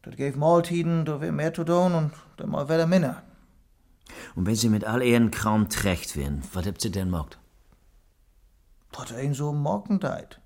Das 0.02 0.16
gäf 0.16 0.36
Mahltiden, 0.36 1.04
da 1.04 1.20
wär 1.20 1.32
mehr 1.32 1.54
zu 1.54 1.64
tun 1.64 1.94
und 1.94 2.12
dann 2.36 2.50
mal 2.50 2.68
wär 2.68 2.76
der 2.76 2.86
Minne. 2.86 3.22
Und 4.34 4.46
wenn 4.46 4.54
sie 4.54 4.68
mit 4.68 4.84
all 4.84 5.02
ihren 5.02 5.30
Kram 5.30 5.68
trägt 5.68 6.16
werden, 6.16 6.42
was 6.52 6.66
habt 6.66 6.80
sie 6.80 6.90
denn 6.90 7.10
mogt? 7.10 7.38
Was 8.92 9.12
ein 9.12 9.34
so 9.34 9.52
Morgendeit. 9.52 10.40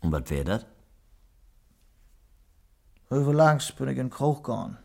Und 0.00 0.12
was 0.12 0.28
wär 0.30 0.44
dat? 0.44 0.66
Überlangs 3.10 3.72
bin 3.72 3.88
ich 3.88 3.98
in 3.98 4.10
Kroch 4.10 4.42
gegangen. 4.42 4.76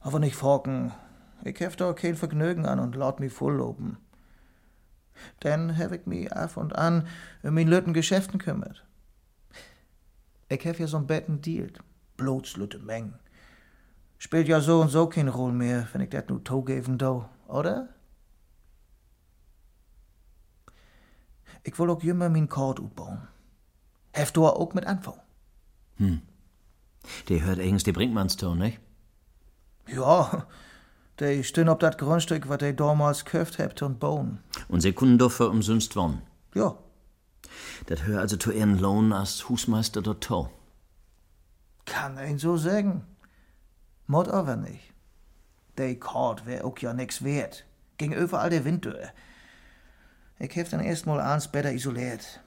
Aber 0.00 0.18
nicht 0.18 0.36
forken. 0.36 0.92
Ich 1.44 1.58
hef 1.60 1.76
da 1.76 1.92
kein 1.92 2.16
Vergnügen 2.16 2.66
an 2.66 2.78
und 2.78 2.94
laut 2.94 3.20
mich 3.20 3.32
voll 3.32 3.54
loben. 3.54 3.98
Dann 5.40 5.76
hab 5.76 5.92
ich 5.92 6.06
mich 6.06 6.32
af 6.32 6.56
und 6.56 6.76
an 6.76 7.06
um 7.42 7.54
min 7.54 7.68
lütten 7.68 7.94
Geschäften 7.94 8.38
kümmert. 8.38 8.84
Ich 10.48 10.64
hef 10.64 10.78
ja 10.78 10.86
so'n 10.86 11.06
Betten 11.06 11.40
dealt. 11.40 11.80
Bloß 12.16 12.56
lütte 12.56 12.78
Mengen. 12.78 13.18
Spielt 14.18 14.48
ja 14.48 14.60
so 14.60 14.80
und 14.80 14.88
so 14.88 15.08
keine 15.08 15.30
Rolle 15.30 15.54
mehr, 15.54 15.88
wenn 15.92 16.02
ich 16.02 16.10
dat 16.10 16.28
nu 16.28 16.38
togeven 16.38 16.98
do, 16.98 17.28
oder? 17.48 17.88
Ich 21.62 21.78
will 21.78 21.90
auch 21.90 22.02
jümmer 22.02 22.28
min 22.28 22.48
Kord 22.48 22.80
utbauen. 22.80 23.28
Heft 24.12 24.36
du 24.36 24.46
auch 24.46 24.74
mit 24.74 24.86
Anfang? 24.86 25.20
Hm. 25.96 26.22
Der 27.28 27.44
hört 27.44 27.58
eigens 27.58 27.84
die 27.84 27.92
Brinkmannston, 27.92 28.58
nicht? 28.58 28.80
Ja, 29.86 30.46
die 31.18 31.44
stehen 31.44 31.68
ob 31.68 31.80
dat 31.80 31.98
Grundstück, 31.98 32.48
wat 32.48 32.62
die 32.62 32.74
damals 32.76 33.24
köft 33.24 33.58
hebt 33.58 33.82
und 33.82 33.98
bauen. 34.00 34.38
Und 34.68 34.80
sie 34.80 34.92
können 34.92 35.18
doch 35.18 35.32
für 35.32 35.48
umsonst 35.48 35.96
wohnen. 35.96 36.22
Ja, 36.54 36.76
Das 37.86 38.02
hör 38.04 38.20
also 38.20 38.36
zu 38.36 38.52
ihren 38.52 38.78
Lohn 38.78 39.12
als 39.12 39.48
Husmeister 39.48 40.02
dort 40.02 40.22
to. 40.24 40.48
kann 41.86 42.18
ein 42.18 42.38
so 42.38 42.56
sagen. 42.56 43.04
Mod 44.06 44.28
aber 44.28 44.56
nicht. 44.56 44.92
Die 45.78 45.98
Kord 45.98 46.46
wär 46.46 46.64
auch 46.64 46.78
ja 46.78 46.92
nix 46.92 47.22
wert. 47.24 47.64
Ging 47.98 48.12
überall 48.12 48.50
der 48.50 48.64
Wind 48.64 48.84
durch. 48.84 49.08
Ich 50.42 50.56
hef 50.56 50.70
dann 50.70 50.80
erst 50.80 51.06
mal 51.06 51.20
ans 51.20 51.48
besser 51.48 51.70
isoliert. 51.70 52.40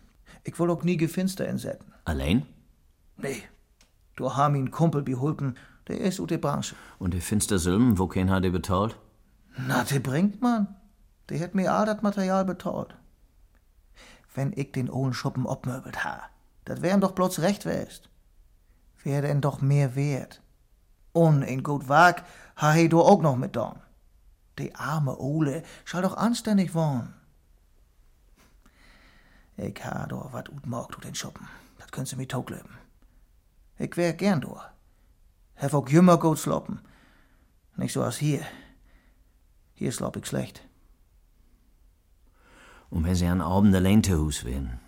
Ich 0.43 0.57
will 0.59 0.71
auch 0.71 0.83
nie 0.83 0.97
Gefinster 0.97 1.47
insetzen. 1.47 1.93
Allein? 2.05 2.47
Nee, 3.17 3.43
du 4.15 4.35
hast 4.35 4.51
min 4.51 4.71
Kumpel 4.71 5.03
beholpen, 5.03 5.55
der 5.87 6.01
ist 6.01 6.19
ut 6.19 6.31
der 6.31 6.39
Branche. 6.39 6.75
Und 6.97 7.13
die 7.13 7.21
finster 7.21 7.59
Silben, 7.59 7.99
wo 7.99 8.07
kein 8.07 8.31
hat 8.31 8.43
die 8.43 8.49
bezahlt? 8.49 8.97
Na, 9.57 9.83
der 9.83 9.99
bringt 9.99 10.41
man. 10.41 10.75
Der 11.29 11.39
hat 11.39 11.53
mir 11.53 11.71
all 11.71 11.85
das 11.85 12.01
Material 12.01 12.45
betalt. 12.45 12.95
Wenn 14.33 14.53
ich 14.53 14.71
den 14.71 14.89
ohlen 14.89 15.13
Schuppen 15.13 15.45
obmöbelt 15.45 16.03
ha, 16.03 16.23
das 16.65 16.81
wär 16.81 16.95
ihm 16.95 17.01
doch 17.01 17.11
bloß 17.11 17.39
recht 17.39 17.65
west. 17.65 18.09
Wär 19.03 19.21
denn 19.21 19.39
doch 19.39 19.61
mehr 19.61 19.95
wert. 19.95 20.41
Und 21.11 21.43
in 21.43 21.61
gut 21.61 21.87
Wag 21.89 22.23
ha 22.55 22.71
he 22.71 22.89
do 22.89 23.01
auch 23.01 23.21
noch 23.21 23.35
mit 23.35 23.55
don. 23.55 23.79
Die 24.57 24.73
arme 24.73 25.15
Ole 25.19 25.61
schall 25.85 26.01
doch 26.01 26.17
anständig 26.17 26.73
wohnen. 26.73 27.13
Ich 29.57 29.83
ha 29.85 30.05
do 30.07 30.29
wat 30.31 30.49
ut 30.49 30.65
morgt 30.65 30.97
ut 30.97 31.03
den 31.03 31.15
Schuppen. 31.15 31.47
Das 31.77 31.91
könnt 31.91 32.07
sie 32.07 32.15
mir 32.15 32.27
toglöben. 32.27 32.77
Ich 33.77 33.95
wär 33.97 34.13
gern 34.13 34.41
do. 34.41 34.59
Hef 35.55 35.73
auch 35.73 35.89
jümmer 35.89 36.17
gut 36.17 36.39
sloppen. 36.39 36.79
Nicht 37.75 37.93
so 37.93 38.03
als 38.03 38.17
hier. 38.17 38.45
Hier 39.73 39.91
slopp 39.91 40.17
ich 40.17 40.27
schlecht. 40.27 40.63
Und 42.89 43.05
wenn 43.05 43.15
sie 43.15 43.27
an 43.27 43.41
Abend 43.41 43.75
allein 43.75 44.03
zu 44.03 44.19
Hus 44.19 44.43
wären, 44.45 44.79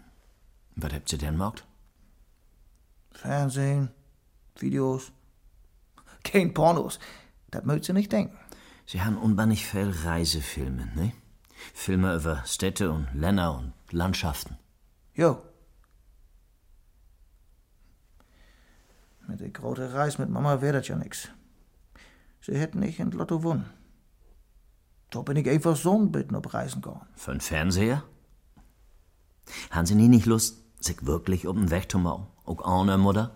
was 0.76 0.94
habt 0.94 1.10
sie 1.10 1.18
denn 1.18 1.38
mogt? 1.38 1.66
Fernsehen, 3.12 3.90
Videos. 4.60 5.12
Kein 6.24 6.54
Pornos. 6.54 7.00
Das 7.50 7.64
mögt 7.66 7.86
sie 7.86 7.94
nicht 7.94 8.12
denken. 8.12 8.38
Sie 8.86 9.02
haben 9.02 9.18
unbannig 9.18 9.66
viel 9.66 9.90
Reisefilme, 9.90 10.88
ne? 10.96 11.14
Filme 11.74 12.16
über 12.16 12.44
Städte 12.46 12.92
und 12.92 13.08
Länder 13.14 13.58
und 13.58 13.74
Landschaften. 13.92 14.58
Jo. 15.14 15.42
Mit 19.28 19.40
der 19.40 19.50
großen 19.50 19.88
Reis 19.88 20.18
mit 20.18 20.30
Mama 20.30 20.62
wär 20.62 20.74
das 20.74 20.88
ja 20.88 20.96
nix. 20.96 21.30
Sie 22.42 22.58
hätten 22.58 22.80
nicht 22.80 23.00
in 23.00 23.12
Lotto 23.12 23.40
gewonnen. 23.40 23.70
Da 25.10 25.22
bin 25.22 25.38
ich 25.38 25.50
einfach 25.50 25.76
so 25.76 25.98
ein 25.98 26.12
bisschen 26.12 26.36
auf 26.36 26.54
Reisen 26.54 26.82
gegangen. 26.82 27.08
Für 27.16 27.32
einen 27.32 27.42
Fernseher? 27.42 28.04
Haben 29.72 29.86
Sie 29.86 29.96
nie 29.96 30.10
nicht 30.10 30.26
Lust, 30.26 30.62
Sich 30.80 31.06
wirklich 31.06 31.48
um 31.48 31.58
den 31.58 31.72
Weg 31.72 31.90
zu 31.92 31.98
machen? 31.98 32.28
Auch 32.44 32.64
ohne 32.64 32.98
Mutter? 32.98 33.36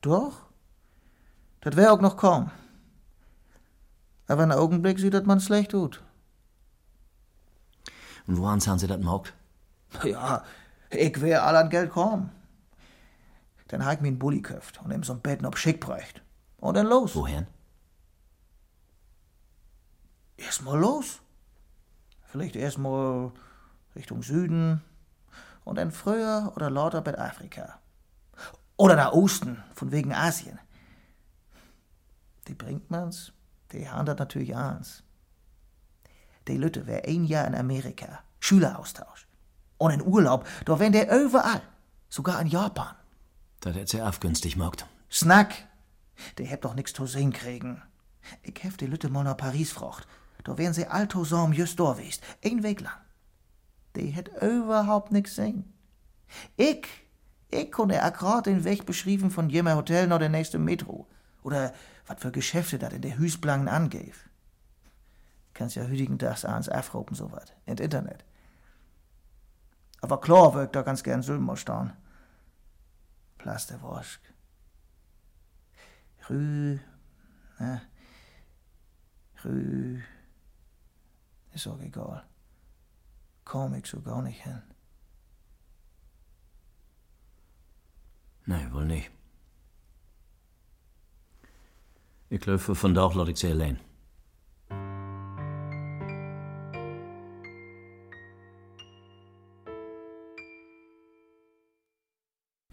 Doch. 0.00 0.46
Das 1.60 1.76
wär 1.76 1.92
auch 1.92 2.00
noch 2.00 2.16
kaum. 2.16 2.50
Aber 4.28 4.42
einen 4.42 4.52
Augenblick 4.52 4.98
sieht 4.98 5.14
das 5.14 5.24
man 5.24 5.40
schlecht 5.40 5.74
ut. 5.74 6.02
Und 8.26 8.38
woran 8.38 8.60
haben 8.60 8.78
sie 8.78 8.86
das 8.86 8.98
gemacht? 8.98 9.34
Ja, 10.02 10.42
ich 10.90 11.20
wär 11.20 11.44
all 11.44 11.56
an 11.56 11.70
Geld 11.70 11.90
kaum. 11.90 12.30
Dann 13.68 13.84
hab 13.84 13.94
ich 13.94 14.00
mir 14.00 14.08
einen 14.08 14.18
Bulli 14.18 14.42
köft 14.42 14.80
und 14.82 14.90
ihm 14.90 15.02
so 15.02 15.12
ein 15.12 15.20
Bett 15.20 15.42
noch 15.42 15.56
schick 15.56 15.80
bräucht. 15.80 16.22
Und 16.58 16.74
dann 16.74 16.86
los. 16.86 17.14
Wohin? 17.14 17.46
Erstmal 20.36 20.78
los. 20.78 21.20
Vielleicht 22.26 22.56
erstmal 22.56 23.30
Richtung 23.94 24.22
Süden 24.22 24.82
und 25.64 25.76
dann 25.76 25.92
früher 25.92 26.52
oder 26.56 26.70
lauter 26.70 27.00
bei 27.00 27.16
Afrika. 27.18 27.78
Oder 28.76 28.96
nach 28.96 29.12
Osten, 29.12 29.62
von 29.74 29.92
wegen 29.92 30.12
Asien. 30.12 30.58
Die 32.48 32.54
bringt 32.54 32.90
man's, 32.90 33.32
die 33.70 33.84
das 33.84 34.18
natürlich 34.18 34.56
ans. 34.56 35.03
Die 36.48 36.56
Lütte 36.56 36.86
wär 36.86 37.04
ein 37.06 37.24
Jahr 37.24 37.46
in 37.46 37.54
Amerika, 37.54 38.20
Schüleraustausch. 38.40 39.26
Und 39.78 39.90
in 39.92 40.02
Urlaub, 40.02 40.46
da 40.64 40.78
wär 40.78 40.90
der 40.90 41.10
überall, 41.24 41.62
sogar 42.08 42.40
in 42.40 42.46
Japan. 42.46 42.94
Das 43.60 43.74
hätte 43.74 43.96
sie 43.96 44.02
aufgünstig 44.02 44.54
gemacht. 44.54 44.86
Snack, 45.10 45.54
der 46.38 46.46
hebt 46.46 46.64
doch 46.64 46.74
nix 46.74 46.92
zu 46.92 47.06
sehen 47.06 47.32
kriegen. 47.32 47.82
Ich 48.42 48.62
hef 48.62 48.76
die 48.76 48.86
Lütte 48.86 49.08
mal 49.08 49.24
nach 49.24 49.36
Paris 49.36 49.72
frocht. 49.72 50.06
Da 50.44 50.58
wären 50.58 50.74
sie 50.74 50.86
alto 50.86 51.24
Sam 51.24 51.52
just 51.52 51.80
da 51.80 51.96
west, 51.96 52.22
ein 52.44 52.62
Weg 52.62 52.80
lang. 52.80 53.00
Die 53.96 54.08
hätt 54.08 54.30
überhaupt 54.42 55.12
nix 55.12 55.36
sehen. 55.36 55.72
Ich, 56.56 56.86
ich 57.50 57.70
konnte 57.72 58.02
akkurat 58.02 58.46
den 58.46 58.64
Weg 58.64 58.86
beschrieben 58.86 59.30
von 59.30 59.48
jemer 59.48 59.76
Hotel 59.76 60.06
nach 60.06 60.18
der 60.18 60.28
nächste 60.28 60.58
Metro. 60.58 61.06
Oder 61.42 61.72
wat 62.06 62.20
für 62.20 62.32
Geschäfte 62.32 62.78
dat 62.78 62.92
in 62.92 63.02
der 63.02 63.18
Hüsblangen 63.18 63.68
angeht. 63.68 64.14
Kannst 65.54 65.76
ja 65.76 65.84
hütigen 65.84 66.18
Tags 66.18 66.44
ans 66.44 66.68
afropen 66.68 67.16
so 67.16 67.30
wat, 67.30 67.54
in 67.66 67.78
Internet. 67.78 68.24
Aber 70.00 70.20
klar 70.20 70.52
wirkt 70.54 70.74
da 70.74 70.82
ganz 70.82 71.02
gern 71.02 71.22
Sülmer 71.22 71.56
stehen. 71.56 71.92
Plasterwosk. 73.38 74.20
Rü, 76.28 76.78
ne, 77.58 77.82
Rü, 79.44 80.02
ist 81.52 81.66
auch 81.66 81.80
egal. 81.80 82.24
Komm 83.44 83.74
ich 83.74 83.86
so 83.86 84.00
gar 84.00 84.22
nicht 84.22 84.42
hin. 84.42 84.62
Nee, 88.46 88.72
wohl 88.72 88.84
nicht. 88.84 89.10
Ik 92.28 92.42
geloof 92.42 92.62
voor 92.62 92.76
vandaag 92.76 93.14
laat 93.14 93.28
ik 93.28 93.36
ze 93.36 93.50
alleen. 93.50 93.78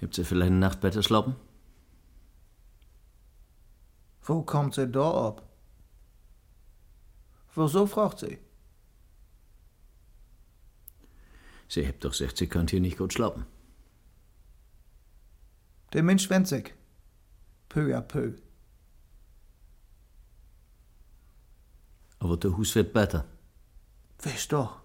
Hebt 0.01 0.15
ze 0.15 0.25
vielleicht 0.25 0.51
eine 0.51 0.59
Nacht 0.59 0.81
besser 0.81 1.03
schlafen? 1.03 1.35
Wo 4.23 4.41
kommt 4.41 4.73
sie 4.73 4.87
da 4.87 5.27
ab? 5.27 5.47
Wieso 7.53 7.85
fragt 7.85 8.19
sie? 8.19 8.39
Sie 11.67 11.85
hebt 11.85 12.03
doch 12.03 12.11
gesagt, 12.11 12.37
sie 12.37 12.47
kann 12.47 12.67
hier 12.67 12.81
nicht 12.81 12.97
gut 12.97 13.13
schlafen. 13.13 13.45
Der 15.93 16.01
Mensch 16.01 16.29
wendet 16.31 16.47
sich. 16.47 16.73
Peu 17.69 17.95
à 17.95 18.01
peu. 18.01 18.33
Aber 22.17 22.37
der 22.37 22.57
Hus 22.57 22.73
wird 22.73 22.91
besser. 22.91 23.25
Weißt 24.23 24.51
doch. 24.51 24.81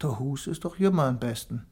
Der 0.00 0.18
Hus 0.20 0.46
ist 0.46 0.64
doch 0.64 0.78
immer 0.78 1.06
am 1.06 1.18
besten. 1.18 1.66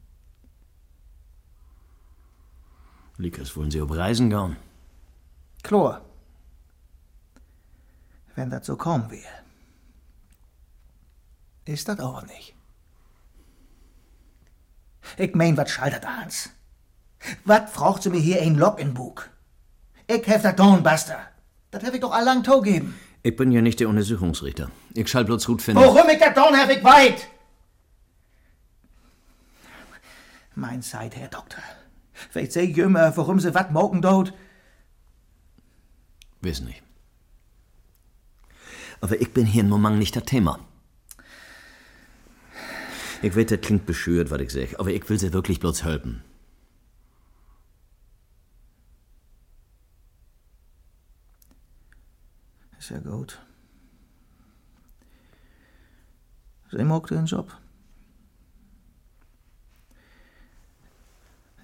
Likas 3.17 3.57
wollen 3.57 3.71
sie 3.71 3.81
auf 3.81 3.91
Reisen 3.91 4.31
gehen. 4.31 4.57
Klar. 5.63 6.03
Wenn 8.35 8.51
das 8.51 8.67
so 8.67 8.77
kommen 8.77 9.11
will. 9.11 9.25
Ist 11.65 11.89
das 11.89 12.01
aber 12.01 12.23
nicht. 12.23 12.55
Ich 15.17 15.35
mein, 15.35 15.57
was 15.57 15.71
schaltet 15.71 16.05
ans? 16.05 16.51
Was 17.45 17.73
braucht 17.73 18.03
sie 18.03 18.11
mir 18.11 18.21
hier 18.21 18.43
ein 18.43 18.57
Lock 18.57 18.79
in 18.81 18.95
Bug? 18.95 19.31
Ich 20.07 20.27
hef 20.27 20.43
das 20.43 20.57
Dornbuster. 20.57 21.19
Das 21.71 21.83
hef 21.83 21.95
ich 21.95 22.01
doch 22.01 22.13
allang 22.13 22.43
geben. 22.43 22.95
Ich 23.23 23.37
bin 23.37 23.53
ja 23.53 23.63
nicht 23.63 23.81
der 23.81 23.89
Untersuchungsrichter. 23.89 24.71
Ich 24.93 25.09
schall 25.09 25.25
bloß 25.25 25.47
gut 25.47 25.63
finden. 25.63 25.83
Worum 25.83 26.09
ich 26.11 26.19
das 26.19 26.35
Dorn 26.35 26.55
hef 26.55 26.69
ich 26.69 26.85
weit? 26.85 27.29
Mein 30.55 30.83
Zeit, 30.83 31.17
Herr 31.17 31.29
Doktor. 31.29 31.63
Weet 32.33 32.53
sie 32.53 32.73
jümmer, 32.73 33.17
warum 33.17 33.41
sie 33.41 33.55
wat 33.55 33.73
mogen 33.73 34.03
dort? 34.03 34.33
Weiß 36.41 36.61
nicht. 36.61 36.83
Aber 39.01 39.21
ich 39.21 39.33
bin 39.33 39.47
hier 39.47 39.65
nun 39.65 39.81
mal 39.81 39.97
nicht 39.97 40.17
das 40.17 40.25
Thema. 40.25 40.59
Ich 43.23 43.35
weiß, 43.35 43.47
das 43.47 43.61
klingt 43.61 43.87
bescheuert, 43.87 44.31
was 44.31 44.41
ich 44.41 44.51
sag, 44.51 44.79
aber 44.79 44.91
ich 44.91 45.09
will 45.09 45.19
sie 45.19 45.33
wirklich 45.33 45.59
bloß 45.59 45.83
helfen. 45.85 46.23
Ist 52.79 52.91
ja 52.91 52.99
gut. 52.99 53.41
Sie 56.71 56.85
mag 56.85 57.07
den 57.07 57.25
Job. 57.25 57.51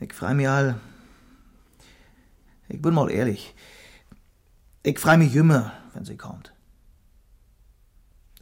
Ich 0.00 0.14
freu 0.14 0.34
mich 0.34 0.48
all. 0.48 0.80
Ich 2.68 2.80
bin 2.80 2.94
mal 2.94 3.10
ehrlich. 3.10 3.54
Ich 4.82 4.98
freu 4.98 5.18
mich 5.18 5.32
jümmer, 5.32 5.72
wenn 5.92 6.04
sie 6.04 6.16
kommt. 6.16 6.52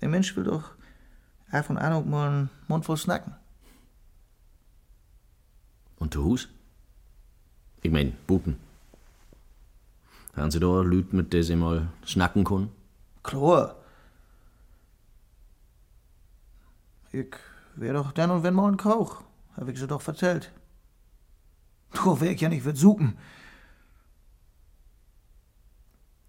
Der 0.00 0.08
Mensch 0.08 0.36
will 0.36 0.44
doch 0.44 0.70
af 1.50 1.68
und 1.70 1.78
an 1.78 2.08
mal 2.08 2.28
einen 2.28 2.50
Mund 2.68 2.84
voll 2.84 2.96
snacken. 2.96 3.34
Und 5.96 6.14
der 6.14 6.22
Hus? 6.22 6.48
Ich 7.82 7.90
mein, 7.90 8.16
Buten. 8.26 8.56
Haben 10.36 10.52
Sie 10.52 10.60
da 10.60 10.82
Lüt, 10.82 11.12
mit 11.12 11.32
der 11.32 11.42
Sie 11.42 11.56
mal 11.56 11.88
schnacken 12.04 12.44
können? 12.44 12.70
Klar. 13.24 13.74
Ich 17.10 17.34
wär 17.74 17.94
doch 17.94 18.12
dann 18.12 18.30
und 18.30 18.42
wenn 18.44 18.54
mal 18.54 18.70
ein 18.70 18.76
Koch, 18.76 19.22
hab 19.56 19.68
ich 19.68 19.78
sie 19.78 19.88
doch 19.88 20.06
erzählt. 20.06 20.52
Du 21.92 22.20
wär 22.20 22.30
ich 22.30 22.40
ja 22.40 22.48
nicht 22.48 22.64
wird 22.64 22.76
suchen. 22.76 23.18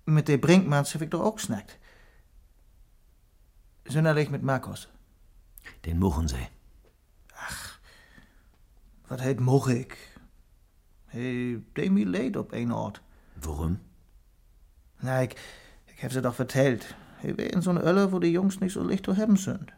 Mit 0.05 0.27
der 0.27 0.37
Brinkmanns 0.37 0.93
hab 0.93 1.01
ich 1.01 1.09
doch 1.09 1.21
auch 1.21 1.35
geschnackt. 1.35 1.77
Sünderlich 3.85 4.29
mit 4.29 4.43
Markus. 4.43 4.87
Den 5.85 5.99
muchen 5.99 6.27
Sie. 6.27 6.47
Was 9.09 9.21
heet 9.21 9.39
moch 9.39 9.67
ik? 9.67 9.97
Hey, 11.05 11.63
deed 11.73 11.91
me 11.91 12.05
leed 12.05 12.35
op 12.35 12.51
een 12.51 12.71
Ort. 12.71 13.01
Warum? 13.33 13.79
Na, 14.99 15.17
ik, 15.17 15.31
ik 15.85 15.99
heb 15.99 16.11
ze 16.11 16.21
doch 16.21 16.35
verteld. 16.35 16.85
Hij 17.15 17.35
weer 17.35 17.53
in 17.53 17.61
zo'n 17.61 17.81
Ölle, 17.81 18.09
wo 18.09 18.19
die 18.19 18.31
Jungs 18.31 18.59
nicht 18.59 18.73
so 18.73 18.83
licht 18.83 19.05
zu 19.05 19.15
haben 19.15 19.37
sind. 19.37 19.73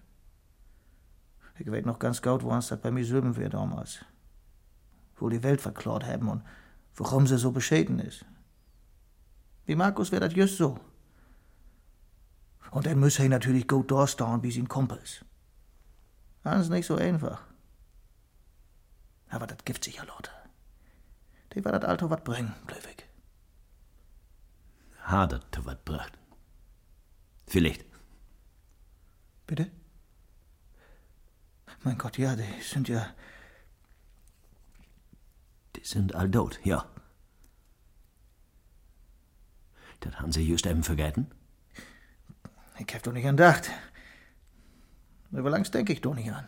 Ich 1.57 1.67
weet 1.67 1.85
noch 1.85 1.99
ganz 1.99 2.21
gut, 2.21 2.41
wo 2.41 2.49
uns 2.49 2.67
das 2.67 2.79
bei 2.79 2.91
mir 2.91 3.05
Söben 3.05 3.35
wir 3.35 3.49
damals. 3.49 4.05
Wo 5.21 5.29
die 5.29 5.43
Welt 5.43 5.61
verklaut 5.61 6.03
haben 6.03 6.27
und 6.27 6.43
warum 6.95 7.27
sie 7.27 7.37
so 7.37 7.51
beschäden 7.51 7.99
ist. 7.99 8.25
Wie 9.65 9.75
Markus 9.75 10.11
wär 10.11 10.19
das 10.19 10.35
just 10.35 10.57
so. 10.57 10.79
Und 12.71 12.85
dann 12.87 12.99
muss 12.99 13.19
er 13.19 13.29
natürlich 13.29 13.67
gut 13.67 13.91
durchstehen 13.91 14.41
wie 14.41 14.51
sein 14.51 14.67
Kumpels. 14.67 15.23
Alles 16.43 16.69
nicht 16.69 16.87
so 16.87 16.95
einfach. 16.95 17.43
Aber 19.29 19.45
das 19.45 19.59
gibt 19.63 19.83
sicher 19.83 20.05
Leute. 20.05 20.31
Die 21.53 21.63
war 21.63 21.71
das 21.73 21.87
Alter 21.87 22.09
wat 22.09 22.23
bringen, 22.23 22.53
Blöwig. 22.65 23.07
Hadert 25.03 25.53
zu 25.53 25.65
wat 25.65 25.85
bracht. 25.85 26.17
Vielleicht. 27.45 27.85
Bitte? 29.45 29.69
Mein 31.83 31.97
Gott, 31.97 32.17
ja, 32.17 32.35
die 32.35 32.61
sind 32.61 32.89
ja. 32.89 33.05
Die 35.81 35.87
sind 35.87 36.13
all 36.15 36.29
tot, 36.29 36.59
ja. 36.63 36.85
Das 40.01 40.15
haben 40.19 40.31
Sie 40.31 40.43
just 40.47 40.65
eben 40.65 40.83
vergessen? 40.83 41.27
Ich 42.77 42.93
hab 42.93 43.03
doch 43.03 43.13
nicht 43.13 43.25
an 43.27 43.37
gedacht. 43.37 43.69
Aber 45.33 45.49
langs 45.49 45.71
denk 45.71 45.89
ich 45.89 46.01
doch 46.01 46.13
nicht 46.13 46.31
an. 46.31 46.45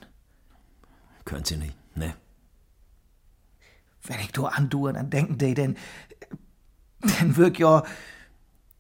Können 1.26 1.46
Sie 1.46 1.58
nicht, 1.58 1.76
ne? 1.96 2.16
Wenn 4.04 4.20
ich 4.20 4.32
da 4.32 4.44
andauernd 4.44 4.98
an 4.98 5.10
denken 5.10 5.38
de, 5.38 5.54
denn, 5.54 5.78
dann 7.00 7.38
wirk 7.38 7.60
ja, 7.60 7.84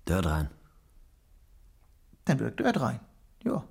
Dort 0.05 0.25
rein. 0.25 0.49
dann 2.25 2.39
wirk 2.39 2.57
dort 2.57 2.79
rein, 2.79 2.99
ja. 3.43 3.63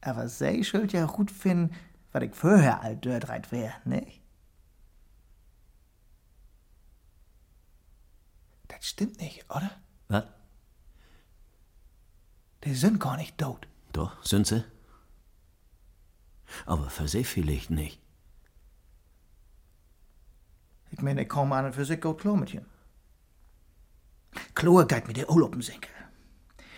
Aber 0.00 0.28
sei 0.28 0.62
schuld 0.62 0.92
ja 0.92 1.04
gut 1.06 1.30
finden, 1.30 1.74
weil 2.12 2.24
ich 2.24 2.34
vorher 2.34 2.80
all 2.82 2.96
dort 2.96 3.28
rein 3.28 3.42
wär, 3.50 3.74
ne? 3.84 4.06
Das 8.84 8.90
stimmt 8.90 9.18
nicht, 9.18 9.46
oder? 9.48 9.70
Was? 10.08 10.24
Die 12.64 12.74
sind 12.74 13.00
gar 13.00 13.16
nicht 13.16 13.38
tot. 13.38 13.66
Doch, 13.94 14.22
sind 14.22 14.46
sie? 14.46 14.62
Aber 16.66 16.90
für 16.90 17.08
sie 17.08 17.24
vielleicht 17.24 17.70
nicht. 17.70 17.98
Ich 20.90 21.00
meine, 21.00 21.22
ich 21.22 21.30
komme 21.30 21.56
an 21.56 21.64
und 21.64 21.74
für 21.74 21.86
sich 21.86 21.98
gut 21.98 22.20
klar 22.20 22.36
mit 22.36 22.52
ihm. 22.52 22.66
Klar 24.54 24.86
geht 24.86 25.06
mit 25.06 25.16
der 25.16 25.30
Urlaub 25.30 25.54
im 25.54 25.62
Senkel. 25.62 25.90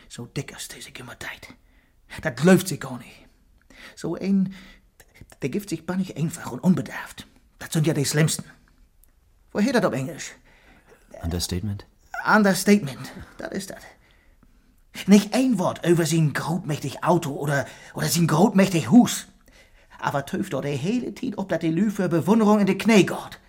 So 0.08 0.26
dick 0.26 0.52
ist 0.52 1.00
immer 1.00 1.16
deit. 1.16 1.54
Das 2.22 2.44
läuft 2.44 2.68
sich 2.68 2.78
gar 2.78 2.98
nicht. 2.98 3.26
So 3.96 4.14
ein, 4.14 4.54
der 5.42 5.48
gibt 5.48 5.70
sich 5.70 5.84
bannig 5.84 6.16
einfach 6.16 6.52
und 6.52 6.60
unbedarft. 6.60 7.26
Das 7.58 7.72
sind 7.72 7.84
ja 7.84 7.94
die 7.94 8.04
Schlimmsten. 8.04 8.44
Woher 9.50 9.72
das 9.72 9.84
auf 9.84 9.92
Englisch? 9.92 10.30
Understatement? 11.20 11.84
Understatement, 12.26 13.12
das 13.38 13.52
ist 13.52 13.70
das. 13.70 13.82
Nicht 15.06 15.34
ein 15.34 15.58
Wort 15.58 15.86
über 15.86 16.06
sein 16.06 16.32
grotmächtig 16.32 17.04
Auto 17.04 17.32
oder, 17.32 17.66
oder 17.94 18.08
sein 18.08 18.26
grotmächtig 18.26 18.90
Hus. 18.90 19.26
Aber 19.98 20.26
töft 20.26 20.52
doch 20.52 20.62
die 20.62 20.68
hele 20.68 21.14
Tid 21.14 21.38
ob 21.38 21.48
dat 21.48 21.62
die 21.62 21.70
Lü 21.70 21.90
für 21.90 22.08
Bewunderung 22.08 22.60
in 22.60 22.66
de 22.66 22.76
Knie 22.76 23.06
geht. 23.06 23.40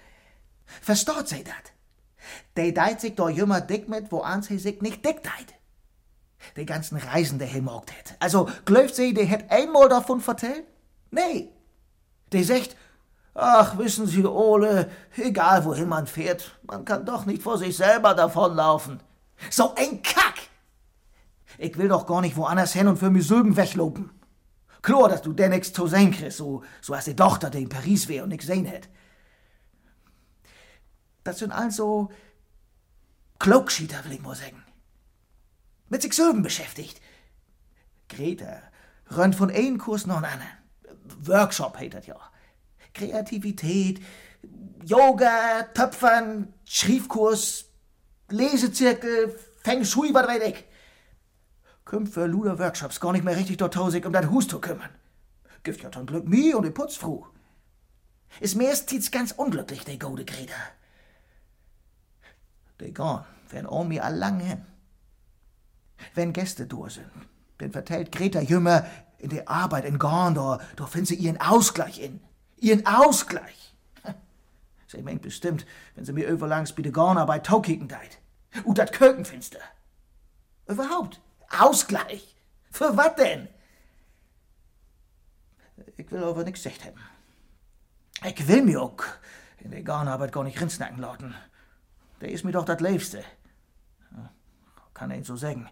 Versteht 0.82 1.28
sie 1.28 1.44
dat? 1.44 1.74
Die 2.58 2.74
deit 2.74 3.02
sich 3.02 3.16
doch 3.16 3.30
jümmer 3.30 3.62
dick 3.62 3.88
mit, 3.88 4.12
wo 4.12 4.20
an 4.20 4.42
sie 4.42 4.60
sich 4.60 4.82
nicht 4.82 5.06
dick 5.06 5.24
deit. 5.24 5.54
Die 6.56 6.66
ganzen 6.66 6.98
Reisen, 6.98 7.40
die 7.40 7.46
er 7.46 7.62
morgt 7.62 7.92
het. 7.92 8.16
Also, 8.20 8.50
glaubt 8.66 8.96
sie, 8.96 9.14
die 9.14 9.26
hätt 9.26 9.50
einmal 9.50 9.90
davon 9.90 10.22
vertellt? 10.22 10.66
Nee. 11.12 11.50
Die 12.34 12.44
sagt, 12.44 12.76
ach, 13.38 13.78
wissen 13.78 14.08
Sie, 14.08 14.26
Ole, 14.26 14.90
egal 15.16 15.64
wohin 15.64 15.88
man 15.88 16.08
fährt, 16.08 16.60
man 16.64 16.84
kann 16.84 17.06
doch 17.06 17.26
nicht 17.26 17.44
vor 17.44 17.58
sich 17.58 17.78
selber 17.78 18.14
davonlaufen. 18.14 19.00
So 19.50 19.76
ein 19.76 20.02
Kack! 20.02 20.36
Ich 21.60 21.78
will 21.78 21.88
doch 21.88 22.06
gar 22.06 22.22
nicht 22.22 22.36
woanders 22.36 22.74
hin 22.74 22.88
und 22.88 22.98
für 22.98 23.10
mich 23.10 23.28
Sülben 23.28 23.56
weglopen. 23.56 24.10
Klar, 24.82 25.10
dass 25.10 25.22
du 25.22 25.34
denn 25.34 25.52
nix 25.52 25.72
zu 25.72 25.88
sehen 25.88 26.12
kriegst, 26.12 26.38
so, 26.38 26.64
so 26.82 26.94
als 26.94 27.06
die 27.06 27.16
Tochter, 27.16 27.50
die 27.50 27.64
in 27.64 27.70
Paris 27.70 28.08
wär 28.08 28.24
und 28.24 28.30
nix 28.30 28.46
sehen 28.46 28.66
hätt. 28.66 28.90
Das 31.24 31.40
sind 31.40 31.52
also 31.52 32.10
Klugschieter, 33.40 34.04
will 34.06 34.14
ich 34.14 34.22
mal 34.22 34.36
sagen. 34.36 34.64
Mit 35.90 36.02
sich 36.02 36.14
Sülben 36.14 36.42
beschäftigt. 36.42 37.02
Greta 38.10 38.62
rennt 39.10 39.36
von 39.36 39.52
einem 39.52 39.78
Kurs 39.78 40.06
noch 40.06 40.22
einen. 40.22 40.42
Workshop 41.20 41.78
heißt 41.78 41.94
das 41.94 42.08
ja. 42.08 42.20
Kreativität, 42.98 44.02
Yoga, 44.84 45.64
Töpfern, 45.74 46.54
Schriefkurs, 46.66 47.66
Lesezirkel, 48.30 49.38
Feng 49.64 49.86
Shui, 49.86 50.14
was 50.14 50.28
weiß 50.28 50.44
ich. 50.44 50.66
Kümmt 51.86 52.10
für 52.10 52.26
Luder 52.26 52.60
Workshops 52.60 53.00
gar 53.00 53.14
nicht 53.14 53.24
mehr 53.24 53.38
richtig 53.38 53.58
dort 53.58 53.74
tausig 53.74 54.06
um 54.06 54.14
das 54.14 54.30
Hus 54.30 54.48
zu 54.48 54.60
kümmern. 54.60 54.90
Gibt 55.64 55.82
ja 55.82 55.90
dann 55.90 56.06
Glück 56.06 56.28
mir 56.28 56.58
und 56.58 56.66
die 56.66 56.72
Putzfrau. 56.72 57.28
Ist 58.40 58.56
meistens 58.56 59.12
ganz 59.12 59.32
unglücklich, 59.32 59.84
der 59.86 59.98
gute 59.98 60.26
Greta. 60.26 60.54
Die 62.80 62.94
gone, 62.94 63.26
werden 63.50 63.68
um 63.68 63.88
mir 63.88 64.04
allang 64.04 64.40
hin. 64.40 64.66
Wenn 66.14 66.34
Gäste 66.34 66.68
da 66.68 66.90
sind, 66.90 67.10
dann 67.58 67.72
vertellt 67.72 68.12
Greta 68.12 68.40
Jümmer 68.40 68.86
in 69.18 69.30
der 69.30 69.50
Arbeit 69.50 69.86
in 69.86 69.98
Gorn, 69.98 70.36
da, 70.36 70.60
da 70.76 70.86
findet 70.86 71.08
sie 71.08 71.16
ihren 71.16 71.42
Ausgleich 71.42 72.00
in. 72.00 72.20
Ihren 72.58 72.86
Ausgleich. 72.86 73.76
Sie 74.88 75.02
meint 75.02 75.22
bestimmt, 75.22 75.66
wenn 75.96 76.06
sie 76.06 76.14
mir 76.14 76.28
überlangs 76.28 76.74
bei 76.74 76.82
der 76.82 76.92
Gornarbeit 76.92 77.46
taukicken 77.46 77.88
deit. 77.88 78.20
Und 78.64 78.78
dat 78.78 78.94
Kökenfinster. 78.94 79.60
Überhaupt. 80.68 81.22
Ausgleich. 81.50 82.36
Für 82.72 82.96
was 82.98 83.16
denn? 83.16 83.48
Ich 85.98 86.12
will 86.12 86.24
aber 86.24 86.44
nix 86.44 86.64
gesagt 86.64 86.86
haben. 86.86 87.00
Ich 88.24 88.48
will 88.48 88.64
mir 88.64 88.82
auch 88.82 89.04
in 89.60 89.72
der 89.72 89.84
Garnarbeit 89.84 90.32
gar 90.32 90.44
nicht 90.44 90.60
rinsnacken 90.60 91.00
lauten. 91.00 91.36
Der 92.22 92.32
ist 92.32 92.44
mir 92.44 92.52
doch 92.52 92.66
das 92.66 92.80
Liebste. 92.80 93.24
Kann 94.94 95.12
ich 95.12 95.28
so 95.28 95.36
sagen. 95.36 95.70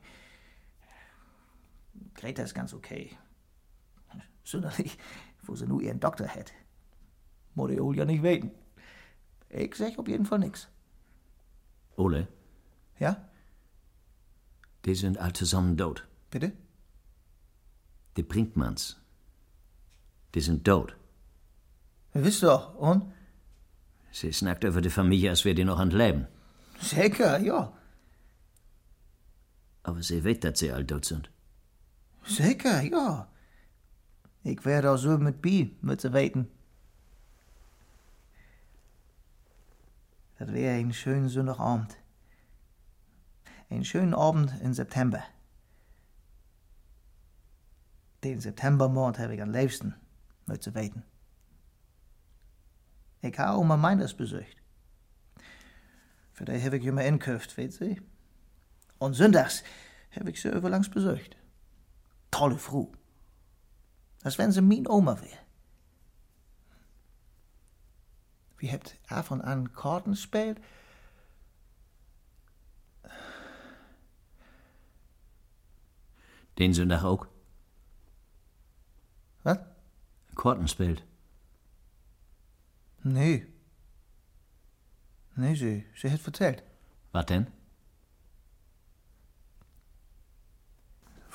Greta 2.13 2.43
ist 2.43 2.53
ganz 2.53 2.73
okay. 2.73 3.17
Sonderlich, 4.43 4.97
wo 5.41 5.55
sie 5.55 5.65
nur 5.65 5.81
ihren 5.81 5.99
Doktor 5.99 6.27
hat. 6.27 6.53
Muss 7.55 7.71
die 7.71 7.79
Ole 7.79 7.97
ja 7.97 8.05
nicht 8.05 8.23
weten. 8.23 8.51
Ich 9.49 9.75
sag 9.75 9.97
auf 9.97 10.07
jeden 10.07 10.25
Fall 10.25 10.39
nix. 10.39 10.67
Ole, 11.97 12.27
Ja? 12.99 13.29
die 14.85 14.95
sind 14.95 15.17
all 15.17 15.33
zusammen 15.33 15.77
tot. 15.77 16.05
Bitte? 16.29 16.51
Die 18.17 18.23
Brinkmanns. 18.23 18.97
Die 20.35 20.41
sind 20.41 20.63
tot. 20.65 20.95
Wisst 22.13 22.43
doch, 22.43 22.75
und? 22.75 23.11
Sie 24.11 24.31
snackt 24.31 24.63
über 24.63 24.81
die 24.81 24.89
Familie, 24.89 25.29
als 25.31 25.43
wäre 25.45 25.55
die 25.55 25.63
noch 25.65 25.79
an 25.79 25.89
Leben. 25.91 26.27
Sicher, 26.79 27.39
ja. 27.39 27.73
Aber 29.83 30.01
sie 30.03 30.23
weiß, 30.23 30.39
dass 30.41 30.59
sie 30.59 30.71
all 30.71 30.85
tot 30.85 31.05
sind. 31.05 31.29
Sicher, 32.25 32.81
ja. 32.83 33.27
Ich 34.43 34.63
werde 34.65 34.91
auch 34.91 34.97
so 34.97 35.17
mit 35.17 35.41
Bi 35.41 35.77
müssen 35.81 36.13
weten. 36.13 36.47
Das 40.37 40.51
wäre 40.51 40.75
ein 40.75 40.93
schöner 40.93 41.29
Sonntagabend. 41.29 41.97
Ein 43.69 43.85
schöner 43.85 44.17
Abend 44.17 44.53
im 44.61 44.73
September. 44.73 45.23
Den 48.23 48.39
Septembermord 48.39 49.19
habe 49.19 49.35
ich 49.35 49.41
am 49.41 49.51
liebsten 49.51 49.95
müssen 50.45 50.75
weten. 50.75 51.03
Ich 53.21 53.37
habe 53.39 53.59
Oma 53.59 53.77
Meinders 53.77 54.13
besucht. 54.13 54.57
Für 56.33 56.45
die 56.45 56.61
habe 56.63 56.77
ich 56.77 56.85
immer 56.85 57.03
inkauft, 57.03 57.55
weet 57.57 57.73
Sie? 57.73 58.01
Und 58.99 59.13
sonntags 59.13 59.63
habe 60.15 60.29
ich 60.29 60.41
sie 60.41 60.49
überlangs 60.49 60.89
besucht. 60.89 61.37
Tolle 62.31 62.57
Frau. 62.57 62.91
Als 64.23 64.37
wenn 64.37 64.51
sie 64.51 64.61
mein 64.61 64.87
Oma 64.87 65.19
wäre. 65.21 65.44
Wie 68.57 68.67
hebt 68.67 68.95
avond 69.07 69.43
aan 69.43 69.73
Karten 69.73 70.15
speelt? 70.15 70.59
Den 76.57 76.73
Sonntag 76.73 77.03
auch. 77.03 77.27
Was? 79.43 79.59
Korten 80.35 80.67
spielt. 80.67 81.03
Nee. 83.03 83.45
Nee, 85.35 85.55
sie, 85.55 85.85
sie 85.95 86.11
hat 86.11 86.19
vertellt. 86.19 86.63
Was 87.11 87.25
denn? 87.25 87.47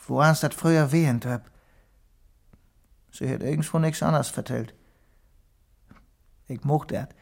Woran 0.07 0.37
das 0.41 0.55
früher 0.55 0.91
wehend 0.91 1.27
hab. 1.27 1.51
Sie 3.13 3.29
hat 3.33 3.43
irgendwo 3.43 3.79
nichts 3.79 4.03
anderes 4.03 4.29
vertellt. 4.29 4.75
Ich 6.51 6.65
mocht 6.65 6.91
dat. 6.91 7.15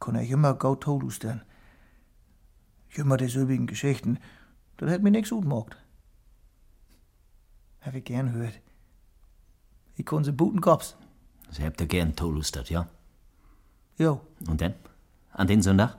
Kon 0.00 0.16
er 0.16 0.22
immer 0.22 0.54
gut 0.54 0.82
tolustern. 0.82 1.42
Immer 2.94 3.16
dieselbigen 3.16 3.68
Geschichten. 3.68 4.18
Das 4.78 4.90
hat 4.90 5.02
mir 5.02 5.12
nix 5.12 5.30
gut 5.30 5.42
gemacht. 5.42 5.76
Hab 7.80 7.94
ich 7.94 8.04
gern 8.04 8.32
hört. 8.32 8.60
Ich 9.94 10.04
kon 10.04 10.24
sie 10.24 10.32
buten 10.32 10.60
Kops. 10.60 10.96
Sie 11.50 11.64
habt 11.64 11.80
ja 11.80 11.86
gern 11.86 12.16
tolustert, 12.16 12.68
ja? 12.68 12.88
Jo, 13.96 14.20
Und 14.48 14.60
dann? 14.60 14.74
An 15.32 15.46
den 15.46 15.62
Sonntag? 15.62 15.96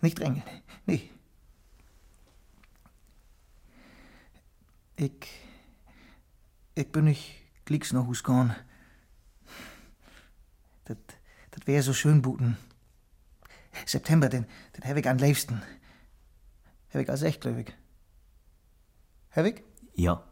nicht 0.00 0.18
drängen. 0.18 0.42
Nee. 0.86 1.10
Ich. 4.96 5.12
Ich 6.74 6.92
bin 6.92 7.04
nicht 7.04 7.34
glicks 7.66 7.92
nach 7.92 8.06
Hus 8.06 8.22
gegangen. 8.22 8.54
Das, 10.86 10.96
das 11.50 11.66
wär 11.66 11.82
so 11.82 11.92
schön 11.92 12.22
buten. 12.22 12.56
September, 13.84 14.28
den, 14.28 14.46
den 14.76 14.88
hab 14.88 14.96
ich 14.96 15.08
am 15.08 15.18
liebsten. 15.18 15.62
Hab 16.92 17.02
ich 17.02 17.10
als 17.10 17.22
echt, 17.22 17.42
glaub 17.42 17.58
ich. 17.58 17.72
Ja. 19.94 20.24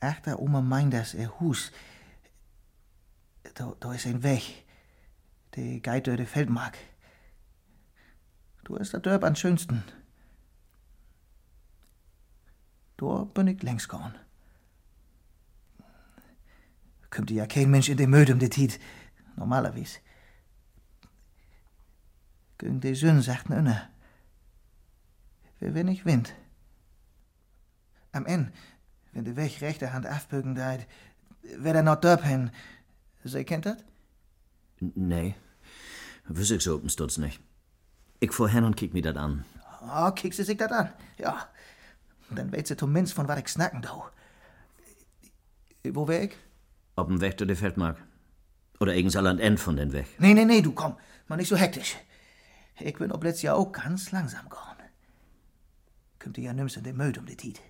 Ach, 0.00 0.20
der 0.20 0.40
Oma 0.40 0.60
meint 0.60 0.92
das, 0.92 1.14
er 1.14 1.38
Hus. 1.40 1.72
da, 3.54 3.74
da 3.78 3.92
ist 3.92 4.06
ein 4.06 4.22
Weg. 4.22 4.64
Der 5.56 5.80
geht 5.80 6.06
durch 6.06 6.18
die 6.18 6.26
Feldmark. 6.26 6.78
Du 8.64 8.76
ist 8.76 8.92
der 8.92 9.00
Dörp 9.00 9.24
am 9.24 9.34
schönsten. 9.34 9.82
Da 12.96 13.24
bin 13.24 13.46
ich 13.46 13.62
längst 13.62 13.88
gegangen. 13.88 14.14
Kommt 17.10 17.30
ja 17.30 17.46
kein 17.46 17.70
Mensch 17.70 17.88
in 17.88 17.96
den 17.96 18.10
Möd 18.10 18.30
um 18.30 18.38
die 18.38 18.50
Tiet. 18.50 18.78
Normalerweise. 19.36 19.98
Gegen 22.58 22.80
die 22.80 22.94
Sünn 22.94 23.22
sagt 23.22 23.50
inne. 23.50 23.88
Wie 25.60 25.74
wenn 25.74 25.88
ich 25.88 26.04
Wind. 26.04 26.34
Am 28.12 28.26
Ende, 28.26 28.52
wenn 29.12 29.24
der 29.24 29.36
Weg 29.36 29.60
rechte 29.60 29.92
Hand 29.92 30.06
aufbügen 30.06 30.54
deit, 30.54 30.86
wer 31.56 31.74
er 31.74 31.82
noch 31.82 32.00
dörp 32.00 32.24
hin. 32.24 32.50
Sie 33.24 33.44
kennt 33.44 33.66
das? 33.66 33.78
Nee, 34.80 35.34
wüsste 36.24 36.56
ich 36.56 36.62
so 36.62 36.76
open 36.76 36.88
Stutz 36.88 37.18
nicht. 37.18 37.40
Ich 38.20 38.32
fuhr 38.32 38.48
hin 38.48 38.64
und 38.64 38.76
kick 38.76 38.94
mir 38.94 39.02
das 39.02 39.16
an. 39.16 39.44
Oh, 39.82 40.10
kick 40.12 40.34
sie 40.34 40.44
sich 40.44 40.56
das 40.56 40.72
an. 40.72 40.92
Ja. 41.18 41.48
Dann 42.30 42.52
weet 42.52 42.66
sie 42.66 42.76
zumindest 42.76 43.14
von 43.14 43.28
was 43.28 43.38
ich 43.38 43.48
snacken 43.48 43.82
do. 43.82 44.04
Wo 45.84 46.08
wär 46.08 46.24
ich? 46.24 46.36
Ob 46.98 47.06
dem 47.06 47.20
Weg 47.20 47.36
durch 47.36 47.48
die 47.48 47.54
Feldmark. 47.54 47.96
Oder 48.80 48.96
irgends 48.96 49.14
allerhand 49.14 49.40
End 49.40 49.60
von 49.60 49.76
den 49.76 49.92
Weg. 49.92 50.08
Nee, 50.18 50.34
nee, 50.34 50.44
nee, 50.44 50.60
du 50.60 50.72
komm. 50.72 50.96
Mal 51.28 51.36
nicht 51.36 51.48
so 51.48 51.56
hektisch. 51.56 51.96
Ich 52.80 52.98
bin 52.98 53.12
ob 53.12 53.22
letztes 53.22 53.42
Jahr 53.42 53.56
auch 53.56 53.70
ganz 53.70 54.10
langsam 54.10 54.48
gegangen. 54.48 54.90
Kommt 56.18 56.38
ihr 56.38 56.44
ja 56.44 56.52
nimmst 56.52 56.76
in 56.76 56.82
den 56.82 56.96
Müll 56.96 57.16
um 57.16 57.24
die 57.24 57.36
Tiet. 57.36 57.60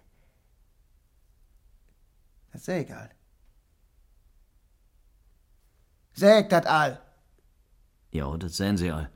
Das 2.53 2.64
seh 2.64 2.81
ich 2.81 2.95
all. 2.95 3.11
Säg 6.14 6.49
dat 6.49 6.66
all. 6.66 6.99
Ja, 8.11 8.35
das 8.39 8.57
sehen 8.57 8.79
Sie 8.79 8.91
all. 8.91 9.11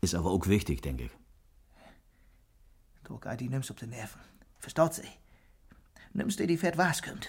Ist 0.00 0.16
aber 0.16 0.32
auch 0.32 0.48
wichtig, 0.48 0.82
denke 0.82 1.04
ich. 1.04 1.12
Du 3.04 3.20
die 3.38 3.48
nimmst 3.48 3.70
auf 3.70 3.78
den 3.78 3.90
Nerven. 3.90 4.20
Verstaut 4.58 4.94
sie? 4.94 5.08
Nimmst 6.12 6.40
dir 6.40 6.48
die 6.48 6.58
Fett 6.58 6.76
was 6.76 7.02
kommt. 7.02 7.28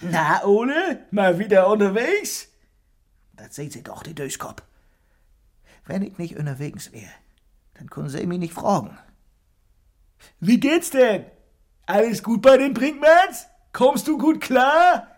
Na, 0.00 0.44
Ole, 0.44 1.06
mal 1.10 1.38
wieder 1.38 1.68
unterwegs? 1.68 2.48
Das 3.34 3.54
seht 3.54 3.72
sie 3.72 3.82
doch, 3.82 4.02
die 4.02 4.14
Döskopf. 4.14 4.62
Wenn 5.84 6.02
ich 6.02 6.18
nicht 6.18 6.36
unterwegs 6.36 6.92
wäre, 6.92 7.10
dann 7.74 7.88
können 7.90 8.08
sie 8.08 8.26
mich 8.26 8.38
nicht 8.38 8.54
fragen. 8.54 8.96
Wie 10.38 10.60
geht's 10.60 10.90
denn? 10.90 11.24
Alles 11.86 12.22
gut 12.22 12.42
bei 12.42 12.56
den 12.56 12.74
Brinkmans? 12.74 13.46
Kommst 13.72 14.06
du 14.06 14.18
gut 14.18 14.40
klar? 14.40 15.08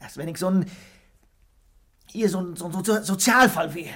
Als 0.00 0.16
wenn 0.16 0.28
ich 0.28 0.38
so 0.38 0.48
ein. 0.48 0.66
hier 2.06 2.28
so 2.28 2.40
ein, 2.40 2.56
so 2.56 2.66
ein 2.66 2.84
so 2.84 3.02
Sozialfall 3.02 3.74
wäre. 3.74 3.94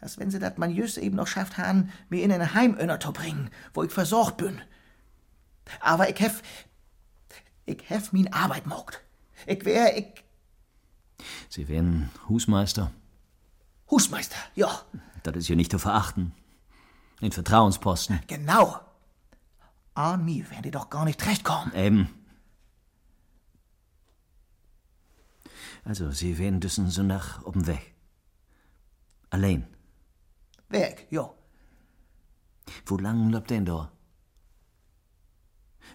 Als 0.00 0.18
wenn 0.18 0.30
sie 0.30 0.38
das 0.38 0.58
man 0.58 0.70
just 0.70 0.98
eben 0.98 1.16
noch 1.16 1.26
schafft 1.26 1.58
haben, 1.58 1.92
mir 2.08 2.24
in 2.24 2.32
ein 2.32 2.54
Heim 2.54 2.76
zu 3.00 3.12
bringen, 3.12 3.50
wo 3.74 3.82
ich 3.82 3.92
versorgt 3.92 4.38
bin. 4.38 4.60
Aber 5.80 6.08
ich 6.08 6.20
hef. 6.20 6.42
Ich 7.66 7.88
hef 7.88 8.12
min 8.12 8.32
Arbeit 8.32 8.66
mogt. 8.66 9.00
Ich 9.46 9.64
wär, 9.64 9.96
ich. 9.96 10.24
Sie 11.48 11.68
wären 11.68 12.10
Husmeister. 12.28 12.90
Husmeister, 13.90 14.36
ja, 14.54 14.70
Das 15.22 15.36
ist 15.36 15.48
ja 15.48 15.54
nicht 15.56 15.70
zu 15.70 15.78
verachten. 15.78 16.32
Ein 17.20 17.32
Vertrauensposten. 17.32 18.20
genau. 18.26 18.80
An 19.94 20.24
mir 20.24 20.48
werden 20.50 20.62
die 20.62 20.70
doch 20.70 20.88
gar 20.88 21.04
nicht 21.04 21.24
recht 21.26 21.44
kommen. 21.44 21.72
Eben. 21.74 22.08
Also, 25.84 26.10
Sie 26.10 26.38
wären 26.38 26.60
düssen 26.60 26.88
so 26.90 27.02
nach 27.02 27.44
oben 27.44 27.66
weg. 27.66 27.94
Allein. 29.30 29.66
Weg, 30.68 31.06
ja. 31.10 31.28
Wo 32.86 32.96
lang 32.96 33.28
bleibt 33.30 33.50
denn 33.50 33.64
da? 33.66 33.90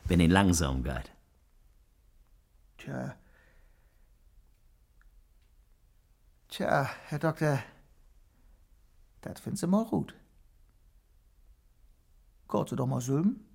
Wenn 0.05 0.19
ihn 0.19 0.31
langsam 0.31 0.83
geht. 0.83 1.11
Tja. 2.87 3.17
Tja, 6.47 6.89
Herr 7.09 7.19
Doktor, 7.19 7.61
das 9.19 9.41
findest 9.41 9.63
du 9.63 9.67
mal 9.67 9.83
gut. 9.83 10.15
Gott 12.47 12.71
doch 12.71 12.87
mal 12.87 13.01
sülben. 13.01 13.45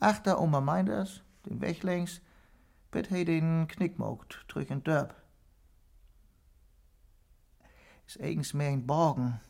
Achter 0.00 0.40
Oma 0.40 0.60
Meinders, 0.60 1.22
den 1.46 1.60
Weg 1.60 1.84
längs, 1.84 2.20
bitt 2.90 3.10
he 3.10 3.24
den 3.24 3.68
Knickmogt 3.68 4.44
drück 4.48 4.68
in 4.68 4.82
Dörp. 4.82 5.14
Is 8.08 8.18
eigens 8.18 8.54
meer 8.54 8.70
in 8.70 8.88
Borgen. 8.88 9.40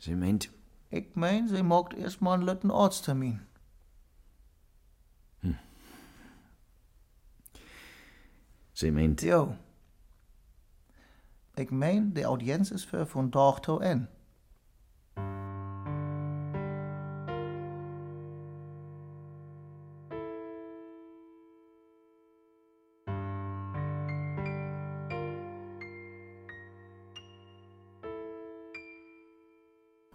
Sie 0.00 0.16
meint, 0.16 0.50
Ich 0.88 1.14
mein, 1.14 1.46
sie 1.46 1.62
mogt 1.62 1.94
erst 1.94 2.20
mal 2.20 2.34
einen 2.34 2.42
letten 2.42 2.72
Ortstermin. 2.72 3.46
Sie 8.80 8.90
meint, 8.90 9.22
Jo. 9.22 9.54
Ich 11.56 11.70
mein, 11.70 12.14
de 12.14 12.24
Audienz 12.24 12.70
is 12.70 12.84
für 12.84 13.06
von 13.06 13.30
Dorch 13.30 13.60
to 13.60 13.78
en. 13.78 14.08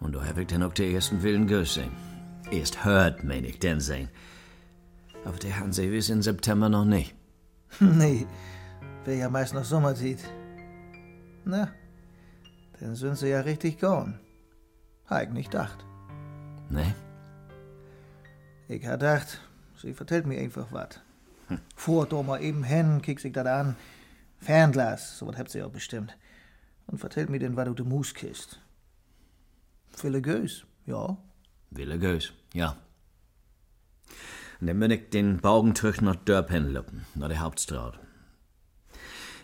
und 0.06 0.14
da 0.14 0.24
hab 0.24 0.38
ich 0.38 0.46
dann 0.46 0.62
auch 0.62 0.72
den 0.72 0.94
ersten 0.94 1.22
Willen 1.22 1.46
gesehen. 1.46 1.90
Erst 2.50 2.84
hört, 2.84 3.24
mein 3.24 3.44
ich, 3.44 3.58
den 3.58 3.80
sehen. 3.80 4.08
Aber 5.24 5.36
der 5.36 5.58
haben 5.58 5.72
sie 5.72 5.88
bis 5.88 6.08
in 6.08 6.22
September 6.22 6.68
noch 6.68 6.84
nicht. 6.84 7.14
nee, 7.80 8.26
wär 9.06 9.16
ja 9.16 9.28
meist 9.28 9.54
noch 9.54 9.64
Sommerzeit. 9.64 10.18
Na, 11.44 11.72
dann 12.80 12.96
sind 12.96 13.16
sie 13.16 13.28
ja 13.28 13.40
richtig 13.40 13.78
gone. 13.78 14.18
Ich 15.22 15.28
nicht 15.30 15.52
gedacht. 15.52 15.84
Ne? 16.68 16.94
Ich 18.68 18.84
ha 18.84 18.92
gedacht, 18.92 19.40
sie 19.80 19.94
vertellt 19.94 20.26
mir 20.26 20.40
einfach 20.40 20.72
wat. 20.72 21.00
Fuhr 21.76 22.06
doch 22.06 22.24
mal 22.24 22.42
eben 22.42 22.64
hin, 22.64 23.00
kick 23.00 23.20
sich 23.20 23.32
dat 23.32 23.46
an. 23.46 23.76
Fernglas, 24.38 25.18
so 25.18 25.28
was 25.28 25.38
habt 25.38 25.50
sie 25.50 25.62
auch 25.62 25.70
bestimmt. 25.70 26.16
Und 26.88 26.98
vertellt 26.98 27.30
mir 27.30 27.38
denn, 27.38 27.56
wat 27.56 27.68
du 27.68 27.74
de 27.74 27.86
Mus 27.86 28.12
kist. 28.12 28.60
Viele 29.96 30.20
Gös, 30.20 30.66
ja. 30.84 31.16
Wille 31.70 31.98
Gös, 31.98 32.32
ja. 32.52 32.76
Und 34.60 34.66
dann 34.66 34.80
bin 34.80 34.90
ich 34.90 35.10
den 35.10 35.40
zurück 35.40 36.02
nach 36.02 36.16
Dörpen 36.16 36.72
luppen, 36.72 37.06
nach 37.14 37.28
der 37.28 37.40
Hauptstraße. 37.40 37.98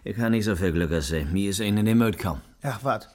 Ich 0.04 0.18
habe 0.18 0.30
nicht 0.30 0.44
so 0.44 0.56
viel 0.56 0.72
Glück 0.72 0.90
sie. 1.00 1.24
Mir 1.24 1.50
ist 1.50 1.60
einer 1.60 1.80
in 1.80 1.86
den 1.86 1.98
Mut 1.98 2.18
gekommen. 2.18 2.42
Ach, 2.62 2.82
wat? 2.82 3.08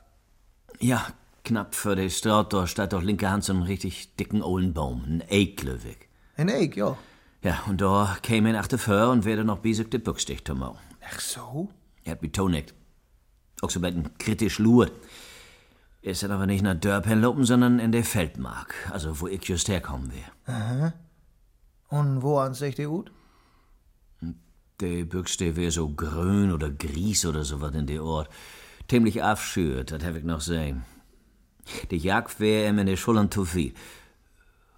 Ja, 0.79 1.05
knapp 1.43 1.75
vor 1.75 1.97
der 1.97 2.09
Straße, 2.09 2.47
da 2.49 2.65
steht 2.65 2.93
auf 2.93 3.03
linker 3.03 3.29
Hand 3.29 3.43
so 3.43 3.53
ein 3.53 3.63
richtig 3.63 4.15
dicken 4.15 4.41
ollen 4.41 4.73
Baum, 4.73 5.03
ein 5.05 5.23
Eiklöwig. 5.29 6.07
Ein 6.37 6.49
Eik, 6.49 6.77
ja. 6.77 6.97
Ja, 7.43 7.63
und 7.67 7.81
da 7.81 8.17
käme 8.21 8.49
ein 8.49 8.55
achte 8.55 8.77
Föhr 8.77 9.09
und 9.09 9.25
werde 9.25 9.43
noch 9.43 9.59
bisig 9.59 9.91
de 9.91 10.01
zu 10.01 10.55
machen. 10.55 10.77
Ach 11.05 11.19
so? 11.19 11.69
Er 12.05 12.13
hat 12.13 12.21
betonigt. 12.21 12.73
Auch 13.61 13.69
so 13.69 13.81
ein 13.81 14.09
kritisch 14.17 14.59
luert. 14.59 14.93
Er 16.01 16.11
ist 16.11 16.23
dann 16.23 16.31
aber 16.31 16.45
nicht 16.45 16.61
nach 16.61 16.75
Dörpen 16.75 17.19
lopen, 17.19 17.43
sondern 17.43 17.79
in 17.79 17.91
der 17.91 18.05
Feldmark, 18.05 18.75
also 18.91 19.19
wo 19.19 19.27
ich 19.27 19.43
just 19.43 19.67
herkommen 19.67 20.13
wär. 20.13 20.93
Und 21.89 22.21
wo 22.21 22.37
an 22.37 22.53
sich 22.53 22.75
die 22.75 22.85
gut? 22.85 23.11
Der 24.79 25.05
Büchste 25.05 25.55
wär 25.55 25.71
so 25.71 25.89
grün 25.89 26.51
oder 26.51 26.69
gries 26.69 27.25
oder 27.25 27.43
so 27.43 27.61
was 27.61 27.73
in 27.73 27.87
der 27.87 28.03
Ort. 28.03 28.29
Ziemlich 28.87 29.23
aufschürt, 29.23 29.91
das 29.91 30.03
hab 30.03 30.15
ich 30.15 30.23
noch 30.23 30.41
sehen. 30.41 30.85
Die 31.89 31.97
Jagd 31.97 32.39
wär 32.39 32.69
ihm 32.69 32.77
in 32.77 32.85
der 32.85 32.95
Schultern 32.95 33.31
zu 33.31 33.43
viel. 33.43 33.73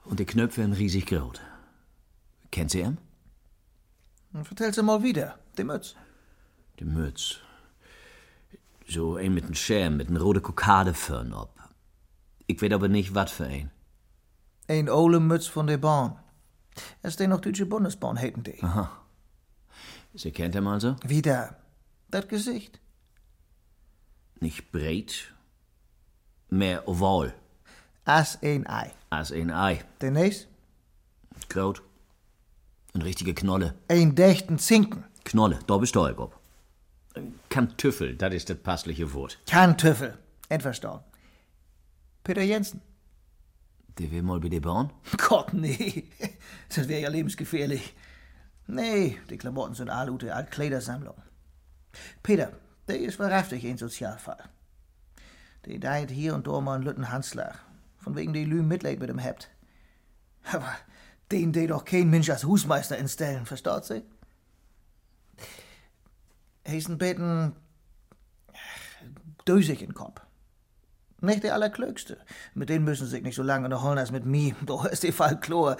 Und 0.05 0.21
die 0.21 0.25
Knöpfe 0.25 0.61
wären 0.61 0.71
riesig 0.71 1.05
groß. 1.05 1.41
Kennt 2.49 2.71
sie 2.71 2.79
ihn? 2.79 2.97
Dann 4.31 4.45
Vertell 4.45 4.73
sie 4.73 4.83
mal 4.83 5.03
wieder, 5.03 5.37
die 5.57 5.65
Mütz. 5.65 5.95
Die 6.79 6.85
Mütz. 6.85 7.39
So 8.87 9.17
ein 9.17 9.33
mit 9.33 9.43
nem 9.43 9.53
Schirm, 9.53 9.97
mit 9.97 10.09
nem 10.09 10.21
rote 10.21 10.39
Kokadeförn 10.39 11.33
ob. 11.33 11.53
Ich 12.47 12.61
weet 12.61 12.71
aber 12.71 12.87
nicht, 12.87 13.15
wat 13.15 13.29
für 13.29 13.47
ein. 13.47 13.69
Ein 14.69 14.89
ole 14.89 15.19
Mütz 15.19 15.47
von 15.47 15.67
der 15.67 15.77
Bahn. 15.77 16.17
Es 17.01 17.17
den 17.17 17.31
noch 17.31 17.41
Deutsche 17.41 17.65
Bundesbahn 17.65 18.15
hätten 18.15 18.43
die. 18.43 18.63
Sie 20.19 20.31
kennt 20.33 20.53
ihn 20.53 20.67
also? 20.67 20.97
Wieder. 21.05 21.55
Das 22.11 22.27
Gesicht. 22.27 22.81
Nicht 24.41 24.69
breit, 24.73 25.33
mehr 26.49 26.85
oval, 26.89 27.33
As 28.03 28.37
ein 28.41 28.67
Ei. 28.67 28.91
als 29.09 29.31
ein 29.31 29.49
Ei. 29.49 29.81
Der 30.01 30.11
nächst? 30.11 30.49
Groot. 31.47 31.81
Ein 32.93 33.01
richtige 33.01 33.33
Knolle. 33.33 33.75
Ein 33.87 34.13
dächten 34.15 34.59
Zinken. 34.59 35.05
Knolle, 35.23 35.59
da 35.67 35.77
bist 35.77 35.95
du 35.95 36.01
ob. 36.01 36.37
Kantüffel, 37.47 38.17
das 38.17 38.33
ist 38.33 38.49
das 38.49 38.57
passliche 38.57 39.13
Wort. 39.13 39.39
Kantüffel. 39.47 40.17
Entverstanden. 40.49 41.05
Peter 42.25 42.41
Jensen. 42.41 42.81
Der 43.97 44.11
will 44.11 44.23
mal 44.23 44.41
bei 44.41 44.49
dir 44.49 44.61
bauen? 44.61 44.91
Gott, 45.17 45.53
nee. 45.53 46.09
Das 46.75 46.89
wäre 46.89 47.01
ja 47.03 47.09
lebensgefährlich. 47.09 47.93
Nee, 48.71 49.19
die 49.31 49.37
Klamotten 49.39 49.73
sind 49.73 49.89
all 49.89 50.11
ute 50.11 50.35
Altkleidersammlung. 50.35 51.15
Peter, 52.21 52.51
der 52.87 52.99
ist 52.99 53.17
wahrhaftig 53.17 53.65
ein 53.65 53.79
Sozialfall. 53.79 54.43
Der 55.65 55.79
deit 55.79 56.11
hier 56.11 56.35
und 56.35 56.45
da 56.45 56.61
mal 56.61 56.75
einen 56.75 56.83
Lütten 56.83 57.11
Hanslag. 57.11 57.59
Von 57.97 58.15
wegen 58.15 58.31
die 58.31 58.45
Lü 58.45 58.61
Mitleid 58.61 58.99
mit 58.99 59.09
ihm 59.09 59.17
hebt. 59.17 59.49
Aber 60.53 60.71
den 61.31 61.51
de 61.51 61.65
doch 61.65 61.83
kein 61.83 62.11
Mensch 62.11 62.29
als 62.29 62.43
Husmeister 62.43 62.95
instellen, 62.95 63.47
verstaut 63.47 63.85
sie? 63.85 64.03
Heesen 66.63 66.99
beten 66.99 67.55
dösig 69.47 69.81
in 69.81 69.95
Kopf. 69.95 70.21
Nicht 71.21 71.43
der 71.43 71.55
Allerklögste. 71.55 72.19
Mit 72.53 72.69
denen 72.69 72.85
müssen 72.85 73.05
sie 73.05 73.11
sich 73.11 73.23
nicht 73.23 73.35
so 73.35 73.41
lange 73.41 73.67
noch 73.67 73.83
holen 73.83 73.97
als 73.97 74.11
mit 74.11 74.25
mir. 74.25 74.55
Da 74.67 74.85
ist 74.85 75.01
die 75.01 75.11
Fall 75.11 75.39
klar. 75.39 75.77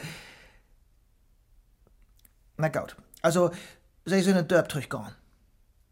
Na 2.60 2.68
gut. 2.68 2.97
Also, 3.22 3.51
sie 4.05 4.22
sind 4.22 4.36
in 4.36 4.47
Dörp 4.47 4.70
zurückgegangen. 4.70 5.16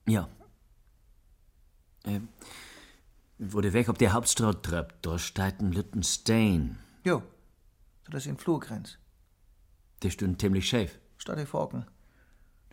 Ja. 0.05 0.27
Äh, 2.03 2.19
der 3.39 3.73
Weg 3.73 3.87
auf 3.87 3.97
der 3.97 4.11
Hauptstraße 4.11 4.61
trappt, 4.61 5.05
da 5.05 5.17
steht 5.17 5.61
ein 5.61 5.71
Lütten 5.71 6.03
Stein. 6.03 6.77
Jo. 7.05 7.23
So 8.03 8.11
dass 8.11 8.25
in 8.25 8.37
Flurgrenz. 8.37 8.97
Der 10.03 10.09
steht 10.09 10.41
ziemlich 10.41 10.67
schief. 10.67 10.99
Statt 11.17 11.39
die 11.39 11.45
Forken. 11.45 11.85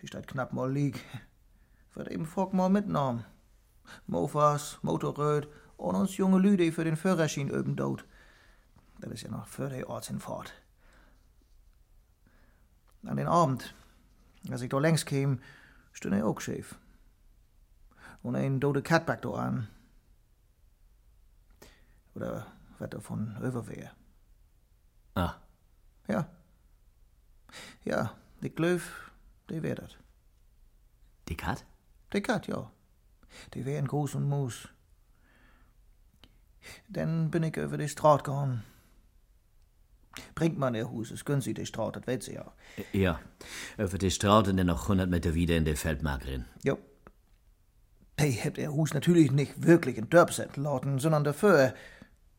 Die 0.02 0.08
steht 0.08 0.26
knapp 0.26 0.52
mal 0.52 0.70
lieg. 0.70 1.00
Wird 1.94 2.08
eben 2.08 2.26
Fork 2.26 2.52
mal 2.52 2.68
mitgenommen. 2.68 3.24
Mofas, 4.08 4.78
Motorrad 4.82 5.46
und 5.76 5.94
uns 5.94 6.16
junge 6.16 6.38
Lüde 6.38 6.72
für 6.72 6.82
den 6.82 6.96
Führerschein 6.96 7.48
üben 7.48 7.76
dort. 7.76 8.04
Das 8.98 9.12
ist 9.12 9.22
ja 9.22 9.30
noch 9.30 9.46
für 9.46 9.68
die 9.68 9.84
Ortsinfahrt. 9.84 10.52
An 13.04 13.18
den 13.18 13.28
Abend, 13.28 13.74
als 14.50 14.62
ich 14.62 14.68
da 14.68 14.78
längs 14.78 15.04
käm, 15.06 15.40
stünde 15.92 16.18
er 16.18 16.26
auch 16.26 16.40
schief. 16.40 16.76
Und 18.22 18.36
ein 18.36 18.60
dode 18.60 18.82
Katback 18.82 19.22
da 19.22 19.30
an. 19.30 19.68
Oder 22.14 22.46
was 22.78 22.90
davon 22.90 23.36
über 23.42 23.66
wär. 23.68 23.92
Ah, 25.14 25.34
Ja. 26.08 26.26
Ja, 27.84 28.12
die 28.42 28.50
Glöf, 28.50 29.12
die 29.48 29.62
wär 29.62 29.76
dat. 29.76 29.96
die 31.28 31.36
Kat? 31.36 31.64
Die 32.12 32.20
Kat, 32.20 32.48
ja. 32.48 32.70
Die 33.54 33.64
wär 33.64 33.78
in 33.78 33.86
Groß 33.86 34.16
und 34.16 34.28
Moos. 34.28 34.68
Dann 36.88 37.30
bin 37.30 37.42
ich 37.44 37.56
über 37.56 37.78
die 37.78 37.88
Straat 37.88 38.24
gegangen. 38.24 38.64
Bringt 40.34 40.58
man 40.58 40.74
ihr 40.74 40.90
Hus, 40.90 41.10
es 41.10 41.24
günstig 41.24 41.56
die 41.56 41.66
Straat, 41.66 41.96
das 41.96 42.06
weiß 42.06 42.24
sie 42.24 42.34
ja. 42.34 42.52
Ja. 42.92 43.20
Über 43.78 43.98
die 43.98 44.10
Straße 44.10 44.50
und 44.50 44.56
dann 44.56 44.66
noch 44.66 44.82
100 44.82 45.08
Meter 45.08 45.34
wieder 45.34 45.56
in 45.56 45.64
der 45.64 45.76
Feldmark 45.76 46.26
rein. 46.26 46.46
Jo. 46.62 46.78
Die 48.20 48.30
hebt 48.30 48.58
ihr 48.58 48.72
Hus 48.72 48.94
natürlich 48.94 49.32
nicht 49.32 49.66
wirklich 49.66 49.98
in 49.98 50.08
Dörpset 50.08 50.56
lauten, 50.56 50.98
sondern 50.98 51.24
dafür 51.24 51.74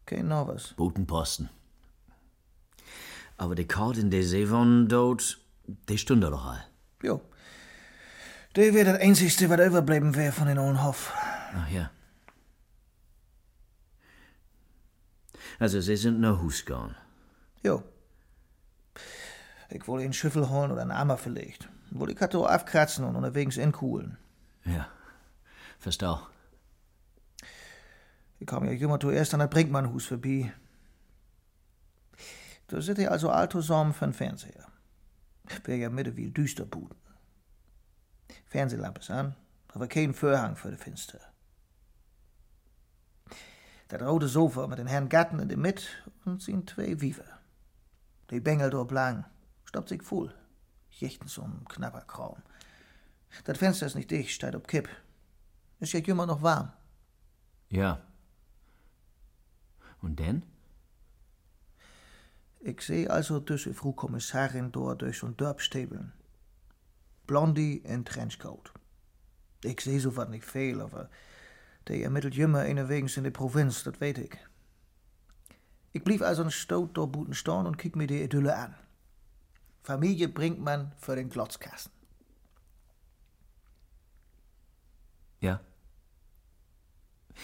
kein 0.06 0.28
Novus. 0.28 0.74
Botenposten. 0.78 1.50
Aber 3.38 3.56
die 3.56 3.68
Karte 3.68 4.00
in 4.00 4.12
der 4.12 4.24
Seevon 4.24 4.88
dort, 4.88 5.40
die 5.90 5.98
stunde 5.98 6.30
doch 6.30 6.46
all. 6.46 6.66
Jo. 7.04 7.22
Die 8.56 8.74
wär 8.74 8.86
das 8.86 9.02
Einzigste, 9.02 9.50
was 9.50 9.60
überbleiben 9.60 10.16
wär 10.16 10.32
von 10.32 10.48
den 10.48 10.58
Ollen 10.58 10.82
Hof. 10.84 11.12
Ach 11.54 11.70
ja. 11.70 11.92
Also, 15.60 15.82
sie 15.82 15.98
sind 15.98 16.20
nach 16.20 16.42
Hus 16.42 16.64
gegangen. 16.66 16.96
Jo. 17.66 17.82
Ich 19.72 19.88
wollte 19.88 20.04
einen 20.04 20.14
Schüffel 20.14 20.50
holen 20.50 20.72
oder 20.72 20.84
einen 20.84 20.92
Ammer 20.92 21.18
verlegt. 21.18 21.68
Wollte 21.90 22.14
die 22.14 22.20
Kato 22.20 22.46
aufkratzen 22.46 23.04
und 23.04 23.16
unterwegs 23.16 23.58
inkuhlen. 23.58 24.18
Ja. 24.66 24.88
Verstau. 25.80 26.22
Ich 28.40 28.46
kam 28.46 28.66
ja 28.66 28.72
immer 28.72 29.00
zuerst 29.00 29.34
an 29.34 29.40
der 29.40 29.48
Brinkmannhus 29.48 30.06
vorbei. 30.06 30.54
Da 32.68 32.82
sitte 32.82 33.02
ich 33.02 33.10
also 33.10 33.32
all 33.32 33.50
zusammen 33.50 33.94
für 33.94 34.06
den 34.06 34.14
Fernseher. 34.14 34.68
Wär 35.64 35.78
ja 35.78 35.90
mitte 35.90 36.16
wie 36.16 36.30
düster 36.30 36.66
Buden. 36.66 37.00
Fernsehlampe 38.46 39.00
ist 39.00 39.10
an, 39.10 39.36
aber 39.70 39.88
kein 39.88 40.14
Vorhang 40.14 40.56
für 40.56 40.70
die 40.70 40.78
Finster. 40.78 41.20
Das 43.88 44.02
rote 44.02 44.28
Sofa 44.28 44.68
mit 44.68 44.78
den 44.78 44.88
Herrn 44.88 45.10
Gatten 45.10 45.40
in 45.40 45.50
der 45.50 45.58
Mitte 45.58 45.86
und 46.26 46.44
sind 46.44 46.70
zwei 46.70 47.02
Wiever. 47.02 47.35
Die 48.30 48.40
Bengel 48.40 48.70
dort 48.70 48.92
lang, 48.92 49.26
stoppt 49.66 49.90
sich 49.90 50.04
voll. 50.04 50.34
Jechten 50.90 51.28
zum 51.28 51.66
knapper 51.66 52.02
Kraum. 52.02 52.42
Das 53.44 53.58
Fenster 53.58 53.86
ist 53.86 53.96
nicht 53.96 54.12
dicht, 54.12 54.32
steht 54.32 54.56
ob 54.56 54.68
Kipp. 54.68 54.90
Ist 55.80 55.94
ja 55.94 56.00
immer 56.00 56.26
noch 56.26 56.42
warm. 56.42 56.72
Ja. 57.70 58.02
Und 60.02 60.20
denn? 60.20 60.44
Ich 62.60 62.82
seh 62.82 63.08
also 63.08 63.40
tussen 63.40 63.76
Frau 63.76 63.92
Kommissarin 63.92 64.72
door 64.72 64.96
durch 64.96 65.18
zo'n 65.18 65.36
Dorp 65.36 65.62
stebeln. 65.62 66.14
Blondie 67.28 67.78
in 67.78 68.06
Trenchcoat. 68.06 68.72
Ich 69.64 69.82
seh 69.82 70.00
so 70.00 70.12
nicht 70.26 70.46
veel, 70.46 70.82
aber 70.82 71.10
der 71.88 72.02
ermittelt 72.02 72.36
jümmer 72.36 72.66
wegens 72.90 73.18
in 73.18 73.24
der 73.24 73.32
Provinz, 73.32 73.84
das 73.84 74.00
weet 74.00 74.18
ich. 74.18 74.38
Ich 75.96 76.04
blieb 76.04 76.22
also 76.22 76.44
ein 76.44 76.52
Stoot 76.52 76.98
door 76.98 77.10
Buten 77.10 77.34
stehen 77.34 77.66
und 77.66 77.78
kick 77.78 77.96
mir 77.96 78.06
die 78.06 78.22
Idylle 78.22 78.54
an. 78.54 78.76
Familie 79.82 80.28
bringt 80.28 80.60
man 80.60 80.92
für 80.98 81.16
den 81.16 81.30
Glotzkasten. 81.30 81.94
Ja. 85.40 85.62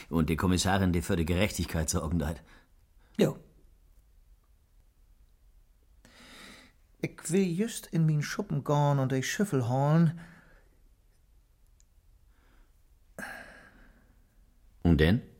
Und 0.09 0.29
die 0.29 0.35
Kommissarin, 0.35 0.91
die 0.91 1.01
für 1.01 1.15
die 1.15 1.23
Gerechtigkeit 1.23 1.89
sorgen 1.89 2.27
hat. 2.27 2.43
Jo. 3.17 3.39
Ich 6.99 7.31
will 7.31 7.47
just 7.47 7.87
in 7.87 8.05
min 8.05 8.21
Schuppen 8.21 8.65
gehen 8.65 8.99
und 8.99 9.13
die 9.13 9.23
Schüffel 9.23 9.69
holen. 9.69 10.19
Und 14.83 14.99
denn? 14.99 15.30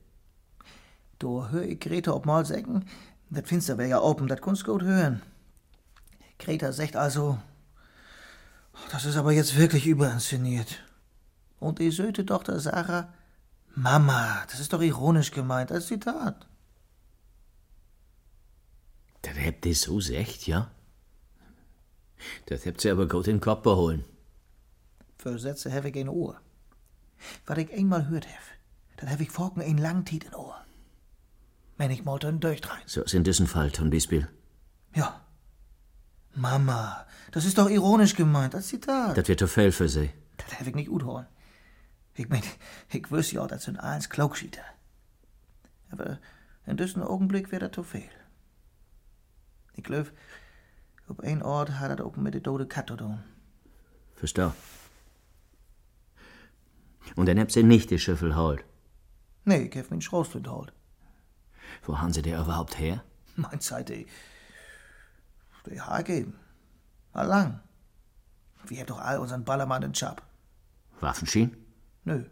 Da 1.22 1.49
hör 1.51 1.61
ich 1.61 1.80
Greta 1.80 2.13
ob 2.13 2.26
mal 2.26 2.43
sagen, 2.45 2.84
das 3.30 3.47
Finster 3.47 3.78
wär 3.78 3.86
ja 3.86 4.01
open, 4.01 4.28
das 4.28 4.41
kannst 4.41 4.65
gut 4.65 4.82
hören. 4.82 5.22
Greta 6.39 6.72
sagt 6.72 6.95
also, 6.95 7.38
das 8.91 9.05
ist 9.05 9.17
aber 9.17 9.32
jetzt 9.32 9.55
wirklich 9.55 9.86
überinszeniert. 9.86 10.84
Und 11.59 11.78
die 11.78 11.91
söte 11.91 12.26
Tochter 12.26 12.59
Sarah, 12.59 13.13
Mama, 13.76 14.43
das 14.49 14.59
ist 14.59 14.74
doch 14.74 14.82
ironisch 14.82 15.30
gemeint 15.30 15.72
als 15.72 15.88
Zitat. 15.88 16.47
Das 19.22 19.36
habt 19.38 19.67
ihr 19.67 19.76
so 19.76 19.99
echt, 19.99 20.47
ja? 20.47 20.72
Das 22.47 22.65
habt 22.65 22.84
ihr 22.84 22.93
aber 22.93 23.07
gut 23.07 23.28
in 23.28 23.36
den 23.36 23.41
Kopf 23.41 23.61
beholen. 23.61 24.03
Für 25.19 25.38
Sätze 25.38 25.72
hab 25.72 25.86
ich 25.86 25.95
ein 25.95 26.09
Ohr. 26.09 26.41
Was 27.45 27.59
ich 27.59 27.72
einmal 27.72 28.07
hört 28.09 28.28
hab, 28.28 28.41
das 28.97 29.11
hab 29.11 29.19
ich 29.19 29.30
vorgen 29.30 29.61
ein 29.61 29.78
lang 29.78 30.03
Tiet 30.03 30.24
in 30.24 30.34
Ohr. 30.34 30.61
Wenn 31.82 31.89
ich 31.89 32.05
mal 32.05 32.19
dann 32.19 32.39
durchtrein. 32.39 32.84
So 32.86 33.01
ist 33.01 33.15
in 33.15 33.23
diesem 33.23 33.47
Fall 33.47 33.71
zum 33.71 33.89
Beispiel. 33.89 34.27
Ja. 34.93 35.19
Mama, 36.36 37.07
das 37.32 37.43
ist 37.43 37.57
doch 37.57 37.71
ironisch 37.71 38.15
gemeint 38.15 38.53
als 38.53 38.67
Zitat. 38.67 39.17
Das 39.17 39.27
wird 39.27 39.39
zu 39.39 39.47
viel 39.47 39.71
für 39.71 39.89
sie. 39.89 40.11
Das 40.38 40.59
hab 40.59 40.67
ich 40.67 40.75
nicht 40.75 40.89
gut 40.89 41.03
holen. 41.03 41.25
Ich 42.13 42.29
mein, 42.29 42.43
ich 42.91 43.09
wüsste 43.09 43.38
ja, 43.38 43.47
das 43.47 43.63
sind 43.63 43.77
eins 43.79 44.11
Klugschieter. 44.11 44.61
Aber 45.89 46.19
in 46.67 46.77
diesem 46.77 47.01
Augenblick 47.01 47.51
wäre 47.51 47.67
das 47.67 47.71
zu 47.71 47.82
viel. 47.82 48.11
Ich 49.73 49.84
glaub, 49.84 50.11
auf 51.07 51.19
ein 51.21 51.41
Ort 51.41 51.79
hat 51.79 51.89
das 51.89 52.05
auch 52.05 52.15
mit 52.15 52.36
der 52.36 52.43
toten 52.43 52.69
Katze 52.69 52.95
tun. 52.95 53.23
Verstau. 54.13 54.53
Und 57.15 57.25
dann 57.25 57.39
habt 57.39 57.55
ihr 57.55 57.63
nicht 57.63 57.89
die 57.89 57.97
Schüffel 57.97 58.36
holt. 58.36 58.63
Nee, 59.45 59.63
ich 59.63 59.75
hab 59.79 59.89
min 59.89 60.01
Schroßflint 60.01 60.47
holt. 60.47 60.73
Wo 61.84 61.97
haben 61.99 62.13
sie 62.13 62.21
der 62.21 62.41
überhaupt 62.41 62.77
her? 62.77 63.03
Mein 63.36 63.59
Zeit, 63.59 63.89
die, 63.89 64.07
die 65.65 65.82
Haar 65.82 66.03
geben. 66.03 66.39
Allang. 67.13 67.59
Wir 68.65 68.79
haben 68.79 68.88
doch 68.88 68.99
all 68.99 69.19
unseren 69.19 69.43
Ballermann 69.43 69.84
in 69.84 69.93
Chab. 69.93 70.21
Waffenschien? 70.99 71.57
Nö. 72.03 72.25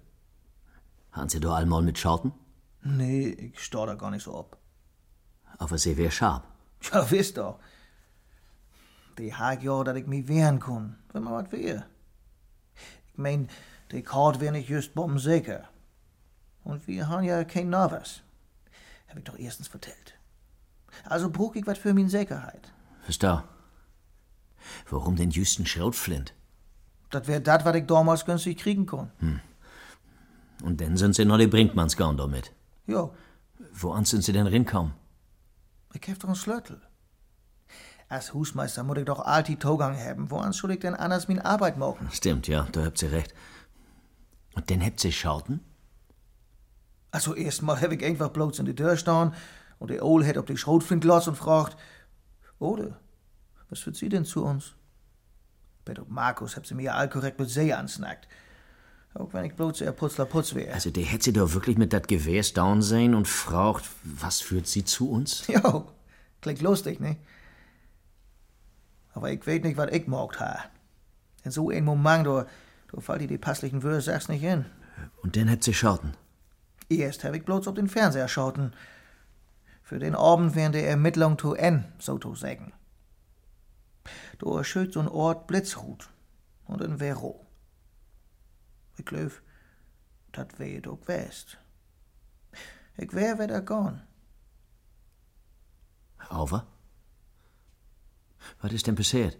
Haben 1.12 1.30
sie 1.30 1.39
doch 1.39 1.56
einmal 1.56 1.82
mit 1.82 1.97
Schorten? 1.97 2.34
Nee, 2.82 3.30
ich 3.30 3.60
stor 3.60 3.88
da 3.88 3.95
gar 3.95 4.12
nicht 4.12 4.24
so 4.24 4.38
ab. 4.39 4.58
Aber 5.58 5.78
sie 5.78 5.97
wär 5.97 6.12
scharf. 6.12 6.43
Ja, 6.93 7.12
wisst 7.12 7.38
doch. 7.38 7.60
Die 9.18 9.34
haag 9.34 9.62
ja, 9.62 9.84
dat 9.84 9.97
ik 9.97 10.08
mich 10.08 10.30
wehren 10.30 10.60
kon, 10.60 10.95
wenn 11.12 11.24
man 11.24 11.34
wat 11.34 11.52
weer. 11.52 11.86
Ik 13.10 13.18
mein, 13.18 13.50
die 13.91 14.02
Kart 14.02 14.39
wär 14.39 14.52
nicht 14.52 14.70
just 14.70 14.93
bombensicher. 14.93 15.68
Und 16.64 16.88
wir 16.88 17.10
haben 17.10 17.26
ja 17.26 17.43
kein 17.43 17.70
Nervous. 17.70 18.22
Hab 19.10 19.18
ich 19.18 19.24
doch 19.24 19.38
erstens 19.38 19.68
vertellt. 19.68 20.14
Also 21.05 21.30
brauch 21.30 21.55
ich 21.55 21.66
wat 21.68 21.78
für 21.78 21.93
min 21.93 22.10
Sicherheit. 22.10 22.72
Versteh. 23.03 23.39
Warum 24.89 25.16
denn 25.16 25.32
just 25.32 25.60
ein 25.60 25.66
Schrotflint? 25.66 26.34
Das 27.10 27.28
wär 27.28 27.39
dat, 27.39 27.66
wat 27.66 27.76
ich 27.76 27.86
damals 27.88 28.26
günstig 28.26 28.60
kriegen 28.60 28.86
kon. 28.86 29.10
Und 30.64 30.80
dann 30.82 30.95
sind 30.97 31.16
sie 31.16 31.26
noch 31.26 31.38
die 31.38 31.47
Brinkmanns 31.47 31.95
gegangen 31.97 32.18
damit. 32.18 32.51
Jo, 32.86 33.14
Woan 33.74 34.05
sind 34.05 34.24
sie 34.24 34.34
denn 34.34 34.47
rinkommen? 34.47 34.93
ich 35.93 36.07
hab 36.10 36.20
doch 36.20 36.28
einen 36.30 36.36
Schlüssel. 36.36 36.82
Als 38.10 38.34
Husmeister 38.34 38.84
muss 38.84 38.97
ich 38.97 39.05
doch 39.05 39.20
alltid 39.20 39.60
Togang 39.60 39.95
haben. 39.97 40.32
Woran 40.32 40.51
soll 40.51 40.72
ich 40.72 40.80
denn 40.80 40.95
anders 40.95 41.28
min 41.28 41.39
Arbeit 41.39 41.78
machen? 41.78 42.10
Stimmt, 42.12 42.47
ja, 42.47 42.68
da 42.72 42.86
habt 42.86 43.01
ihr 43.01 43.12
recht. 43.12 43.34
Und 44.55 44.70
dann 44.70 44.84
habt 44.84 45.03
ihr 45.03 45.12
Schauten? 45.12 45.60
Also 47.12 47.36
erstmal 47.36 47.82
hab 47.82 47.91
ich 47.91 48.03
einfach 48.03 48.30
bloß 48.30 48.60
in 48.60 48.66
die 48.66 48.76
Tür 48.76 48.97
stehen 48.97 49.34
und 49.80 49.89
der 49.89 50.03
Ohl 50.03 50.26
hat 50.26 50.38
auf 50.38 50.45
die 50.45 50.57
Schrotflint 50.57 51.03
los 51.03 51.28
und 51.28 51.36
fragt, 51.36 51.78
Ode, 52.60 52.95
was 53.70 53.86
wird 53.86 53.95
sie 53.95 54.10
denn 54.10 54.26
zu 54.26 54.43
uns? 54.43 54.74
Bet 55.86 55.99
ob 55.99 56.10
Markus 56.10 56.55
hab 56.55 56.68
sie 56.68 56.76
mir 56.76 56.95
all 56.95 57.10
korrekt 57.10 57.39
mit 57.39 57.49
See 57.49 57.74
ansnackt. 57.74 58.28
Auch 59.16 59.34
wenn 59.34 59.45
ich 59.45 59.55
bloß 59.55 59.82
eher 59.82 59.91
Putzler 59.91 60.26
Putz 60.26 60.53
wär. 60.53 60.74
Also, 60.74 60.91
der 60.91 61.03
hätte 61.03 61.26
sie 61.26 61.34
doch 61.34 61.53
wirklich 61.53 61.78
mit 61.78 61.93
dat 61.93 62.07
Gewehr 62.07 62.43
down 62.53 62.82
sehen 62.82 63.16
und 63.16 63.28
fragt, 63.28 63.89
was 64.03 64.39
führt 64.39 64.68
sie 64.68 64.86
zu 64.86 65.10
uns? 65.10 65.47
Jo, 65.47 65.88
klingt 66.41 66.62
lustig, 66.62 66.99
ne? 66.99 67.18
Aber 69.14 69.32
ich 69.32 69.45
weet 69.47 69.64
nicht, 69.64 69.78
was 69.78 69.91
ich 69.91 70.07
mogt 70.07 70.39
ha. 70.39 70.60
In 71.43 71.51
so 71.51 71.70
ein 71.72 71.84
Moment, 71.84 72.28
da, 72.28 72.45
da 72.91 73.01
fällt 73.01 73.22
dir 73.22 73.28
die 73.28 73.38
passlichen 73.38 73.82
Wörter 73.82 74.01
sagst 74.01 74.30
nicht 74.30 74.41
hin. 74.41 74.66
Und 75.24 75.36
dann 75.36 75.49
habt 75.49 75.68
ihr 75.68 75.74
Schauten. 75.74 76.14
Erst 76.90 77.24
hab 77.24 77.36
ich 77.36 77.46
bloß 77.46 77.68
auf 77.68 77.76
den 77.76 77.88
Fernseher 77.88 78.28
schauten. 78.28 78.74
Für 79.84 80.00
den 80.00 80.16
Abend 80.16 80.56
während 80.56 80.76
der 80.76 80.88
Ermittlung 80.88 81.38
zu 81.38 81.54
N, 81.54 81.86
so 82.00 82.18
zu 82.18 82.36
sagen. 82.36 82.74
Schütt 84.64 84.94
so 84.94 85.00
ein 85.00 85.08
Ort 85.08 85.48
Blitzhut 85.48 86.10
und 86.66 86.82
ein 86.82 86.98
Vero. 86.98 87.46
Ich 88.98 89.06
glaub, 89.06 89.32
dat 90.32 90.60
wär 90.60 90.82
doch 90.82 91.00
west. 91.08 91.58
Ich 92.98 93.14
wär 93.14 93.40
wieder 93.40 93.62
gone. 93.62 94.06
Aber? 96.30 96.68
Was 98.62 98.74
ist 98.74 98.88
denn 98.88 98.96
passiert? 98.96 99.38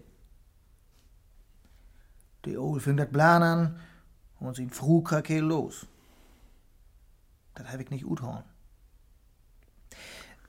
Die 2.44 2.56
Ohl 2.56 2.80
fing 2.80 2.96
dat 2.96 3.12
Plan 3.12 3.42
an 3.42 3.80
und 4.38 4.56
sin 4.56 4.70
früh 4.70 5.02
los. 5.40 5.86
Dat 7.60 7.70
hab 7.70 7.80
ich 7.80 7.90
nicht 7.90 8.06
uthorn. 8.06 8.42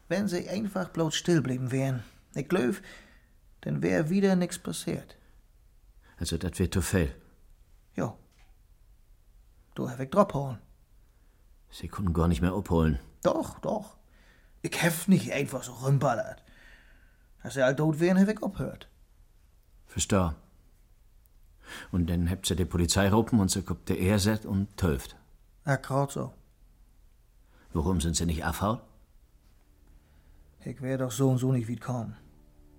Wenn 0.08 0.30
sie 0.30 0.48
einfach 0.48 0.88
bloß 0.88 1.14
still 1.14 1.42
blieben 1.42 1.70
wären, 1.70 2.04
ich 2.34 2.48
glaub, 2.48 2.76
dann 3.60 3.82
wär 3.82 4.10
wieder 4.10 4.38
nix 4.38 4.58
passiert. 4.58 5.18
Also, 6.20 6.38
das 6.38 6.58
wird 6.58 6.74
zu 6.74 6.82
viel. 6.82 7.14
Jo. 7.98 8.18
Du 9.76 9.90
hab 9.90 10.00
ich 10.00 10.10
drop 10.10 10.58
Sie 11.70 11.90
konnten 11.90 12.14
gar 12.14 12.30
nicht 12.30 12.42
mehr 12.42 12.54
abholen. 12.54 12.98
Doch, 13.24 13.60
doch. 13.60 13.98
Ich 14.62 14.82
hef 14.82 15.10
nicht 15.10 15.34
einfach 15.34 15.64
so 15.64 15.74
rümballert. 15.74 16.42
Als 17.42 17.56
sie 17.56 17.62
all 17.62 17.76
tot 17.76 18.00
wären, 18.00 18.22
hab 18.22 18.30
ich 18.30 18.42
abhört. 18.42 18.88
Versteh. 19.86 20.30
Und 21.92 22.10
dann 22.10 22.30
habt 22.30 22.50
ihr 22.50 22.56
die 22.56 22.64
Polizei 22.64 23.10
rufen 23.10 23.42
und 23.42 23.52
sie 23.52 23.64
guckt 23.64 23.90
der 23.90 24.00
Erset 24.00 24.46
und 24.46 24.78
töft. 24.78 25.18
Ja, 25.66 25.76
grad 25.76 26.12
so. 26.12 26.34
Warum 27.74 28.02
sind 28.02 28.16
sie 28.16 28.26
nicht 28.26 28.44
abhaut? 28.44 28.82
Ich 30.64 30.82
wär 30.82 30.98
doch 30.98 31.12
so 31.12 31.30
und 31.30 31.38
so 31.38 31.52
nicht 31.52 31.68
wie 31.68 31.78
kommen. 31.78 32.16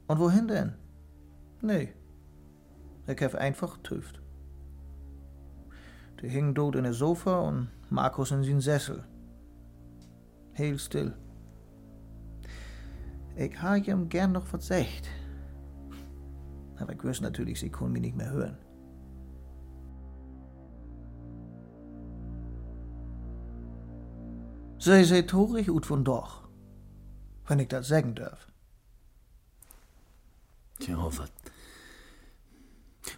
Und 0.06 0.18
wohin 0.18 0.48
denn? 0.48 0.74
Nee. 1.60 1.92
Ich 3.06 3.20
hef 3.20 3.34
einfach 3.34 3.78
tüft. 3.78 4.20
Die 6.20 6.28
hingen 6.28 6.54
dort 6.54 6.76
in 6.76 6.84
der 6.84 6.92
Sofa 6.92 7.40
und 7.40 7.68
Markus 7.90 8.30
in 8.30 8.44
sin 8.44 8.60
Sessel. 8.60 9.04
Heel 10.52 10.78
still. 10.78 11.14
Ich 13.36 13.60
ha 13.62 13.76
ihm 13.76 14.08
gern 14.08 14.32
noch 14.32 14.52
was. 14.52 14.70
Aber 16.76 16.92
ich 16.92 17.02
wüsste 17.02 17.24
natürlich, 17.24 17.58
sie 17.58 17.70
können 17.70 17.92
mich 17.92 18.02
nicht 18.02 18.16
mehr 18.16 18.30
hören. 18.30 18.58
Sie 24.84 25.04
seht 25.04 25.30
torig 25.30 25.68
ut 25.70 25.86
von 25.86 26.04
doch, 26.04 26.42
wenn 27.46 27.60
ich 27.60 27.68
das 27.68 27.86
sagen 27.86 28.16
darf. 28.16 28.48
Tja, 30.80 30.96
was? 30.98 31.30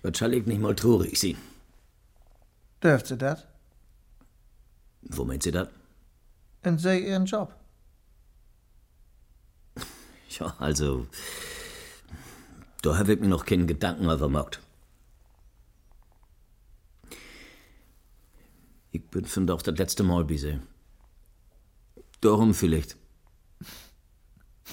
Was 0.03 0.19
soll 0.19 0.35
ich 0.35 0.45
nicht 0.45 0.61
mal 0.61 0.75
traurig 0.75 1.19
sein? 1.19 1.39
Dürft 2.83 3.07
sie 3.07 3.17
das? 3.17 3.47
Wo 5.01 5.25
meint 5.25 5.43
sie 5.43 5.53
das? 5.53 5.69
Und 6.65 6.81
sie 6.81 6.99
ihren 6.99 7.25
Job. 7.25 7.55
Ja, 10.39 10.55
also. 10.59 11.07
Da 12.83 12.99
hab 12.99 13.09
ich 13.09 13.21
mir 13.21 13.29
noch 13.29 13.47
keinen 13.47 13.67
Gedanken 13.67 14.11
übermockt. 14.11 14.61
Ich 18.91 19.03
bin 19.09 19.25
von 19.25 19.47
doch 19.47 19.63
das 19.63 19.79
letzte 19.79 20.03
Mal 20.03 20.25
bei 20.27 20.37
sie. 20.37 20.61
Darum 22.25 22.55
vielleicht. 22.55 22.97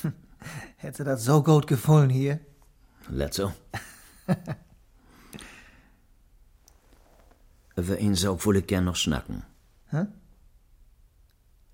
Hätte 0.77 1.03
das 1.03 1.25
so 1.25 1.43
gut 1.43 1.67
gefallen 1.67 2.09
hier? 2.09 2.39
Letzo. 3.09 3.51
Über 7.75 7.97
ihn 8.05 8.15
Saug 8.15 8.45
wohl 8.45 8.55
ich 8.55 8.67
gern 8.67 8.85
noch 8.85 8.95
schnacken. 8.95 9.43
Hä? 9.89 10.05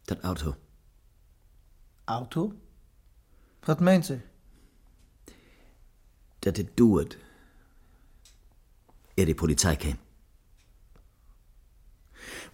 Das 0.08 0.24
Auto. 0.24 0.56
Auto? 2.08 2.56
Was 3.62 3.80
meint 3.80 4.06
sie? 4.06 4.24
Dat 6.42 6.58
it 6.58 6.80
doet. 6.80 7.20
Er 9.16 9.28
die 9.28 9.36
Polizei 9.36 9.76
käm. 9.76 10.00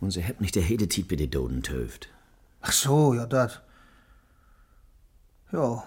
Und 0.02 0.12
sie 0.12 0.22
hätt 0.22 0.42
nicht 0.42 0.56
der 0.56 0.64
Hede 0.64 0.90
Tiet 0.90 1.08
bei 1.08 1.16
die 1.16 1.30
Doden 1.30 1.64
töft. 1.64 2.13
Ach 2.64 2.72
so, 2.72 3.14
ja, 3.14 3.26
das. 3.26 3.60
Ja, 5.52 5.84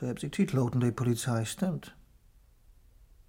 sie 0.00 0.08
hat 0.08 0.18
sich 0.18 0.30
titloten, 0.30 0.80
die 0.80 0.90
Polizei, 0.90 1.44
stimmt. 1.44 1.94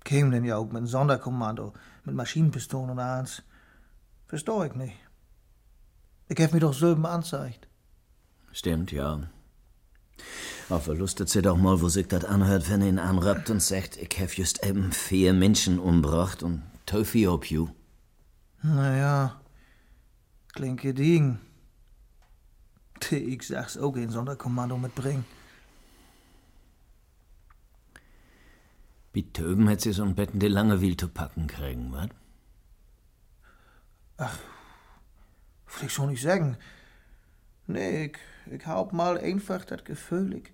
Kämen 0.05 0.31
denn 0.31 0.45
ja 0.45 0.57
auch 0.57 0.65
mit 0.65 0.77
einem 0.77 0.87
Sonderkommando, 0.87 1.73
mit 2.05 2.15
Maschinenpistolen 2.15 2.91
und 2.91 2.99
eins. 2.99 3.43
Versteh 4.27 4.67
ich 4.67 4.75
nicht. 4.75 4.95
Ich 6.29 6.41
hab 6.41 6.53
mich 6.53 6.61
doch 6.61 6.73
selben 6.73 7.05
anzeigt. 7.05 7.67
Stimmt, 8.51 8.91
ja. 8.93 9.29
Aber 10.69 10.95
lustet 10.95 11.27
sie 11.29 11.41
doch 11.41 11.57
mal, 11.57 11.81
wo 11.81 11.89
sich 11.89 12.07
das 12.07 12.23
anhört, 12.23 12.69
wenn 12.69 12.81
ihn 12.81 12.97
anrappt 12.97 13.49
und 13.49 13.61
sagt, 13.61 13.97
ich 13.97 14.19
hab 14.19 14.31
just 14.31 14.65
eben 14.65 14.93
vier 14.93 15.33
Menschen 15.33 15.79
umbracht 15.79 16.43
und 16.43 16.63
Töfi 16.85 17.27
ob 17.27 17.51
you. 17.51 17.67
Naja, 18.63 19.41
klingt 20.53 20.81
gediegen. 20.81 21.41
Ich 23.11 23.43
sag's 23.43 23.77
auch 23.77 23.95
ein 23.95 24.09
Sonderkommando 24.09 24.77
mitbringen. 24.77 25.25
Bei 29.13 29.23
Töben 29.31 29.67
hätt 29.67 29.81
sie 29.81 29.93
so 29.93 30.03
ein 30.03 30.15
Betten 30.15 30.39
die 30.39 30.47
lange 30.47 30.81
Wiel 30.81 30.97
zu 30.97 31.07
packen 31.07 31.47
kriegen, 31.47 31.91
wat? 31.93 32.09
Will 34.17 35.85
ich 35.85 35.93
schon 35.93 36.09
nicht 36.09 36.21
sagen. 36.21 36.57
Nee, 37.67 38.05
ich, 38.05 38.17
ich 38.51 38.65
hab 38.65 38.93
mal 38.93 39.17
einfach 39.17 39.65
das 39.65 39.83
Gefühl, 39.83 40.35
ich, 40.35 40.51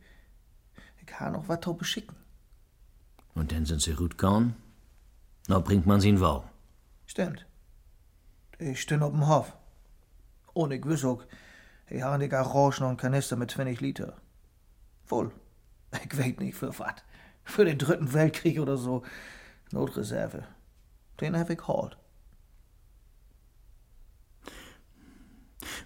ich 1.05 1.19
ha 1.19 1.29
noch 1.29 1.47
was 1.47 1.61
zu 1.61 1.73
beschicken. 1.73 2.15
Und 3.33 3.51
dann 3.51 3.65
sind 3.65 3.81
sie 3.81 3.93
gut 3.93 4.17
gegangen. 4.17 4.55
Na 5.47 5.59
bringt 5.59 5.85
man 5.85 6.01
sie 6.01 6.09
in 6.09 6.21
Wau. 6.21 6.49
Stimmt. 7.05 7.45
Ich 8.59 8.81
stehen 8.81 9.03
auf 9.03 9.11
dem 9.11 9.27
Hof. 9.27 9.53
Und 10.53 10.71
ich 10.71 10.85
wüs 10.85 11.03
auch, 11.03 11.23
ich 11.91 12.01
habe 12.01 12.15
in 12.15 12.19
der 12.21 12.29
Garage 12.29 12.81
noch 12.81 12.89
einen 12.89 12.97
Kanister 12.97 13.35
mit 13.35 13.51
20 13.51 13.81
Liter. 13.81 14.17
Voll. 15.05 15.31
Ich 16.05 16.17
weiß 16.17 16.37
nicht 16.37 16.55
für 16.55 16.77
was. 16.79 16.95
Für 17.43 17.65
den 17.65 17.77
dritten 17.77 18.13
Weltkrieg 18.13 18.59
oder 18.59 18.77
so. 18.77 19.03
Notreserve. 19.71 20.43
Den 21.19 21.37
hab 21.37 21.49
ich 21.49 21.67
halt. 21.67 21.97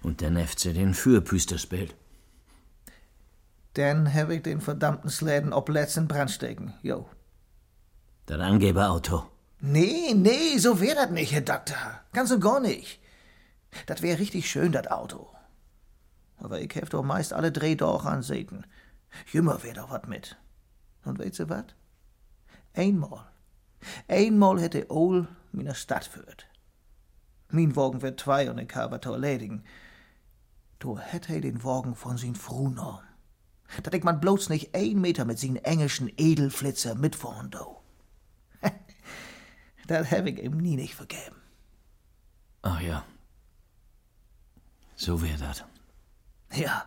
Und 0.02 0.22
dann 0.22 0.36
heft 0.36 0.60
sie 0.60 0.72
den 0.72 0.94
Fürpüster 0.94 1.58
spielt. 1.58 1.94
Dann 3.74 4.14
hab 4.14 4.30
ich 4.30 4.42
den 4.42 4.60
verdammten 4.60 5.10
Släden 5.10 5.52
ob 5.52 5.68
letzten 5.68 6.06
Brand 6.06 6.30
stecken. 6.30 6.72
Jo. 6.82 7.08
Das 8.26 8.40
Angeberauto. 8.40 9.26
Nee, 9.60 10.14
nee, 10.14 10.56
so 10.58 10.80
wär 10.80 10.94
das 10.94 11.10
nicht, 11.10 11.32
Herr 11.32 11.40
Doktor. 11.40 11.76
Ganz 12.12 12.30
und 12.30 12.40
gar 12.40 12.60
nicht. 12.60 13.00
Das 13.86 14.02
wär 14.02 14.18
richtig 14.18 14.48
schön, 14.48 14.72
das 14.72 14.86
Auto. 14.86 15.28
Aber 16.46 16.60
ich 16.60 16.72
hef 16.76 16.90
doch 16.90 17.02
meist 17.02 17.32
alle 17.32 17.50
drei 17.50 17.74
Tage 17.74 18.04
an 18.08 18.22
Säten. 18.22 18.64
Jümmer 19.32 19.64
wär 19.64 19.74
doch 19.74 19.90
wat 19.90 20.06
mit. 20.06 20.36
Und 21.04 21.18
weißt 21.18 21.40
du 21.40 21.48
wat? 21.48 21.74
Einmal. 22.72 23.26
Einmal 24.06 24.60
hätte 24.60 24.88
Ol 24.88 25.26
mina 25.50 25.74
Stadt 25.74 26.04
führt. 26.04 26.46
Min 27.50 27.74
Wagen 27.74 28.00
wird 28.00 28.20
zwei 28.20 28.48
und 28.48 28.58
ich 28.58 28.72
habe 28.76 29.00
to 29.00 29.10
erledigen. 29.10 29.64
Du 30.78 30.96
hätt 31.00 31.26
he 31.26 31.40
den 31.40 31.64
Wagen 31.64 31.96
von 31.96 32.16
sin 32.16 32.36
Fru 32.36 32.68
noch. 32.68 33.02
Dat 33.82 33.94
ich 33.94 34.04
man 34.04 34.20
bloß 34.20 34.48
nicht 34.48 34.72
ein 34.72 35.00
Meter 35.00 35.24
mit 35.24 35.40
sin 35.40 35.56
englischen 35.56 36.12
Edelflitzer 36.16 36.94
mitfahren 36.94 37.50
do. 37.50 37.82
dat 39.88 40.12
hab 40.12 40.26
ich 40.26 40.40
ihm 40.40 40.58
nie 40.58 40.76
nicht 40.76 40.94
vergeben. 40.94 41.42
Ach 42.62 42.80
ja. 42.80 43.04
So 44.94 45.20
wär 45.20 45.38
das. 45.38 45.64
Ja. 46.52 46.86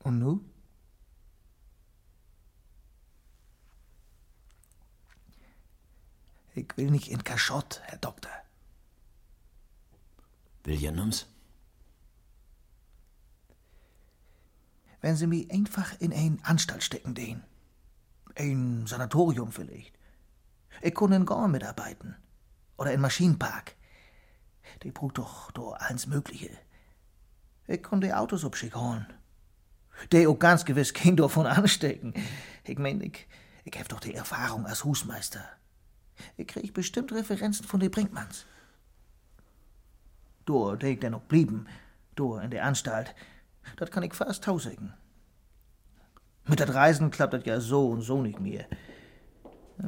Und 0.00 0.18
nu? 0.18 0.40
Ich 6.54 6.76
will 6.76 6.90
nicht 6.90 7.10
in 7.10 7.24
Kaschott, 7.24 7.80
Herr 7.84 7.98
Doktor. 7.98 8.30
Williams? 10.62 11.26
Wenn 15.00 15.16
Sie 15.16 15.26
mich 15.26 15.50
einfach 15.50 16.00
in 16.00 16.12
ein 16.12 16.40
Anstalt 16.44 16.82
stecken, 16.82 17.14
den. 17.14 17.42
Ein 18.36 18.86
Sanatorium 18.86 19.52
vielleicht. 19.52 19.92
Ich 20.80 20.94
kann 20.94 21.12
in 21.12 21.26
Gorn 21.26 21.50
mitarbeiten. 21.50 22.16
Oder 22.76 22.92
in 22.92 23.00
Maschinenpark. 23.00 23.74
Die 24.82 24.90
braucht 24.90 25.18
doch 25.18 25.50
da 25.52 25.62
alles 25.62 26.06
Mögliche. 26.06 26.50
Ich 27.66 27.82
kann 27.82 28.00
die 28.00 28.12
Autos 28.12 28.44
abschicken. 28.44 29.06
Die 30.12 30.26
auch 30.26 30.38
ganz 30.38 30.64
gewiss 30.64 30.92
kein 30.92 31.16
davon 31.16 31.46
anstecken. 31.46 32.14
Ich 32.64 32.78
mein, 32.78 33.00
ich, 33.00 33.26
ich 33.64 33.78
hab 33.78 33.88
doch 33.88 34.00
die 34.00 34.14
Erfahrung 34.14 34.66
als 34.66 34.84
Husmeister. 34.84 35.44
Ich 36.36 36.46
krieg 36.46 36.74
bestimmt 36.74 37.12
Referenzen 37.12 37.66
von 37.66 37.80
den 37.80 37.90
Brinkmanns. 37.90 38.46
Da, 40.44 40.76
der 40.76 40.90
ich 40.90 41.00
denn 41.00 41.12
noch 41.12 41.22
blieben, 41.22 41.66
da 42.16 42.40
in 42.40 42.50
der 42.50 42.64
Anstalt, 42.64 43.14
das 43.76 43.90
kann 43.90 44.02
ich 44.02 44.14
fast 44.14 44.44
tausigen. 44.44 44.92
Mit 46.46 46.60
dat 46.60 46.74
Reisen 46.74 47.10
klappt 47.10 47.32
das 47.32 47.46
ja 47.46 47.60
so 47.60 47.88
und 47.88 48.02
so 48.02 48.20
nicht 48.20 48.38
mehr. 48.38 48.66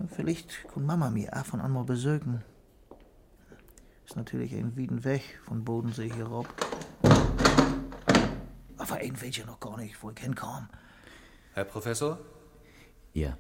Vielleicht 0.08 0.66
kann 0.68 0.86
Mama 0.86 1.10
mir 1.10 1.34
ab 1.34 1.52
und 1.52 1.60
an 1.60 1.72
mal 1.72 1.84
besögen. 1.84 2.42
Ist 4.06 4.14
natürlich 4.14 4.54
ein 4.54 4.76
Wieden 4.76 5.02
weg 5.02 5.40
von 5.44 5.64
Bodensee 5.64 6.08
hier 6.08 6.26
rob. 6.26 6.46
Aber 8.78 8.94
ein 8.94 9.20
weiß 9.20 9.36
ja 9.36 9.46
noch 9.46 9.58
gar 9.58 9.76
nicht, 9.78 10.00
wo 10.00 10.12
ich 10.12 10.20
hinkomme. 10.20 10.68
Herr 11.54 11.64
Professor? 11.64 12.16
Ja. 13.14 13.36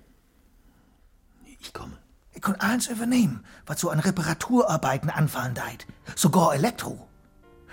Ich 1.60 1.72
komme. 1.72 1.96
Ich 2.32 2.42
kann 2.42 2.56
alles 2.56 2.88
übernehmen, 2.88 3.44
was 3.64 3.80
so 3.80 3.90
an 3.90 4.00
Reparaturarbeiten 4.00 5.08
anfallen 5.08 5.54
deit. 5.54 5.86
Sogar 6.16 6.54
Elektro. 6.54 7.06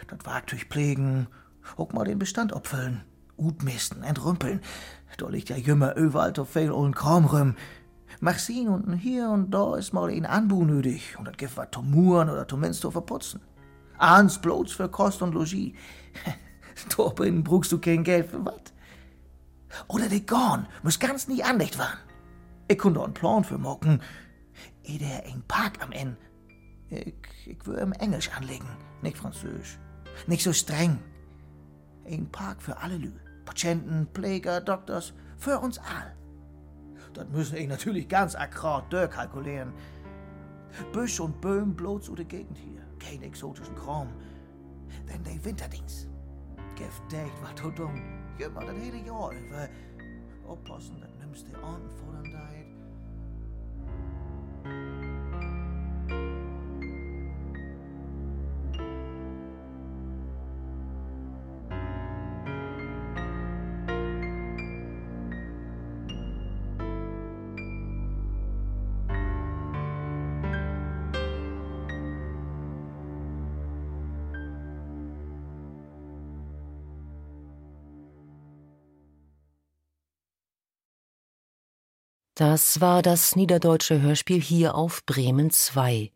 Das 0.08 0.24
Werkzeug 0.24 0.68
pflegen, 0.70 1.26
auch 1.78 1.94
mal 1.94 2.06
den 2.06 2.20
Bestand 2.20 2.54
abfüllen. 2.54 3.04
Utmisten, 3.38 4.04
entrümpeln. 4.04 4.62
Da 5.18 5.28
liegt 5.30 5.50
ja 5.50 5.56
jümmer 5.56 5.96
überall 5.96 6.36
so 6.36 6.46
viel 6.46 6.70
und 6.70 6.96
Kram 6.96 7.26
rum. 7.26 7.56
Sehen 8.32 8.70
und 8.70 8.94
hier 8.94 9.30
und 9.30 9.52
da 9.52 9.76
ist 9.76 9.94
mal 9.94 10.10
ein 10.10 10.26
Anbu 10.26 10.64
nötig. 10.64 11.16
Und 11.18 11.28
das 11.28 11.38
gibt 11.38 11.58
was 11.58 11.68
zum 11.72 11.92
Muren 11.92 12.30
oder 12.30 12.48
zum 12.48 12.62
Minster 12.62 12.92
verputzen. 12.92 13.42
Ans 13.98 14.40
bloß 14.40 14.74
für 14.74 14.90
Kost 14.90 15.22
und 15.22 15.34
Logis. 15.34 15.74
Torben 16.90 17.44
brauchst 17.44 17.72
du 17.72 17.80
kein 17.80 18.04
Geld 18.04 18.30
für 18.30 18.44
was. 18.46 18.62
Oder 19.88 20.08
die 20.08 20.26
Gorn 20.26 20.68
muss 20.84 21.00
ganz 21.00 21.28
nie 21.28 21.44
anlegt 21.44 21.78
waren. 21.78 21.98
Ich 22.68 22.78
konnte 22.78 23.04
einen 23.04 23.14
Plan 23.14 23.44
für 23.44 23.58
morgen. 23.58 24.00
Eh 24.84 24.98
der 24.98 25.26
ein 25.26 25.44
Park 25.48 25.84
am 25.84 25.92
Ende. 25.92 26.18
Ich, 26.90 27.16
ich 27.46 27.66
will 27.66 27.76
im 27.76 27.94
Englisch 27.94 28.30
anlegen, 28.36 28.68
nicht 29.02 29.18
Französisch. 29.18 29.80
Nicht 30.28 30.44
so 30.44 30.54
streng. 30.54 31.00
Ein 32.06 32.30
Park 32.32 32.62
für 32.62 32.78
alle 32.78 32.98
Lü. 32.98 33.12
Patienten, 33.46 34.08
Pfleger, 34.14 34.62
Doktors, 34.62 35.14
für 35.38 35.60
uns 35.60 35.80
all. 35.80 36.16
Das 37.14 37.28
müssen 37.30 37.58
ich 37.58 37.68
natürlich 37.68 38.08
ganz 38.08 38.36
akkurat 38.36 38.92
durchkalkulieren. 38.92 39.74
Büsch 40.92 41.20
und 41.20 41.40
Böhm 41.42 41.76
bloß 41.76 42.06
zu 42.06 42.16
der 42.16 42.26
Gegend 42.26 42.58
hier. 42.58 42.82
Kein 43.00 43.22
exotischen 43.22 43.76
Kram. 43.76 44.10
Denn 45.08 45.24
der 45.24 45.44
Winterdings. 45.46 46.08
Giftig, 46.76 47.32
was 47.42 47.56
du 47.56 47.70
dumm. 47.72 48.02
Jümmer 48.40 48.62
das 48.66 48.76
hele 48.76 48.98
Jahr 48.98 49.32
über. 49.32 49.70
Oppassen, 50.48 51.00
dann 51.00 51.18
nimmst 51.20 51.48
du 51.48 51.56
Orten 51.62 51.90
vor 51.90 52.14
dann 52.14 52.32
Das 82.36 82.82
war 82.82 83.04
das 83.04 83.36
niederdeutsche 83.36 84.02
Hörspiel 84.02 84.42
hier 84.42 84.74
auf 84.74 85.06
Bremen 85.06 85.52
2. 85.52 86.12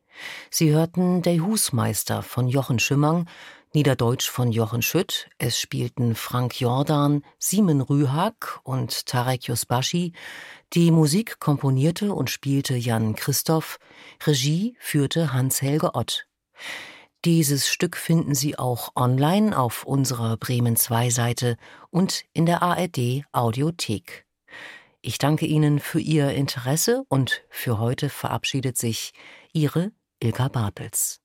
Sie 0.49 0.71
hörten 0.71 1.21
Der 1.21 1.45
Husmeister 1.45 2.23
von 2.23 2.47
Jochen 2.47 2.79
Schimmang, 2.79 3.27
Niederdeutsch 3.75 4.27
von 4.27 4.51
Jochen 4.51 4.81
Schütt. 4.81 5.29
Es 5.37 5.59
spielten 5.59 6.15
Frank 6.15 6.59
Jordan, 6.59 7.21
Simon 7.37 7.81
Rühag 7.81 8.59
und 8.63 9.05
Tarek 9.05 9.43
Yusbashi. 9.43 10.13
Die 10.73 10.89
Musik 10.89 11.39
komponierte 11.39 12.11
und 12.11 12.31
spielte 12.31 12.75
Jan 12.75 13.13
Christoph. 13.13 13.77
Regie 14.25 14.75
führte 14.79 15.33
Hans-Helge 15.33 15.93
Ott. 15.93 16.27
Dieses 17.25 17.67
Stück 17.67 17.95
finden 17.95 18.33
Sie 18.33 18.57
auch 18.57 18.95
online 18.95 19.55
auf 19.55 19.83
unserer 19.83 20.35
Bremen 20.37 20.77
2 20.77 21.11
Seite 21.11 21.57
und 21.91 22.23
in 22.33 22.47
der 22.47 22.63
ARD 22.63 23.23
Audiothek. 23.33 24.26
Ich 25.07 25.19
danke 25.19 25.45
Ihnen 25.45 25.79
für 25.79 26.01
Ihr 26.01 26.31
Interesse 26.31 27.03
und 27.07 27.41
für 27.49 27.79
heute 27.79 28.09
verabschiedet 28.09 28.75
sich 28.77 29.13
Ihre 29.53 29.93
Ilka 30.19 30.49
Bartels. 30.49 31.21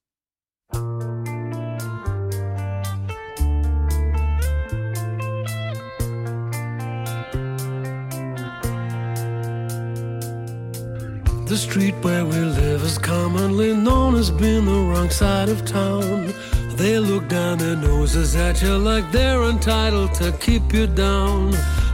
The 11.48 11.56
street 11.56 11.96
where 12.04 12.24
we 12.24 12.38
live 12.38 12.84
is 12.84 12.96
commonly 13.02 13.74
known 13.74 14.14
as 14.14 14.30
being 14.30 14.64
the 14.64 14.70
wrong 14.70 15.10
side 15.10 15.48
of 15.50 15.64
town. 15.64 16.32
They 16.76 17.00
look 17.00 17.28
down 17.28 17.58
their 17.58 17.74
noses 17.74 18.36
at 18.36 18.62
you 18.62 18.78
like 18.78 19.10
they're 19.10 19.42
entitled 19.50 20.14
to 20.20 20.30
keep 20.38 20.72
you 20.72 20.86
down. 20.86 21.52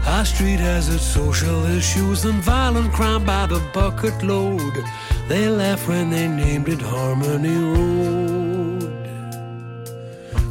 Our 0.09 0.25
street 0.25 0.59
has 0.61 0.89
its 0.89 1.05
social 1.05 1.67
issues 1.67 2.25
and 2.25 2.43
violent 2.43 2.93
crime 2.95 3.27
by 3.27 3.47
the 3.47 3.61
bucket 3.75 4.23
load. 4.23 4.75
They 5.29 5.51
laugh 5.51 5.87
when 5.87 6.09
they 6.09 6.27
named 6.27 6.69
it 6.69 6.81
Harmony 6.81 7.59
Road. 7.75 8.81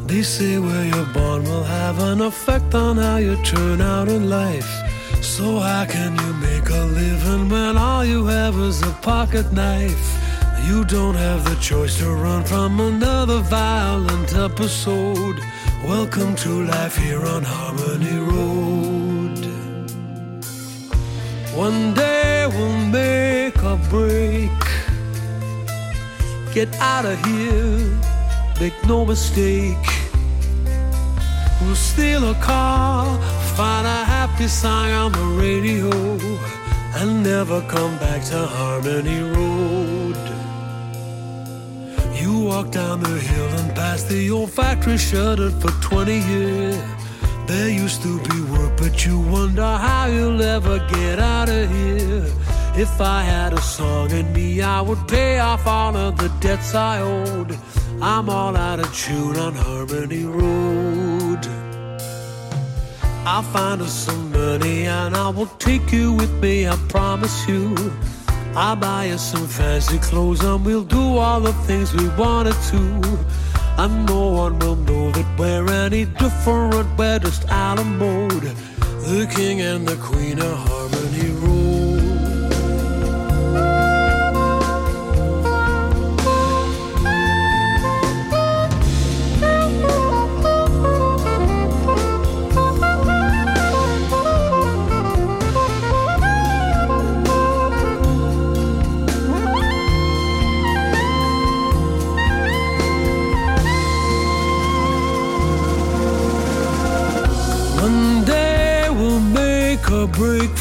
They 0.06 0.22
say 0.22 0.58
where 0.58 0.84
you're 0.84 1.12
born 1.12 1.42
will 1.42 1.64
have 1.64 1.98
an 1.98 2.20
effect 2.20 2.72
on 2.76 2.98
how 2.98 3.16
you 3.16 3.34
turn 3.44 3.80
out 3.80 4.08
in 4.08 4.30
life. 4.30 4.70
So 5.22 5.58
how 5.58 5.84
can 5.86 6.16
you 6.22 6.32
make 6.34 6.70
a 6.70 6.84
living 7.00 7.48
when 7.48 7.76
all 7.76 8.04
you 8.04 8.26
have 8.26 8.56
is 8.60 8.80
a 8.82 8.92
pocket 9.02 9.52
knife? 9.52 10.06
You 10.68 10.84
don't 10.84 11.16
have 11.16 11.42
the 11.44 11.56
choice 11.60 11.98
to 11.98 12.08
run 12.14 12.44
from 12.44 12.78
another 12.78 13.40
violent 13.40 14.34
episode. 14.36 15.40
Welcome 15.84 16.36
to 16.36 16.64
life 16.64 16.96
here 16.96 17.24
on 17.26 17.42
Harmony 17.42 18.18
Road. 18.18 18.47
One 21.58 21.92
day 21.92 22.46
we'll 22.46 22.86
make 22.86 23.56
a 23.56 23.76
break. 23.90 24.60
Get 26.54 26.72
out 26.78 27.04
of 27.04 27.18
here, 27.26 27.98
make 28.60 28.76
no 28.86 29.04
mistake. 29.04 29.86
We'll 31.60 31.74
steal 31.74 32.30
a 32.30 32.34
car, 32.34 33.06
find 33.56 33.84
a 33.88 34.04
happy 34.04 34.46
song 34.46 34.90
on 34.92 35.10
the 35.10 35.26
radio 35.42 35.90
and 36.94 37.24
never 37.24 37.60
come 37.62 37.98
back 37.98 38.22
to 38.26 38.38
Harmony 38.46 39.20
Road. 39.34 40.16
You 42.14 42.38
walk 42.38 42.70
down 42.70 43.00
the 43.00 43.18
hill 43.18 43.48
and 43.58 43.74
past 43.74 44.08
the 44.08 44.30
old 44.30 44.52
factory 44.52 44.96
shuttered 44.96 45.54
for 45.54 45.72
20 45.82 46.18
years. 46.20 47.07
There 47.48 47.70
used 47.70 48.02
to 48.02 48.20
be 48.28 48.42
work, 48.52 48.76
but 48.76 49.06
you 49.06 49.18
wonder 49.18 49.62
how 49.64 50.04
you'll 50.04 50.42
ever 50.42 50.80
get 50.90 51.18
out 51.18 51.48
of 51.48 51.70
here. 51.70 52.26
If 52.76 53.00
I 53.00 53.22
had 53.22 53.54
a 53.54 53.62
song 53.62 54.10
in 54.10 54.30
me, 54.34 54.60
I 54.60 54.82
would 54.82 55.08
pay 55.08 55.38
off 55.38 55.66
all 55.66 55.96
of 55.96 56.18
the 56.18 56.28
debts 56.40 56.74
I 56.74 57.00
owed. 57.00 57.58
I'm 58.02 58.28
all 58.28 58.54
out 58.54 58.80
of 58.80 58.94
tune 58.94 59.38
on 59.38 59.54
Harmony 59.54 60.26
Road. 60.26 61.40
I'll 63.24 63.42
find 63.42 63.80
us 63.80 63.94
some 63.94 64.30
money 64.30 64.84
and 64.84 65.16
I 65.16 65.30
will 65.30 65.52
take 65.58 65.90
you 65.90 66.12
with 66.12 66.32
me, 66.42 66.68
I 66.68 66.76
promise 66.90 67.48
you. 67.48 67.74
I'll 68.54 68.76
buy 68.76 69.06
you 69.06 69.16
some 69.16 69.46
fancy 69.46 69.98
clothes 70.00 70.44
and 70.44 70.66
we'll 70.66 70.84
do 70.84 71.16
all 71.16 71.40
the 71.40 71.54
things 71.66 71.94
we 71.94 72.08
wanted 72.10 72.56
to. 72.72 73.18
And 73.78 74.06
no 74.06 74.30
one 74.30 74.58
will 74.58 74.74
know 74.74 75.12
that 75.12 75.38
we're 75.38 75.70
any 75.70 76.04
different, 76.04 76.98
we're 76.98 77.20
just 77.20 77.48
out 77.48 77.78
of 77.78 77.86
mode. 77.86 78.42
The 79.06 79.30
king 79.32 79.60
and 79.60 79.86
the 79.86 79.94
queen 79.96 80.40
of 80.40 80.58
Harmony 80.68 81.30
Road. 81.30 81.57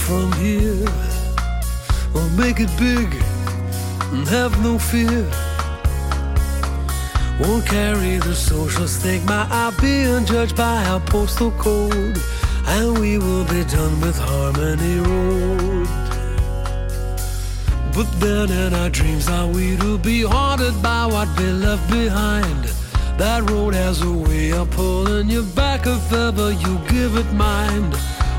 From 0.07 0.31
here. 0.39 0.87
We'll 2.13 2.29
make 2.29 2.61
it 2.61 2.71
big 2.79 3.09
and 4.13 4.25
have 4.29 4.53
no 4.63 4.79
fear. 4.79 5.23
Won't 7.41 7.65
carry 7.65 8.15
the 8.15 8.33
social 8.33 8.87
stigma 8.87 9.49
of 9.51 9.77
being 9.81 10.25
judged 10.25 10.55
by 10.55 10.85
our 10.85 11.01
postal 11.01 11.51
code. 11.51 12.17
And 12.67 12.97
we 12.99 13.17
will 13.17 13.43
be 13.45 13.65
done 13.65 13.99
with 13.99 14.17
Harmony 14.17 14.99
Road. 15.09 15.87
But 17.93 18.09
then 18.21 18.49
in 18.49 18.73
our 18.73 18.89
dreams, 18.89 19.27
are 19.27 19.47
we 19.47 19.75
to 19.75 19.97
be 19.97 20.21
haunted 20.21 20.81
by 20.81 21.05
what 21.05 21.27
we 21.37 21.51
left 21.51 21.85
behind? 21.91 22.63
That 23.17 23.49
road 23.49 23.73
has 23.73 24.01
a 24.01 24.13
way 24.13 24.53
of 24.53 24.71
pulling 24.71 25.29
you 25.29 25.43
back 25.43 25.85
if 25.85 26.13
ever 26.13 26.51
you 26.53 26.79
give 26.87 27.17
it 27.17 27.29
mind. 27.33 27.93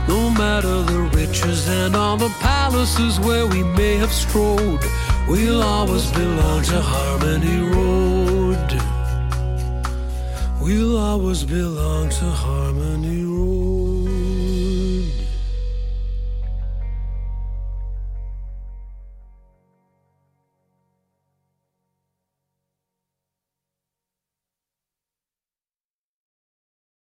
No 0.08 0.30
matter 0.30 0.82
the 0.82 1.02
riches 1.14 1.68
and 1.68 1.94
all 1.94 2.16
the 2.16 2.30
palaces 2.40 3.20
where 3.20 3.46
we 3.46 3.62
may 3.62 3.96
have 3.96 4.10
strolled, 4.10 4.82
we'll 5.28 5.62
always 5.62 6.10
belong 6.12 6.62
to 6.62 6.80
Harmony 6.80 7.58
Road. 7.74 8.70
We'll 10.62 10.96
always 10.98 11.44
belong 11.44 12.08
to 12.08 12.24
Harmony 12.24 13.22
Road. 13.22 13.27